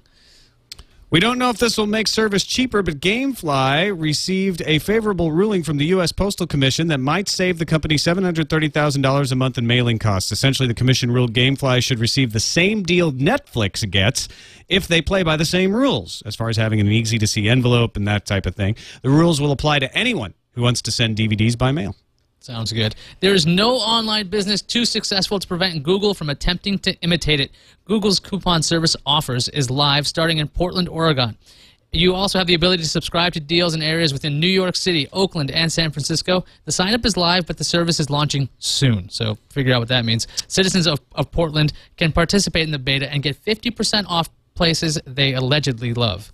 We 1.13 1.19
don't 1.19 1.38
know 1.38 1.52
if 1.52 1.60
this 1.60 1.78
will 1.78 1.86
make 1.86 2.08
service 2.08 2.43
cheaper, 2.43 2.82
but 2.82 2.99
Gamefly 2.99 3.93
received 3.95 4.63
a 4.65 4.80
favorable 4.80 5.32
ruling 5.32 5.62
from 5.62 5.78
the 5.78 5.86
U.S. 5.86 6.12
Postal 6.12 6.47
Commission 6.47 6.88
that 6.88 6.99
might 6.99 7.30
save 7.30 7.60
the 7.60 7.67
company 7.67 7.97
$730,000 7.97 9.32
a 9.32 9.36
month 9.36 9.60
in 9.60 9.67
mailing 9.67 9.99
costs. 9.99 10.32
Essentially, 10.32 10.67
the 10.67 10.73
commission 10.73 11.12
ruled 11.12 11.32
Gamefly 11.32 11.84
should 11.84 11.99
receive 11.99 12.34
the 12.34 12.39
same 12.39 12.82
deal 12.82 13.12
Netflix 13.12 13.88
gets 13.91 14.28
if 14.67 14.88
they 14.88 15.04
play 15.04 15.21
by 15.21 15.38
the 15.38 15.45
same 15.45 15.76
rules, 15.76 16.23
as 16.26 16.36
far 16.36 16.49
as 16.49 16.58
having 16.58 16.80
an 16.80 16.88
easy 16.88 17.19
to 17.19 17.28
see 17.28 17.47
envelope 17.47 17.95
and 17.95 18.08
that 18.08 18.26
type 18.26 18.47
of 18.47 18.56
thing. 18.56 18.76
The 19.04 19.12
rules 19.12 19.39
will 19.39 19.52
apply 19.52 19.78
to 19.80 19.95
anyone 19.95 20.34
who 20.54 20.63
wants 20.63 20.82
to 20.82 20.91
send 20.91 21.15
DVDs 21.15 21.56
by 21.56 21.71
mail. 21.71 21.95
Sounds 22.44 22.74
good. 22.74 22.94
There 23.22 23.34
is 23.34 23.46
no 23.46 23.76
online 23.76 24.28
business 24.28 24.62
too 24.62 24.84
successful 24.84 25.40
to 25.40 25.48
prevent 25.48 25.82
Google 25.82 26.14
from 26.14 26.30
attempting 26.30 26.78
to 26.80 26.94
imitate 26.96 27.40
it. 27.40 27.52
Google's 27.86 28.20
coupon 28.20 28.62
service 28.62 28.98
offers 29.06 29.48
is 29.48 29.70
live 29.70 30.06
starting 30.06 30.40
in 30.40 30.50
Portland, 30.50 30.90
Oregon. 30.90 31.38
You 31.94 32.14
also 32.14 32.38
have 32.40 32.48
the 32.48 32.54
ability 32.54 32.84
to 32.84 32.90
subscribe 32.90 33.32
to 33.36 33.40
deals 33.40 33.76
in 33.76 33.82
areas 33.82 34.12
within 34.12 34.42
New 34.42 34.48
York 34.48 34.76
City, 34.76 35.08
Oakland, 35.14 35.52
and 35.52 35.72
San 35.72 35.90
Francisco. 35.92 36.44
The 36.66 36.74
sign 36.74 36.94
up 36.94 37.06
is 37.06 37.16
live, 37.16 37.46
but 37.46 37.56
the 37.56 37.64
service 37.64 38.02
is 38.02 38.10
launching 38.10 38.50
soon. 38.60 39.08
So 39.08 39.38
figure 39.50 39.74
out 39.74 39.80
what 39.80 39.88
that 39.88 40.04
means. 40.04 40.28
Citizens 40.50 40.86
of, 40.86 41.00
of 41.16 41.32
Portland 41.32 41.72
can 41.96 42.12
participate 42.12 42.64
in 42.64 42.72
the 42.72 42.80
beta 42.80 43.10
and 43.10 43.24
get 43.24 43.42
50% 43.42 44.04
off 44.10 44.28
places 44.54 45.00
they 45.08 45.34
allegedly 45.34 45.94
love. 45.94 46.33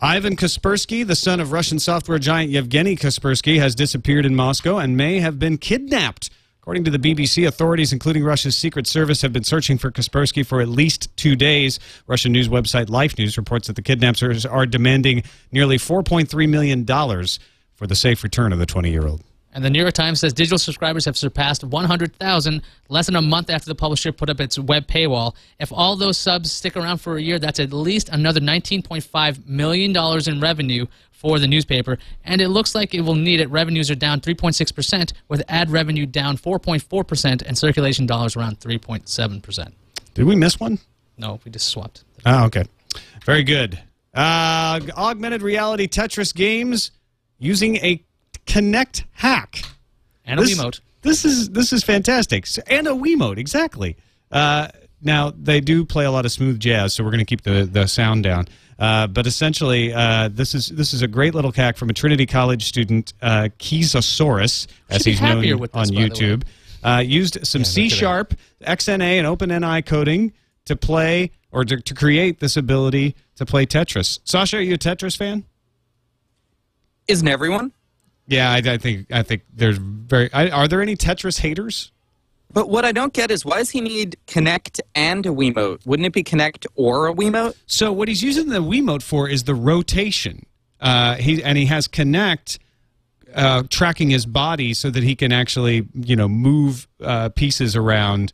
Ivan 0.00 0.36
Kaspersky, 0.36 1.06
the 1.06 1.16
son 1.16 1.40
of 1.40 1.52
Russian 1.52 1.78
software 1.78 2.18
giant 2.18 2.50
Yevgeny 2.50 2.96
Kaspersky, 2.96 3.58
has 3.58 3.74
disappeared 3.74 4.26
in 4.26 4.34
Moscow 4.34 4.78
and 4.78 4.96
may 4.96 5.20
have 5.20 5.38
been 5.38 5.56
kidnapped. 5.56 6.30
According 6.60 6.84
to 6.84 6.90
the 6.90 6.98
BBC, 6.98 7.46
authorities, 7.46 7.92
including 7.92 8.24
Russia's 8.24 8.56
Secret 8.56 8.86
Service, 8.86 9.22
have 9.22 9.32
been 9.32 9.44
searching 9.44 9.78
for 9.78 9.92
Kaspersky 9.92 10.44
for 10.44 10.60
at 10.60 10.68
least 10.68 11.14
two 11.16 11.36
days. 11.36 11.78
Russian 12.06 12.32
news 12.32 12.48
website 12.48 12.88
Life 12.88 13.16
News 13.18 13.36
reports 13.36 13.68
that 13.68 13.76
the 13.76 13.82
kidnappers 13.82 14.44
are 14.44 14.66
demanding 14.66 15.22
nearly 15.52 15.76
$4.3 15.76 16.48
million 16.48 16.84
for 17.74 17.86
the 17.86 17.94
safe 17.94 18.24
return 18.24 18.52
of 18.52 18.58
the 18.58 18.66
20 18.66 18.90
year 18.90 19.06
old. 19.06 19.22
And 19.54 19.64
the 19.64 19.70
New 19.70 19.80
York 19.80 19.94
Times 19.94 20.20
says 20.20 20.32
digital 20.32 20.58
subscribers 20.58 21.04
have 21.04 21.16
surpassed 21.16 21.62
100,000 21.62 22.62
less 22.88 23.06
than 23.06 23.14
a 23.14 23.22
month 23.22 23.50
after 23.50 23.66
the 23.66 23.74
publisher 23.74 24.10
put 24.10 24.28
up 24.28 24.40
its 24.40 24.58
web 24.58 24.88
paywall. 24.88 25.34
If 25.60 25.72
all 25.72 25.94
those 25.94 26.18
subs 26.18 26.50
stick 26.50 26.76
around 26.76 26.98
for 26.98 27.16
a 27.16 27.22
year, 27.22 27.38
that's 27.38 27.60
at 27.60 27.72
least 27.72 28.08
another 28.08 28.40
$19.5 28.40 29.46
million 29.46 29.96
in 30.26 30.40
revenue 30.40 30.86
for 31.12 31.38
the 31.38 31.46
newspaper. 31.46 31.98
And 32.24 32.40
it 32.40 32.48
looks 32.48 32.74
like 32.74 32.94
it 32.94 33.02
will 33.02 33.14
need 33.14 33.40
it. 33.40 33.48
Revenues 33.48 33.90
are 33.90 33.94
down 33.94 34.20
3.6%, 34.20 35.12
with 35.28 35.42
ad 35.48 35.70
revenue 35.70 36.04
down 36.04 36.36
4.4%, 36.36 37.42
and 37.42 37.56
circulation 37.56 38.06
dollars 38.06 38.36
around 38.36 38.60
3.7%. 38.60 39.72
Did 40.14 40.24
we 40.24 40.36
miss 40.36 40.58
one? 40.58 40.78
No, 41.16 41.40
we 41.44 41.50
just 41.50 41.68
swapped. 41.68 42.04
Oh, 42.26 42.44
okay. 42.46 42.64
Very 43.24 43.44
good. 43.44 43.80
Uh, 44.12 44.80
augmented 44.96 45.42
reality 45.42 45.88
Tetris 45.88 46.34
games 46.34 46.90
using 47.38 47.76
a 47.76 48.02
Kinect 48.46 49.04
hack. 49.12 49.62
And 50.24 50.40
a 50.40 50.42
This- 50.42 50.58
Wiimote. 50.58 50.80
This 51.02 51.26
is 51.26 51.50
this 51.50 51.74
is 51.74 51.84
fantastic, 51.84 52.46
and 52.66 52.86
a 52.88 52.92
Wiimote 52.92 53.36
exactly. 53.36 53.94
Uh, 54.32 54.68
now 55.02 55.30
they 55.38 55.60
do 55.60 55.84
play 55.84 56.06
a 56.06 56.10
lot 56.10 56.24
of 56.24 56.32
smooth 56.32 56.58
jazz, 56.58 56.94
so 56.94 57.04
we're 57.04 57.10
going 57.10 57.18
to 57.18 57.26
keep 57.26 57.42
the 57.42 57.68
the 57.70 57.86
sound 57.86 58.24
down. 58.24 58.48
Uh, 58.78 59.06
but 59.06 59.26
essentially, 59.26 59.92
uh, 59.92 60.30
this 60.32 60.54
is 60.54 60.68
this 60.68 60.94
is 60.94 61.02
a 61.02 61.06
great 61.06 61.34
little 61.34 61.52
hack 61.52 61.76
from 61.76 61.90
a 61.90 61.92
Trinity 61.92 62.24
College 62.24 62.64
student, 62.64 63.12
uh, 63.20 63.48
Keezosaurus, 63.58 64.66
as 64.88 65.04
he's 65.04 65.20
known 65.20 65.36
happier 65.36 65.58
with 65.58 65.76
on 65.76 65.82
this, 65.82 65.90
by. 65.90 66.00
YouTube. 66.00 66.42
Uh, 66.82 67.00
used 67.00 67.46
some 67.46 67.64
C 67.64 67.90
sharp, 67.90 68.34
XNA, 68.62 69.18
and 69.18 69.26
OpenNI 69.26 69.84
coding 69.84 70.32
to 70.64 70.74
play 70.74 71.30
or 71.52 71.64
to, 71.64 71.80
to 71.80 71.94
create 71.94 72.40
this 72.40 72.56
ability 72.56 73.14
to 73.36 73.46
play 73.46 73.64
Tetris. 73.66 74.20
Sascha, 74.24 74.58
are 74.58 74.60
you 74.60 74.74
a 74.74 74.78
Tetris 74.78 75.16
fan? 75.16 75.44
Isn't 77.06 77.28
everyone? 77.28 77.72
Yeah, 78.26 78.50
I, 78.50 78.56
I 78.64 78.78
think 78.78 79.06
I 79.12 79.22
think 79.22 79.42
there's 79.52 79.78
very. 79.78 80.32
I, 80.32 80.48
are 80.50 80.66
there 80.68 80.80
any 80.80 80.96
Tetris 80.96 81.40
haters? 81.40 81.90
But 82.52 82.68
what 82.68 82.84
I 82.84 82.92
don't 82.92 83.12
get 83.12 83.30
is 83.32 83.44
why 83.44 83.58
does 83.58 83.70
he 83.70 83.80
need 83.80 84.16
Kinect 84.28 84.78
and 84.94 85.26
a 85.26 85.30
Wiimote? 85.30 85.84
Wouldn't 85.84 86.06
it 86.06 86.12
be 86.12 86.22
Kinect 86.22 86.66
or 86.76 87.08
a 87.08 87.12
Wiimote? 87.14 87.54
So 87.66 87.92
what 87.92 88.06
he's 88.08 88.22
using 88.22 88.48
the 88.48 88.60
Wiimote 88.62 89.02
for 89.02 89.28
is 89.28 89.42
the 89.44 89.54
rotation. 89.56 90.46
Uh, 90.80 91.16
he 91.16 91.42
and 91.42 91.58
he 91.58 91.66
has 91.66 91.88
Kinect 91.88 92.58
uh, 93.34 93.64
tracking 93.68 94.10
his 94.10 94.24
body 94.26 94.72
so 94.72 94.88
that 94.90 95.02
he 95.02 95.16
can 95.16 95.32
actually 95.32 95.88
you 95.94 96.14
know 96.16 96.28
move 96.28 96.86
uh, 97.02 97.28
pieces 97.30 97.74
around 97.76 98.32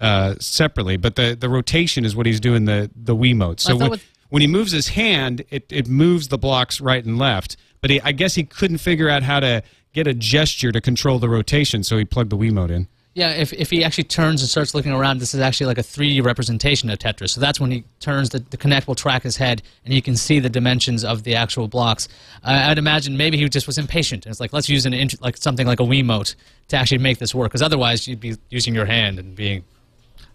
uh, 0.00 0.34
separately. 0.40 0.96
But 0.96 1.16
the 1.16 1.36
the 1.38 1.48
rotation 1.48 2.04
is 2.04 2.16
what 2.16 2.26
he's 2.26 2.40
doing 2.40 2.64
the 2.64 2.90
the 2.96 3.14
Wiimote. 3.14 3.60
So 3.60 3.76
when, 3.76 3.90
with- 3.90 4.04
when 4.30 4.42
he 4.42 4.48
moves 4.48 4.72
his 4.72 4.88
hand, 4.88 5.44
it 5.50 5.66
it 5.70 5.88
moves 5.88 6.28
the 6.28 6.38
blocks 6.38 6.80
right 6.80 7.04
and 7.04 7.18
left. 7.18 7.56
But 7.80 7.90
he, 7.90 8.00
I 8.00 8.12
guess 8.12 8.34
he 8.34 8.44
couldn't 8.44 8.78
figure 8.78 9.08
out 9.08 9.22
how 9.22 9.40
to 9.40 9.62
get 9.92 10.06
a 10.06 10.14
gesture 10.14 10.72
to 10.72 10.80
control 10.80 11.18
the 11.18 11.28
rotation, 11.28 11.82
so 11.82 11.96
he 11.98 12.04
plugged 12.04 12.30
the 12.30 12.36
Wiimote 12.36 12.70
in. 12.70 12.88
Yeah, 13.14 13.30
if, 13.30 13.52
if 13.52 13.70
he 13.70 13.82
actually 13.82 14.04
turns 14.04 14.42
and 14.42 14.48
starts 14.48 14.76
looking 14.76 14.92
around, 14.92 15.18
this 15.18 15.34
is 15.34 15.40
actually 15.40 15.66
like 15.66 15.78
a 15.78 15.82
3D 15.82 16.24
representation 16.24 16.88
of 16.88 17.00
Tetris. 17.00 17.30
So 17.30 17.40
that's 17.40 17.58
when 17.58 17.72
he 17.72 17.82
turns, 17.98 18.28
the, 18.28 18.38
the 18.38 18.56
Kinect 18.56 18.86
will 18.86 18.94
track 18.94 19.24
his 19.24 19.36
head, 19.36 19.60
and 19.84 19.92
you 19.92 20.00
can 20.00 20.16
see 20.16 20.38
the 20.38 20.48
dimensions 20.48 21.04
of 21.04 21.24
the 21.24 21.34
actual 21.34 21.66
blocks. 21.66 22.06
I 22.44 22.70
I'd 22.70 22.78
imagine 22.78 23.16
maybe 23.16 23.36
he 23.36 23.48
just 23.48 23.66
was 23.66 23.76
impatient. 23.76 24.24
And 24.24 24.30
it's 24.30 24.38
like, 24.38 24.52
let's 24.52 24.68
use 24.68 24.86
an 24.86 24.94
like 25.20 25.36
something 25.36 25.66
like 25.66 25.80
a 25.80 25.84
Wiimote 25.84 26.36
to 26.68 26.76
actually 26.76 26.98
make 26.98 27.18
this 27.18 27.34
work, 27.34 27.50
because 27.50 27.62
otherwise 27.62 28.06
you'd 28.06 28.20
be 28.20 28.36
using 28.50 28.72
your 28.72 28.86
hand 28.86 29.18
and 29.18 29.34
being 29.34 29.64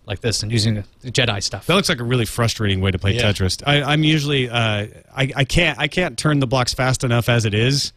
like 0.05 0.19
this 0.21 0.43
and 0.43 0.51
using 0.51 0.83
the 1.01 1.11
Jedi 1.11 1.41
stuff. 1.41 1.65
That 1.67 1.75
looks 1.75 1.89
like 1.89 1.99
a 1.99 2.03
really 2.03 2.25
frustrating 2.25 2.81
way 2.81 2.91
to 2.91 2.99
play 2.99 3.13
Yeah. 3.13 3.31
Tetris. 3.31 3.63
I, 3.65 3.81
I'm 3.83 4.03
usually 4.03 4.49
uh, 4.49 4.87
I, 5.15 5.31
I 5.35 5.43
can't 5.45 5.79
I 5.79 5.87
can't 5.87 6.17
turn 6.17 6.39
the 6.39 6.47
blocks 6.47 6.73
fast 6.73 7.03
enough 7.03 7.29
as 7.29 7.45
it 7.45 7.53
is, 7.53 7.93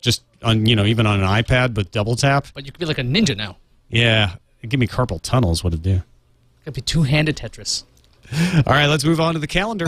just 0.00 0.22
on 0.42 0.66
you 0.66 0.76
know 0.76 0.84
even 0.84 1.06
on 1.06 1.20
an 1.22 1.26
iPad 1.26 1.74
with 1.76 1.90
double 1.90 2.16
tap. 2.16 2.46
But 2.54 2.66
you 2.66 2.72
could 2.72 2.80
be 2.80 2.86
like 2.86 2.98
a 2.98 3.02
ninja 3.02 3.36
now. 3.36 3.56
Yeah, 3.88 4.36
give 4.68 4.80
me 4.80 4.86
carpal 4.86 5.20
tunnel 5.22 5.52
is 5.52 5.62
what 5.64 5.72
it 5.74 5.82
do. 5.82 6.02
Could 6.64 6.74
be 6.74 6.80
two-handed 6.80 7.36
Tetris. 7.36 7.84
All 8.66 8.72
right, 8.72 8.86
let's 8.86 9.04
move 9.04 9.20
on 9.20 9.34
to 9.34 9.38
the 9.40 9.46
calendar. 9.46 9.84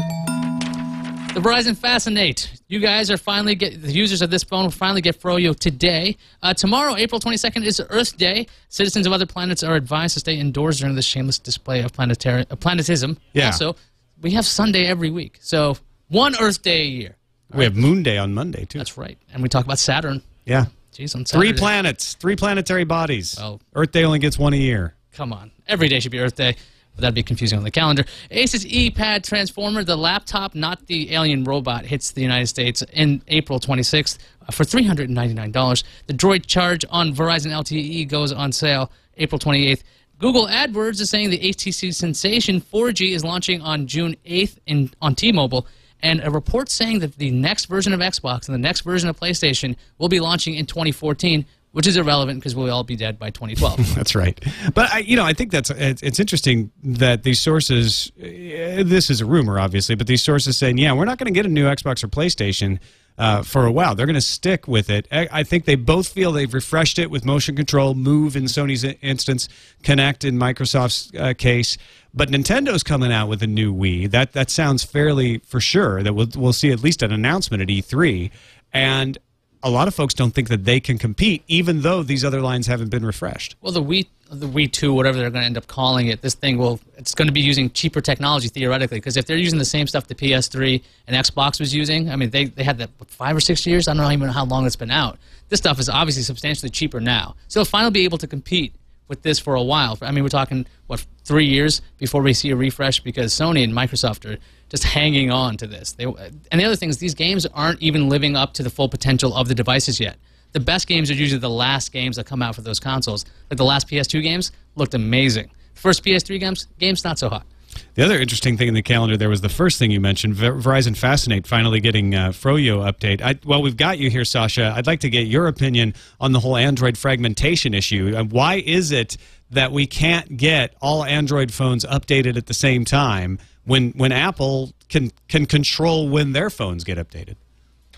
The 1.34 1.40
Verizon 1.40 1.76
Fascinate. 1.76 2.57
You 2.70 2.80
guys 2.80 3.10
are 3.10 3.16
finally 3.16 3.54
get 3.54 3.80
the 3.80 3.90
users 3.90 4.20
of 4.20 4.28
this 4.30 4.44
phone 4.44 4.64
will 4.64 4.70
finally 4.70 5.00
get 5.00 5.18
Froyo 5.18 5.58
today. 5.58 6.18
Uh, 6.42 6.52
tomorrow, 6.52 6.96
April 6.96 7.18
22nd, 7.18 7.64
is 7.64 7.80
Earth 7.88 8.18
Day. 8.18 8.46
Citizens 8.68 9.06
of 9.06 9.12
other 9.14 9.24
planets 9.24 9.62
are 9.62 9.74
advised 9.74 10.14
to 10.14 10.20
stay 10.20 10.38
indoors 10.38 10.78
during 10.78 10.94
this 10.94 11.06
shameless 11.06 11.38
display 11.38 11.80
of 11.80 11.94
planetary 11.94 12.44
uh, 12.50 12.56
planetism. 12.56 13.16
Yeah. 13.32 13.46
Also, 13.46 13.74
we 14.20 14.32
have 14.32 14.44
Sunday 14.44 14.84
every 14.84 15.10
week, 15.10 15.38
so 15.40 15.78
one 16.08 16.34
Earth 16.38 16.60
Day 16.62 16.82
a 16.82 16.86
year. 16.86 17.16
We 17.54 17.64
have 17.64 17.74
Moon 17.74 18.02
Day 18.02 18.18
on 18.18 18.34
Monday 18.34 18.66
too. 18.66 18.76
That's 18.76 18.98
right. 18.98 19.16
And 19.32 19.42
we 19.42 19.48
talk 19.48 19.64
about 19.64 19.78
Saturn. 19.78 20.22
yeah, 20.44 20.66
Jeez, 20.92 21.14
on 21.16 21.24
three 21.24 21.54
planets, 21.54 22.14
three 22.14 22.36
planetary 22.36 22.84
bodies. 22.84 23.38
Oh. 23.40 23.60
Earth 23.74 23.92
Day 23.92 24.04
only 24.04 24.18
gets 24.18 24.38
one 24.38 24.52
a 24.52 24.58
year. 24.58 24.94
Come 25.12 25.32
on. 25.32 25.50
Every 25.66 25.88
day 25.88 26.00
should 26.00 26.12
be 26.12 26.18
Earth 26.18 26.34
Day. 26.34 26.56
But 26.98 27.02
that'd 27.02 27.14
be 27.14 27.22
confusing 27.22 27.58
on 27.58 27.62
the 27.62 27.70
calendar. 27.70 28.02
Asus 28.32 28.66
Eee 28.66 28.90
Pad 28.90 29.22
Transformer, 29.22 29.84
the 29.84 29.94
laptop, 29.94 30.56
not 30.56 30.88
the 30.88 31.14
alien 31.14 31.44
robot, 31.44 31.86
hits 31.86 32.10
the 32.10 32.22
United 32.22 32.48
States 32.48 32.82
in 32.92 33.22
April 33.28 33.60
26th 33.60 34.18
uh, 34.42 34.50
for 34.50 34.64
$399. 34.64 35.84
The 36.08 36.12
Droid 36.12 36.46
Charge 36.46 36.84
on 36.90 37.14
Verizon 37.14 37.52
LTE 37.52 38.08
goes 38.08 38.32
on 38.32 38.50
sale 38.50 38.90
April 39.16 39.38
28th. 39.38 39.84
Google 40.18 40.48
AdWords 40.48 41.00
is 41.00 41.08
saying 41.08 41.30
the 41.30 41.38
HTC 41.38 41.94
Sensation 41.94 42.60
4G 42.60 43.12
is 43.12 43.24
launching 43.24 43.60
on 43.60 43.86
June 43.86 44.16
8th 44.26 44.58
in, 44.66 44.90
on 45.00 45.14
T-Mobile. 45.14 45.68
And 46.02 46.20
a 46.24 46.32
report 46.32 46.68
saying 46.68 46.98
that 46.98 47.14
the 47.16 47.30
next 47.30 47.66
version 47.66 47.92
of 47.92 48.00
Xbox 48.00 48.48
and 48.48 48.54
the 48.54 48.58
next 48.58 48.80
version 48.80 49.08
of 49.08 49.18
PlayStation 49.20 49.76
will 49.98 50.08
be 50.08 50.18
launching 50.18 50.54
in 50.54 50.66
2014, 50.66 51.46
which 51.78 51.86
is 51.86 51.96
irrelevant 51.96 52.40
because 52.40 52.56
we'll 52.56 52.72
all 52.74 52.82
be 52.82 52.96
dead 52.96 53.20
by 53.20 53.30
2012. 53.30 53.94
That's 53.94 54.16
right. 54.16 54.36
But 54.74 54.90
I, 54.92 54.98
you 54.98 55.14
know, 55.14 55.24
I 55.24 55.32
think 55.32 55.52
that's 55.52 55.70
it's, 55.70 56.02
it's 56.02 56.18
interesting 56.18 56.72
that 56.82 57.22
these 57.22 57.38
sources. 57.38 58.10
eh, 58.20 58.82
This 58.82 59.10
is 59.10 59.20
a 59.20 59.24
rumor, 59.24 59.60
obviously, 59.60 59.94
but 59.94 60.08
these 60.08 60.20
sources 60.20 60.58
saying, 60.58 60.78
"Yeah, 60.78 60.92
we're 60.92 61.04
not 61.04 61.18
going 61.18 61.32
to 61.32 61.38
get 61.38 61.46
a 61.46 61.48
new 61.48 61.66
Xbox 61.66 62.02
or 62.02 62.08
PlayStation 62.08 62.80
uh, 63.16 63.42
for 63.44 63.64
a 63.64 63.70
while. 63.70 63.94
They're 63.94 64.06
going 64.06 64.14
to 64.14 64.20
stick 64.20 64.66
with 64.66 64.90
it." 64.90 65.06
I, 65.12 65.28
I 65.30 65.42
think 65.44 65.66
they 65.66 65.76
both 65.76 66.08
feel 66.08 66.32
they've 66.32 66.52
refreshed 66.52 66.98
it 66.98 67.12
with 67.12 67.24
motion 67.24 67.54
control, 67.54 67.94
Move 67.94 68.34
in 68.34 68.46
Sony's 68.46 68.82
instance, 69.00 69.48
Kinect 69.84 70.26
in 70.28 70.36
Microsoft's 70.36 71.12
uh, 71.16 71.32
case. 71.38 71.78
But 72.12 72.28
Nintendo's 72.30 72.82
coming 72.82 73.12
out 73.12 73.28
with 73.28 73.40
a 73.40 73.46
new 73.46 73.72
Wii. 73.72 74.10
That 74.10 74.32
that 74.32 74.50
sounds 74.50 74.82
fairly 74.82 75.38
for 75.46 75.60
sure 75.60 76.02
that 76.02 76.12
we'll 76.12 76.26
we'll 76.34 76.52
see 76.52 76.72
at 76.72 76.82
least 76.82 77.04
an 77.04 77.12
announcement 77.12 77.62
at 77.62 77.68
E3, 77.68 78.32
and. 78.72 79.16
A 79.62 79.70
lot 79.70 79.88
of 79.88 79.94
folks 79.94 80.14
don't 80.14 80.32
think 80.32 80.48
that 80.48 80.64
they 80.64 80.78
can 80.78 80.98
compete, 80.98 81.42
even 81.48 81.82
though 81.82 82.02
these 82.02 82.24
other 82.24 82.40
lines 82.40 82.66
haven't 82.66 82.90
been 82.90 83.04
refreshed. 83.04 83.56
Well, 83.60 83.72
the 83.72 83.82
Wii, 83.82 84.06
the 84.30 84.46
Wii 84.46 84.70
Two, 84.70 84.92
whatever 84.92 85.18
they're 85.18 85.30
going 85.30 85.42
to 85.42 85.46
end 85.46 85.56
up 85.56 85.66
calling 85.66 86.06
it, 86.06 86.22
this 86.22 86.34
thing 86.34 86.58
will 86.58 86.78
it's 86.96 87.14
going 87.14 87.26
to 87.26 87.32
be 87.32 87.40
using 87.40 87.70
cheaper 87.70 88.00
technology 88.00 88.48
theoretically. 88.48 88.98
Because 88.98 89.16
if 89.16 89.26
they're 89.26 89.36
using 89.36 89.58
the 89.58 89.64
same 89.64 89.86
stuff 89.88 90.06
the 90.06 90.14
PS3 90.14 90.82
and 91.08 91.16
Xbox 91.16 91.58
was 91.58 91.74
using, 91.74 92.10
I 92.10 92.16
mean, 92.16 92.30
they 92.30 92.44
they 92.46 92.62
had 92.62 92.78
that 92.78 92.90
five 93.08 93.36
or 93.36 93.40
six 93.40 93.66
years. 93.66 93.88
I 93.88 93.94
don't 93.94 94.02
know 94.02 94.10
even 94.10 94.28
how 94.28 94.44
long 94.44 94.64
it's 94.64 94.76
been 94.76 94.90
out. 94.92 95.18
This 95.48 95.58
stuff 95.58 95.80
is 95.80 95.88
obviously 95.88 96.22
substantially 96.22 96.70
cheaper 96.70 97.00
now, 97.00 97.34
so 97.48 97.60
it'll 97.60 97.70
finally 97.70 97.90
be 97.90 98.04
able 98.04 98.18
to 98.18 98.26
compete 98.26 98.74
with 99.08 99.22
this 99.22 99.38
for 99.38 99.54
a 99.54 99.62
while. 99.62 99.98
I 100.02 100.12
mean, 100.12 100.22
we're 100.22 100.28
talking 100.28 100.66
what 100.86 101.04
three 101.24 101.46
years 101.46 101.82
before 101.96 102.22
we 102.22 102.32
see 102.32 102.50
a 102.50 102.56
refresh 102.56 103.00
because 103.00 103.32
Sony 103.34 103.64
and 103.64 103.72
Microsoft 103.72 104.30
are 104.30 104.38
just 104.68 104.84
hanging 104.84 105.30
on 105.30 105.56
to 105.56 105.66
this. 105.66 105.92
They, 105.92 106.04
and 106.04 106.60
the 106.60 106.64
other 106.64 106.76
thing 106.76 106.88
is 106.88 106.98
these 106.98 107.14
games 107.14 107.46
aren't 107.46 107.80
even 107.80 108.08
living 108.08 108.36
up 108.36 108.54
to 108.54 108.62
the 108.62 108.70
full 108.70 108.88
potential 108.88 109.34
of 109.34 109.48
the 109.48 109.54
devices 109.54 109.98
yet. 109.98 110.16
The 110.52 110.60
best 110.60 110.86
games 110.86 111.10
are 111.10 111.14
usually 111.14 111.40
the 111.40 111.50
last 111.50 111.92
games 111.92 112.16
that 112.16 112.26
come 112.26 112.42
out 112.42 112.54
for 112.54 112.62
those 112.62 112.80
consoles. 112.80 113.24
Like 113.50 113.58
the 113.58 113.64
last 113.64 113.88
PS2 113.88 114.22
games 114.22 114.52
looked 114.76 114.94
amazing. 114.94 115.50
First 115.74 116.04
PS3 116.04 116.40
games, 116.40 116.66
games 116.78 117.04
not 117.04 117.18
so 117.18 117.28
hot. 117.28 117.46
The 117.94 118.04
other 118.04 118.18
interesting 118.18 118.56
thing 118.56 118.68
in 118.68 118.74
the 118.74 118.82
calendar 118.82 119.16
there 119.16 119.28
was 119.28 119.40
the 119.40 119.48
first 119.48 119.78
thing 119.78 119.90
you 119.90 120.00
mentioned, 120.00 120.34
Ver- 120.34 120.54
Verizon 120.54 120.96
Fascinate 120.96 121.46
finally 121.46 121.80
getting 121.80 122.14
uh, 122.14 122.28
Froyo 122.28 122.90
update. 122.90 123.20
I, 123.20 123.38
well, 123.44 123.62
we've 123.62 123.76
got 123.76 123.98
you 123.98 124.10
here, 124.10 124.22
Sascha. 124.22 124.72
I'd 124.72 124.86
like 124.86 125.00
to 125.00 125.10
get 125.10 125.26
your 125.26 125.46
opinion 125.46 125.94
on 126.18 126.32
the 126.32 126.40
whole 126.40 126.56
Android 126.56 126.96
fragmentation 126.96 127.74
issue. 127.74 128.14
Uh, 128.16 128.24
why 128.24 128.56
is 128.64 128.90
it 128.90 129.16
that 129.50 129.70
we 129.70 129.86
can't 129.86 130.36
get 130.36 130.74
all 130.80 131.04
Android 131.04 131.52
phones 131.52 131.84
updated 131.84 132.36
at 132.36 132.46
the 132.46 132.54
same 132.54 132.84
time 132.84 133.38
when 133.68 133.90
when 133.90 134.12
Apple 134.12 134.72
can 134.88 135.12
can 135.28 135.46
control 135.46 136.08
when 136.08 136.32
their 136.32 136.50
phones 136.50 136.82
get 136.84 136.98
updated? 136.98 137.36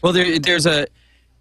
Well, 0.02 0.12
there, 0.12 0.38
there's 0.38 0.66
a 0.66 0.86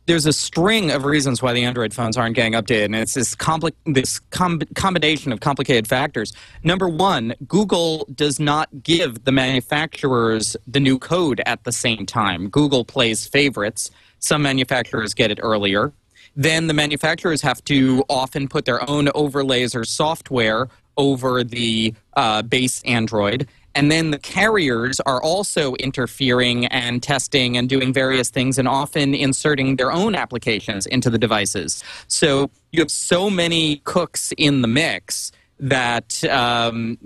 there's 0.05 0.25
a 0.25 0.33
string 0.33 0.91
of 0.91 1.05
reasons 1.05 1.41
why 1.41 1.53
the 1.53 1.63
Android 1.63 1.93
phones 1.93 2.15
aren't 2.15 2.35
getting 2.35 2.53
updated, 2.53 2.85
and 2.85 2.95
it's 2.95 3.15
this 3.15 3.35
compli- 3.35 3.73
this 3.85 4.19
com- 4.29 4.61
combination 4.75 5.31
of 5.31 5.39
complicated 5.39 5.87
factors. 5.87 6.33
Number 6.63 6.87
one, 6.87 7.33
Google 7.47 8.07
does 8.15 8.39
not 8.39 8.69
give 8.83 9.23
the 9.25 9.31
manufacturers 9.31 10.55
the 10.67 10.79
new 10.79 10.97
code 10.99 11.41
at 11.45 11.63
the 11.63 11.71
same 11.71 12.05
time. 12.05 12.49
Google 12.49 12.85
plays 12.85 13.27
favorites. 13.27 13.91
Some 14.19 14.41
manufacturers 14.41 15.13
get 15.13 15.31
it 15.31 15.39
earlier. 15.41 15.91
Then 16.35 16.67
the 16.67 16.73
manufacturers 16.73 17.41
have 17.41 17.63
to 17.65 18.03
often 18.09 18.47
put 18.47 18.65
their 18.65 18.87
own 18.89 19.09
overlays 19.15 19.75
or 19.75 19.83
software 19.85 20.69
over 20.97 21.43
the 21.43 21.93
uh, 22.15 22.41
base 22.43 22.83
Android. 22.83 23.47
And 23.79 23.89
then 23.89 24.11
the 24.11 24.19
carriers 24.19 24.99
are 25.05 25.23
also 25.23 25.73
interfering 25.75 26.65
and 26.65 27.01
testing 27.01 27.55
and 27.55 27.69
doing 27.69 27.93
various 27.93 28.29
things 28.29 28.57
and 28.57 28.67
often 28.67 29.13
inserting 29.13 29.77
their 29.77 29.89
own 29.89 30.15
applications 30.15 30.85
into 30.85 31.09
the 31.09 31.17
devices. 31.17 31.81
So 32.09 32.51
you 32.73 32.81
have 32.81 32.91
so 32.91 33.29
many 33.29 33.77
cooks 33.85 34.33
in 34.37 34.63
the 34.63 34.67
mix 34.67 35.31
that, 35.61 36.21
um, 36.25 36.97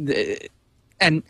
and 0.99 1.21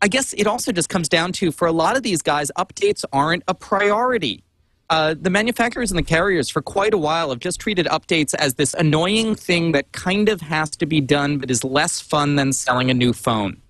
I 0.00 0.08
guess 0.08 0.32
it 0.32 0.46
also 0.46 0.72
just 0.72 0.88
comes 0.88 1.10
down 1.10 1.32
to 1.32 1.52
for 1.52 1.68
a 1.68 1.72
lot 1.72 1.98
of 1.98 2.02
these 2.02 2.22
guys, 2.22 2.50
updates 2.56 3.04
aren't 3.12 3.42
a 3.48 3.54
priority. 3.54 4.44
Uh, 4.88 5.14
the 5.20 5.28
manufacturers 5.28 5.90
and 5.90 5.98
the 5.98 6.04
carriers 6.04 6.48
for 6.48 6.62
quite 6.62 6.94
a 6.94 6.98
while 6.98 7.28
have 7.28 7.40
just 7.40 7.60
treated 7.60 7.84
updates 7.88 8.32
as 8.32 8.54
this 8.54 8.72
annoying 8.72 9.34
thing 9.34 9.72
that 9.72 9.92
kind 9.92 10.30
of 10.30 10.40
has 10.40 10.70
to 10.70 10.86
be 10.86 11.02
done 11.02 11.36
but 11.36 11.50
is 11.50 11.62
less 11.64 12.00
fun 12.00 12.36
than 12.36 12.50
selling 12.50 12.90
a 12.90 12.94
new 12.94 13.12
phone. 13.12 13.60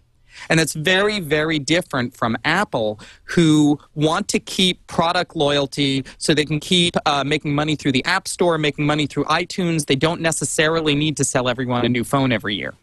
And 0.48 0.58
that's 0.58 0.74
very, 0.74 1.20
very 1.20 1.58
different 1.58 2.14
from 2.14 2.36
Apple, 2.44 3.00
who 3.24 3.78
want 3.94 4.28
to 4.28 4.38
keep 4.38 4.86
product 4.86 5.36
loyalty 5.36 6.04
so 6.18 6.34
they 6.34 6.44
can 6.44 6.60
keep 6.60 6.96
uh, 7.06 7.24
making 7.24 7.54
money 7.54 7.76
through 7.76 7.92
the 7.92 8.04
App 8.04 8.28
Store, 8.28 8.58
making 8.58 8.86
money 8.86 9.06
through 9.06 9.24
iTunes. 9.24 9.86
They 9.86 9.96
don't 9.96 10.20
necessarily 10.20 10.94
need 10.94 11.16
to 11.16 11.24
sell 11.24 11.48
everyone 11.48 11.84
a 11.84 11.88
new 11.88 12.04
phone 12.04 12.32
every 12.32 12.54
year. 12.54 12.74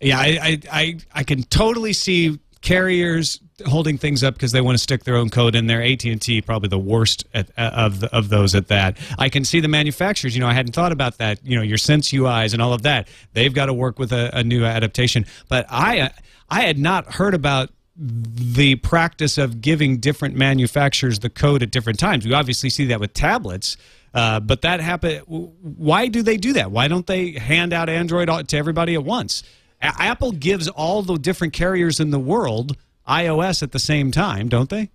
Yeah, 0.00 0.18
I, 0.18 0.38
I, 0.42 0.60
I, 0.72 0.98
I 1.14 1.22
can 1.24 1.42
totally 1.44 1.92
see 1.92 2.38
carriers 2.62 3.40
holding 3.66 3.98
things 3.98 4.22
up 4.22 4.34
because 4.34 4.52
they 4.52 4.60
want 4.60 4.76
to 4.76 4.82
stick 4.82 5.04
their 5.04 5.16
own 5.16 5.30
code 5.30 5.54
in 5.54 5.66
there. 5.66 5.82
AT 5.82 6.04
and 6.04 6.20
T 6.20 6.40
probably 6.40 6.68
the 6.68 6.78
worst 6.78 7.24
at, 7.34 7.50
uh, 7.56 7.70
of 7.74 8.04
of 8.04 8.28
those 8.28 8.54
at 8.54 8.68
that. 8.68 8.98
I 9.18 9.28
can 9.28 9.44
see 9.44 9.60
the 9.60 9.68
manufacturers. 9.68 10.34
You 10.34 10.40
know, 10.40 10.46
I 10.46 10.52
hadn't 10.52 10.72
thought 10.72 10.92
about 10.92 11.18
that. 11.18 11.44
You 11.44 11.56
know, 11.56 11.62
your 11.62 11.78
Sense 11.78 12.10
UIs 12.10 12.52
and 12.52 12.62
all 12.62 12.72
of 12.72 12.82
that. 12.82 13.08
They've 13.32 13.52
got 13.52 13.66
to 13.66 13.74
work 13.74 13.98
with 13.98 14.12
a, 14.12 14.30
a 14.36 14.42
new 14.42 14.64
adaptation. 14.64 15.26
But 15.48 15.66
I 15.68 16.00
uh, 16.00 16.08
I 16.50 16.62
had 16.62 16.78
not 16.78 17.14
heard 17.14 17.34
about 17.34 17.70
the 17.96 18.76
practice 18.76 19.36
of 19.36 19.60
giving 19.60 19.98
different 19.98 20.34
manufacturers 20.34 21.18
the 21.18 21.30
code 21.30 21.62
at 21.62 21.70
different 21.70 21.98
times. 21.98 22.26
We 22.26 22.32
obviously 22.32 22.70
see 22.70 22.86
that 22.86 23.00
with 23.00 23.12
tablets. 23.12 23.76
Uh, 24.12 24.40
but 24.40 24.62
that 24.62 24.80
happened. 24.80 25.22
Why 25.26 26.08
do 26.08 26.22
they 26.22 26.36
do 26.36 26.54
that? 26.54 26.70
Why 26.70 26.88
don't 26.88 27.06
they 27.06 27.32
hand 27.32 27.72
out 27.72 27.88
Android 27.88 28.48
to 28.48 28.56
everybody 28.56 28.94
at 28.94 29.04
once? 29.04 29.42
A- 29.82 29.94
Apple 29.98 30.32
gives 30.32 30.66
all 30.68 31.02
the 31.02 31.16
different 31.16 31.52
carriers 31.52 32.00
in 32.00 32.10
the 32.10 32.18
world 32.18 32.76
iOS 33.06 33.62
at 33.62 33.72
the 33.72 33.78
same 33.78 34.10
time, 34.10 34.48
don't 34.48 34.70
they? 34.70 34.90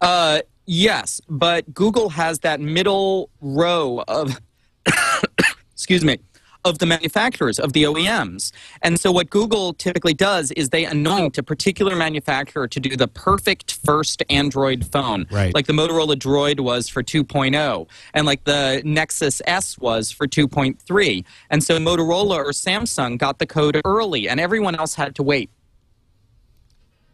Uh, 0.00 0.40
yes, 0.64 1.20
but 1.28 1.72
Google 1.74 2.10
has 2.10 2.40
that 2.40 2.60
middle 2.60 3.30
row 3.40 4.02
of, 4.08 4.40
excuse 5.72 6.04
me, 6.04 6.18
of 6.64 6.78
the 6.78 6.86
manufacturers, 6.86 7.58
of 7.58 7.72
the 7.72 7.84
OEMs. 7.84 8.52
And 8.82 8.98
so 8.98 9.12
what 9.12 9.30
Google 9.30 9.72
typically 9.74 10.14
does 10.14 10.50
is 10.52 10.70
they 10.70 10.84
anoint 10.84 11.38
a 11.38 11.42
particular 11.42 11.96
manufacturer 11.96 12.68
to 12.68 12.80
do 12.80 12.96
the 12.96 13.08
perfect 13.08 13.72
first 13.84 14.22
Android 14.28 14.86
phone. 14.86 15.26
Right. 15.30 15.54
Like 15.54 15.66
the 15.66 15.72
Motorola 15.72 16.16
Droid 16.16 16.60
was 16.60 16.88
for 16.88 17.02
2.0, 17.02 17.88
and 18.14 18.26
like 18.26 18.44
the 18.44 18.82
Nexus 18.84 19.40
S 19.46 19.78
was 19.78 20.10
for 20.10 20.26
2.3. 20.26 21.24
And 21.50 21.62
so 21.62 21.78
Motorola 21.78 22.36
or 22.36 22.50
Samsung 22.50 23.18
got 23.18 23.38
the 23.38 23.46
code 23.46 23.80
early, 23.84 24.28
and 24.28 24.40
everyone 24.40 24.74
else 24.74 24.94
had 24.94 25.14
to 25.16 25.22
wait. 25.22 25.50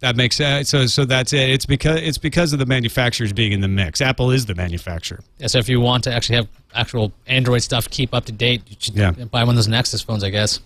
That 0.01 0.17
makes 0.17 0.37
sense. 0.37 0.69
So, 0.69 0.87
so 0.87 1.05
that's 1.07 1.33
it. 1.33 1.49
It's 1.51 1.65
because 1.65 2.01
it's 2.03 2.19
because 2.19 2.53
of 2.53 2.59
the 2.59 2.67
manufacturers 2.67 3.33
being 3.33 3.53
in 3.53 3.61
the 3.61 3.69
mix. 3.69 4.01
Apple 4.03 4.31
is 4.31 4.45
the 4.45 4.55
manufacturer. 4.55 5.21
Yeah, 5.39 5.47
so 5.47 5.59
if 5.59 5.69
you 5.69 5.81
want 5.81 6.05
to 6.05 6.13
actually 6.13 6.37
have 6.37 6.49
actual 6.75 7.13
Android 7.27 7.63
stuff 7.63 7.89
keep 7.89 8.13
up 8.13 8.27
to 8.27 8.33
date, 8.33 8.63
you 8.69 8.77
should 8.79 8.95
Yeah. 8.97 9.13
buy 9.13 9.45
one 9.45 9.51
of 9.51 9.57
those 9.57 9.69
Nexus 9.69 10.03
phones, 10.03 10.23
I 10.23 10.29
guess. 10.31 10.61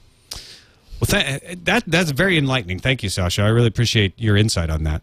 Well, 1.01 1.07
th- 1.23 1.59
that 1.65 1.85
that's 1.87 2.11
very 2.11 2.37
enlightening. 2.37 2.81
Thank 2.81 3.05
you, 3.05 3.09
Sascha. 3.09 3.45
I 3.45 3.49
really 3.49 3.69
appreciate 3.69 4.15
your 4.17 4.37
insight 4.37 4.71
on 4.71 4.83
that. 4.85 5.03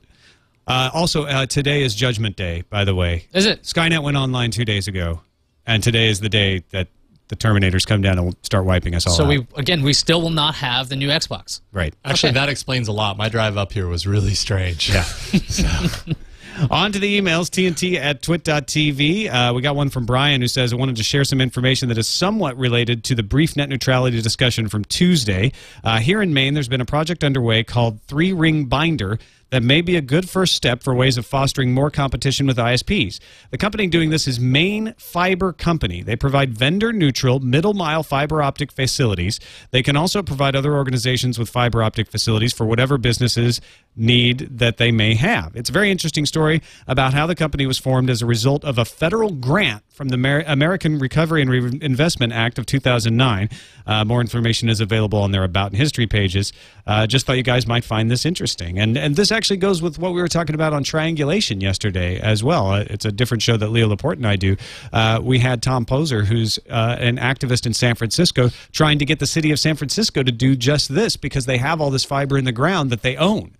Uh, 0.67 0.89
also, 0.93 1.26
uh, 1.26 1.45
today 1.45 1.84
is 1.84 1.95
Judgment 1.95 2.36
Day. 2.36 2.63
By 2.69 2.84
the 2.84 2.95
way, 2.95 3.28
Is 3.34 3.45
it? 3.45 3.63
Skynet 3.63 4.03
went 4.03 4.17
online 4.17 4.51
two 4.51 4.65
days 4.65 4.88
ago, 4.89 5.21
and 5.65 5.82
today 5.82 6.09
is 6.09 6.19
the 6.19 6.28
day 6.28 6.63
that 6.71 6.88
the 7.28 7.36
Terminators 7.36 7.86
come 7.88 8.01
down 8.01 8.19
and 8.19 8.36
start 8.43 8.65
wiping 8.65 8.93
us 8.95 9.07
all 9.07 9.13
So 9.13 9.23
out. 9.23 9.30
we 9.30 9.47
again, 9.55 9.82
we 9.82 9.93
still 9.93 10.21
will 10.21 10.30
not 10.30 10.55
have 10.55 10.89
the 10.89 10.95
new 10.95 11.09
Xbox. 11.09 11.61
right. 11.71 11.93
Actually, 12.05 12.30
Okay. 12.30 12.39
that 12.39 12.49
explains 12.49 12.88
a 12.88 12.91
lot. 12.91 13.17
My 13.17 13.30
drive 13.30 13.57
up 13.57 13.71
here 13.73 13.88
was 13.88 14.05
really 14.05 14.34
strange. 14.36 14.89
Yeah. 14.89 15.05
On 16.71 16.89
to 16.93 16.99
the 16.99 17.19
emails, 17.19 17.49
TNT 17.49 17.95
at 17.97 18.21
twit.tv. 18.21 19.30
Uh, 19.30 19.53
we 19.53 19.61
got 19.61 19.76
one 19.76 19.89
from 19.89 20.05
Brian 20.05 20.39
who 20.39 20.47
says, 20.47 20.71
I 20.71 20.78
wanted 20.78 20.95
to 20.95 21.03
share 21.03 21.26
some 21.26 21.41
information 21.41 21.89
that 21.89 21.97
is 21.97 22.07
somewhat 22.07 22.55
related 22.57 23.03
to 23.05 23.15
the 23.15 23.23
brief 23.23 23.57
net 23.57 23.67
neutrality 23.67 24.21
discussion 24.21 24.69
from 24.69 24.86
Tuesday. 24.86 25.51
Uh, 25.84 25.97
here 25.99 26.21
in 26.21 26.34
Maine, 26.34 26.53
there's 26.53 26.69
been 26.69 26.80
a 26.80 26.86
project 26.86 27.26
underway 27.26 27.63
called 27.65 27.99
Three 28.03 28.32
Ring 28.32 28.65
Binder 28.65 29.19
that 29.52 29.64
may 29.64 29.82
be 29.82 29.96
a 29.96 30.02
good 30.02 30.30
first 30.30 30.56
step 30.56 30.84
for 30.84 30.93
ways 30.93 31.18
of 31.18 31.26
fostering 31.26 31.74
more 31.74 31.89
competition 31.89 32.48
with 32.48 32.58
ISPs. 32.58 33.20
The 33.52 33.58
company 33.58 33.88
doing 33.88 34.10
this 34.10 34.28
is 34.28 34.39
Maine 34.39 34.93
Fiber 34.98 35.54
Company. 35.54 36.02
They 36.02 36.16
provide 36.16 36.54
vendor 36.54 36.91
neutral 36.91 37.39
middle 37.39 37.74
mile 37.74 38.04
fiber 38.04 38.41
optic 38.41 38.72
facilities. 38.72 39.39
They 39.72 39.84
can 39.84 39.96
also 39.96 40.24
provide 40.24 40.56
other 40.56 40.74
organizations 40.74 41.39
with 41.39 41.50
fiber 41.50 41.84
optic 41.84 42.10
facilities 42.10 42.54
for 42.54 42.66
whatever 42.66 42.98
businesses 42.98 43.62
need 43.96 44.39
that 44.60 44.78
they 44.78 44.91
may 44.91 45.16
have. 45.16 45.56
It's 45.56 45.70
a 45.70 45.74
very 45.74 45.91
interesting 45.91 46.26
story 46.26 46.62
about 46.88 47.14
how 47.14 47.28
the 47.28 47.36
company 47.36 47.66
was 47.66 47.78
formed 47.78 48.10
as 48.10 48.22
a 48.22 48.26
result 48.26 48.66
of 48.66 48.78
a 48.78 48.86
federal 48.86 49.32
grant 49.32 49.85
from 49.96 50.10
the 50.10 50.16
Amer- 50.16 50.43
American 50.46 51.00
Recovery 51.00 51.41
and 51.41 51.50
Reinvestment 51.50 52.34
Act 52.34 52.60
of 52.60 52.66
2009. 52.66 53.50
Uh, 53.88 54.04
more 54.04 54.20
information 54.20 54.68
is 54.68 54.82
available 54.82 55.20
on 55.20 55.32
their 55.32 55.43
About 55.43 55.72
and 55.72 55.78
History 55.78 56.06
pages. 56.06 56.52
Uh, 56.86 57.08
just 57.08 57.26
thought 57.26 57.38
you 57.38 57.43
guys 57.43 57.66
might 57.66 57.86
find 57.86 58.12
this 58.12 58.26
interesting. 58.26 58.78
And, 58.78 58.98
and 58.98 59.16
this 59.16 59.32
actually 59.32 59.58
goes 59.58 59.82
with 59.82 59.98
what 59.98 60.14
we 60.14 60.22
were 60.22 60.28
talking 60.28 60.54
about 60.54 60.74
on 60.74 60.84
triangulation 60.84 61.62
yesterday 61.62 62.20
as 62.20 62.43
well. 62.43 62.72
Uh, 62.72 62.86
it's 62.88 63.06
a 63.06 63.12
different 63.12 63.41
show 63.41 63.56
that 63.58 63.70
Leo 63.70 63.88
Laporte 63.88 64.18
and 64.18 64.28
I 64.28 64.36
do. 64.36 64.58
Uh, 64.91 65.20
we 65.24 65.39
had 65.39 65.64
Tom 65.64 65.86
Poser, 65.86 66.26
who's 66.26 66.60
uh, 66.70 66.98
an 67.00 67.18
activist 67.18 67.66
in 67.66 67.74
San 67.74 67.96
Francisco, 67.96 68.50
trying 68.74 69.00
to 69.00 69.06
get 69.06 69.20
the 69.20 69.28
city 69.28 69.52
of 69.52 69.60
San 69.60 69.76
Francisco 69.76 70.24
to 70.24 70.32
do 70.32 70.56
just 70.56 70.93
this 70.93 71.16
because 71.16 71.46
they 71.46 71.58
have 71.58 71.80
all 71.80 71.89
this 71.89 72.04
fiber 72.04 72.38
in 72.38 72.43
the 72.43 72.52
ground 72.52 72.89
that 72.89 73.02
they 73.02 73.16
own 73.16 73.56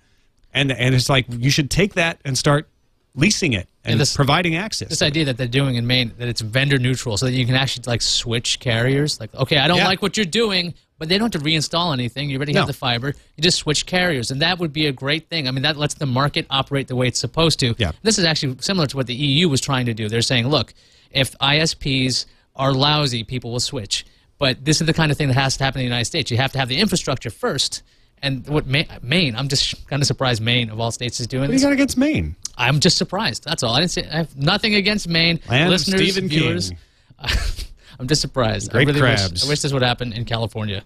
and 0.56 0.72
and 0.72 0.96
it's 0.96 1.10
like 1.10 1.26
you 1.30 1.52
should 1.52 1.70
take 1.70 1.94
that 1.94 2.20
and 2.26 2.38
start 2.38 2.68
leasing 3.16 3.53
it 3.53 3.68
and 3.84 3.99
this- 3.99 4.16
providing 4.16 4.55
access. 4.55 4.89
This 4.89 5.01
idea 5.01 5.26
that 5.26 5.38
they're 5.38 5.47
doing 5.47 5.76
in 5.76 5.88
Maine 5.88 6.11
that 6.18 6.28
it's 6.28 6.41
vendor 6.41 6.78
neutral, 6.78 7.18
so 7.18 7.26
that 7.26 7.34
you 7.34 7.45
can 7.45 7.55
actually 7.55 7.84
like 7.88 8.01
switch 8.01 8.59
carriers. 8.59 9.20
Like, 9.20 9.34
okay, 9.36 9.57
I 9.57 9.68
don't 9.68 9.78
Yeah. 9.78 9.88
like 9.88 10.01
what 10.01 10.18
you're 10.18 10.26
doing, 10.26 10.74
but 10.99 11.09
they 11.09 11.18
don't 11.18 11.34
have 11.34 11.41
to 11.41 11.47
reinstall 11.47 11.93
anything. 11.93 12.30
You 12.30 12.38
already 12.38 12.53
No. 12.53 12.61
have 12.61 12.68
the 12.68 12.74
fiber. 12.74 13.16
You 13.38 13.41
just 13.41 13.57
switch 13.57 13.86
carriers, 13.86 14.32
and 14.32 14.41
that 14.41 14.59
would 14.59 14.74
be 14.74 14.86
a 14.88 14.91
great 14.91 15.30
thing. 15.30 15.47
I 15.47 15.51
mean, 15.51 15.63
that 15.63 15.78
lets 15.78 15.93
the 15.95 16.05
market 16.05 16.45
operate 16.49 16.88
the 16.88 16.95
way 16.95 17.07
it's 17.07 17.20
supposed 17.20 17.59
to. 17.61 17.76
Yeah. 17.78 17.91
This 18.03 18.18
is 18.20 18.26
actually 18.26 18.57
similar 18.61 18.88
to 18.88 18.97
what 18.97 19.07
the 19.07 19.16
EU 19.16 19.49
was 19.49 19.61
trying 19.61 19.86
to 19.88 19.93
do. 19.93 20.09
They're 20.09 20.22
saying, 20.22 20.47
look, 20.47 20.74
if 21.11 21.36
ISPs 21.39 22.26
are 22.55 22.74
lousy, 22.74 23.24
people 23.24 23.51
will 23.51 23.59
switch. 23.59 24.05
But 24.38 24.66
this 24.66 24.82
is 24.82 24.88
the 24.88 24.93
kind 24.93 25.11
of 25.11 25.18
thing 25.18 25.28
that 25.30 25.36
has 25.36 25.55
to 25.57 25.63
happen 25.63 25.80
in 25.80 25.86
the 25.86 25.89
United 25.89 26.05
States. 26.05 26.30
You 26.32 26.38
have 26.38 26.51
to 26.53 26.59
have 26.59 26.68
the 26.68 26.78
infrastructure 26.78 27.30
first. 27.30 27.82
And 28.26 28.48
what 28.48 28.66
Ma- 28.66 28.82
Maine, 29.04 29.36
I'm 29.36 29.48
just 29.48 29.88
kind 29.88 30.02
of 30.02 30.08
surprised 30.08 30.42
Maine 30.42 30.72
of 30.72 30.80
all 30.80 30.92
states 30.92 31.20
is 31.20 31.28
doing 31.28 31.42
what 31.42 31.48
do 31.48 31.54
this. 31.54 31.62
you 31.62 31.68
got 31.68 31.74
against 31.74 31.96
Maine? 31.96 32.36
I'm 32.58 32.80
just 32.80 32.98
surprised. 32.98 33.44
That's 33.44 33.62
all. 33.62 33.76
I 33.76 33.82
didn't 33.82 33.92
say 33.92 34.08
I 34.12 34.18
have 34.18 34.36
nothing 34.36 34.74
against 34.74 35.08
Maine 35.08 35.40
Land 35.48 35.66
of 35.66 35.70
listeners, 35.70 36.02
Stephen 36.02 36.28
viewers. 36.28 36.72
I'm 38.00 38.08
just 38.08 38.22
surprised. 38.22 38.72
Great 38.72 38.88
I 38.88 38.92
really 38.92 39.00
crabs. 39.02 39.32
Wish, 39.32 39.46
I 39.46 39.48
wish 39.50 39.62
this 39.62 39.74
would 39.74 39.84
happen 39.84 40.12
in 40.12 40.26
California. 40.26 40.84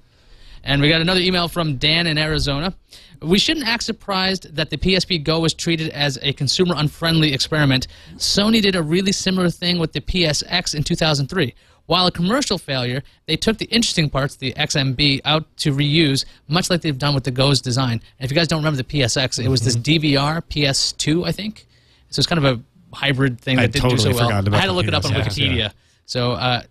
And 0.66 0.82
we 0.82 0.90
got 0.90 1.00
another 1.00 1.22
email 1.22 1.48
from 1.48 1.78
Dan 1.78 2.06
in 2.08 2.18
Arizona. 2.18 2.74
We 3.22 3.40
shouldn't 3.40 3.66
act 3.68 3.84
surprised 3.84 4.56
that 4.56 4.70
the 4.70 4.78
PSP 4.78 5.24
Go 5.24 5.40
was 5.40 5.54
treated 5.54 5.90
as 5.92 6.20
a 6.22 6.34
consumer 6.34 6.76
unfriendly 6.78 7.34
experiment. 7.34 7.88
Sony 8.16 8.62
did 8.62 8.76
a 8.76 8.84
really 8.84 9.14
similar 9.14 9.50
thing 9.50 9.80
with 9.80 9.94
the 9.94 10.02
PSX 10.02 10.76
in 10.76 10.84
2003. 10.84 11.54
While 11.90 12.06
a 12.06 12.12
commercial 12.12 12.60
failure, 12.60 13.02
they 13.26 13.36
took 13.36 13.58
the 13.58 13.66
interesting 13.66 14.12
parts, 14.12 14.36
the 14.36 14.54
XMB, 14.54 15.22
out 15.26 15.46
to 15.58 15.74
reuse, 15.74 16.24
much 16.48 16.70
like 16.70 16.82
they've 16.82 16.96
done 16.96 17.16
with 17.16 17.24
the 17.24 17.32
Go's 17.32 17.62
design. 17.62 17.94
And 17.94 18.26
if 18.26 18.30
you 18.30 18.36
guys 18.36 18.48
don't 18.48 18.60
remember 18.60 18.78
the 18.78 18.84
PSX, 18.84 19.44
it 19.44 19.48
was 19.48 19.62
this 19.62 19.76
Mm-hmm. 19.76 20.06
DVR 20.06 20.44
PS2, 20.44 21.26
I 21.28 21.32
think. 21.32 21.66
So 22.12 22.20
it's 22.20 22.28
kind 22.28 22.46
of 22.46 22.60
a 22.60 22.96
hybrid 22.96 23.42
thing 23.42 23.58
I 23.58 23.64
that 23.64 23.72
didn't 23.72 23.90
do 23.90 23.98
so 23.98 24.12
well. 24.12 24.28
forgot 24.28 24.48
about 24.48 24.58
I 24.58 24.60
had 24.62 24.66
to 24.68 24.72
the 24.72 24.76
look 24.78 24.88
it 24.88 24.94
up 24.94 25.04
on 25.04 25.14
PSX, 25.14 25.24
Wikipedia. 25.26 25.58
yeah. 25.58 25.72
So 26.06 26.34
uh, 26.34 26.62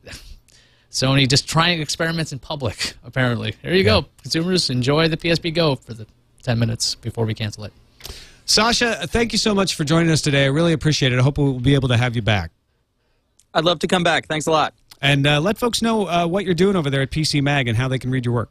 Sony 0.93 1.29
just 1.29 1.49
trying 1.49 1.81
experiments 1.81 2.33
in 2.33 2.39
public, 2.39 2.95
apparently. 3.05 3.57
There 3.63 3.75
you 3.75 3.83
go. 3.83 4.07
Consumers 4.23 4.71
enjoy 4.71 5.09
the 5.09 5.17
PSP 5.17 5.53
Go 5.53 5.75
for 5.75 5.95
the 5.95 6.07
10 6.45 6.61
minutes 6.61 6.95
before 6.95 7.25
we 7.27 7.35
cancel 7.35 7.65
it. 7.65 7.73
Sascha, 8.47 9.09
thank 9.11 9.33
you 9.33 9.39
so 9.39 9.53
much 9.53 9.75
for 9.75 9.83
joining 9.83 10.11
us 10.13 10.21
today. 10.23 10.45
I 10.45 10.49
really 10.49 10.73
appreciate 10.75 11.13
it. 11.13 11.19
I 11.19 11.23
hope 11.23 11.39
we'll 11.39 11.59
be 11.59 11.75
able 11.75 11.89
to 11.89 11.97
have 11.97 12.15
you 12.15 12.23
back. 12.23 12.53
I'd 13.53 13.65
love 13.65 13.81
to 13.81 13.89
come 13.89 14.05
back. 14.05 14.29
Thanks 14.29 14.47
a 14.47 14.53
lot. 14.53 14.75
And 15.01 15.27
uh, 15.27 15.41
let 15.41 15.59
folks 15.59 15.81
know 15.81 16.09
uh, 16.09 16.27
what 16.27 16.45
you're 16.45 16.55
doing 16.55 16.77
over 16.77 16.91
there 16.91 17.03
at 17.03 17.11
PC 17.11 17.43
Mag 17.43 17.69
and 17.69 17.77
how 17.77 17.89
they 17.89 17.99
can 17.99 18.11
read 18.11 18.25
your 18.25 18.35
work. 18.35 18.51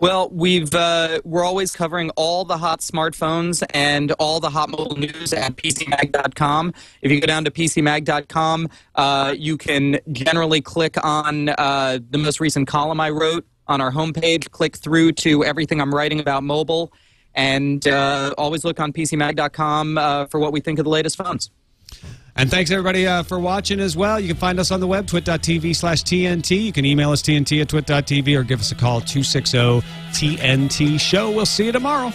Well, 0.00 0.30
we've 0.30 0.72
uh, 0.76 1.20
we're 1.24 1.42
always 1.42 1.74
covering 1.74 2.10
all 2.10 2.44
the 2.44 2.56
hot 2.56 2.80
smartphones 2.80 3.64
and 3.74 4.12
all 4.12 4.38
the 4.38 4.50
hot 4.50 4.70
mobile 4.70 4.96
news 4.96 5.32
at 5.32 5.56
PCMag.com. 5.56 6.72
If 7.02 7.10
you 7.10 7.20
go 7.20 7.26
down 7.26 7.44
to 7.46 7.50
PCMag.com, 7.50 8.68
uh, 8.94 9.34
you 9.36 9.56
can 9.56 9.98
generally 10.12 10.60
click 10.60 11.04
on 11.04 11.48
uh, 11.48 11.98
the 12.10 12.18
most 12.18 12.38
recent 12.38 12.68
column 12.68 13.00
I 13.00 13.10
wrote 13.10 13.44
on 13.66 13.80
our 13.80 13.90
homepage. 13.90 14.48
Click 14.52 14.76
through 14.76 15.12
to 15.12 15.44
everything 15.44 15.80
I'm 15.80 15.92
writing 15.92 16.20
about 16.20 16.44
mobile, 16.44 16.92
And 17.34 17.86
uh, 17.88 18.34
always 18.38 18.64
look 18.64 18.78
on 18.78 18.92
PCMag.com 18.92 19.98
uh, 19.98 20.26
for 20.26 20.38
what 20.38 20.52
we 20.52 20.60
think 20.60 20.78
of 20.78 20.84
the 20.84 20.90
latest 20.90 21.16
phones. 21.16 21.50
And 22.36 22.48
thanks 22.48 22.70
everybody 22.70 23.04
uh, 23.04 23.24
for 23.24 23.40
watching 23.40 23.80
as 23.80 23.96
well. 23.96 24.20
You 24.20 24.28
can 24.28 24.36
find 24.36 24.60
us 24.60 24.70
on 24.70 24.78
the 24.78 24.86
web, 24.86 25.08
twit.tv 25.08 25.74
slash 25.74 26.04
TNT. 26.04 26.62
You 26.62 26.72
can 26.72 26.84
email 26.84 27.10
us 27.10 27.20
TNT 27.20 27.60
at 27.60 27.68
twit.tv 27.68 28.38
or 28.38 28.44
give 28.44 28.60
us 28.60 28.70
a 28.70 28.76
call 28.76 29.00
260 29.00 29.58
TNT 30.12 31.00
show. 31.00 31.32
We'll 31.32 31.46
see 31.46 31.66
you 31.66 31.72
tomorrow. 31.72 32.12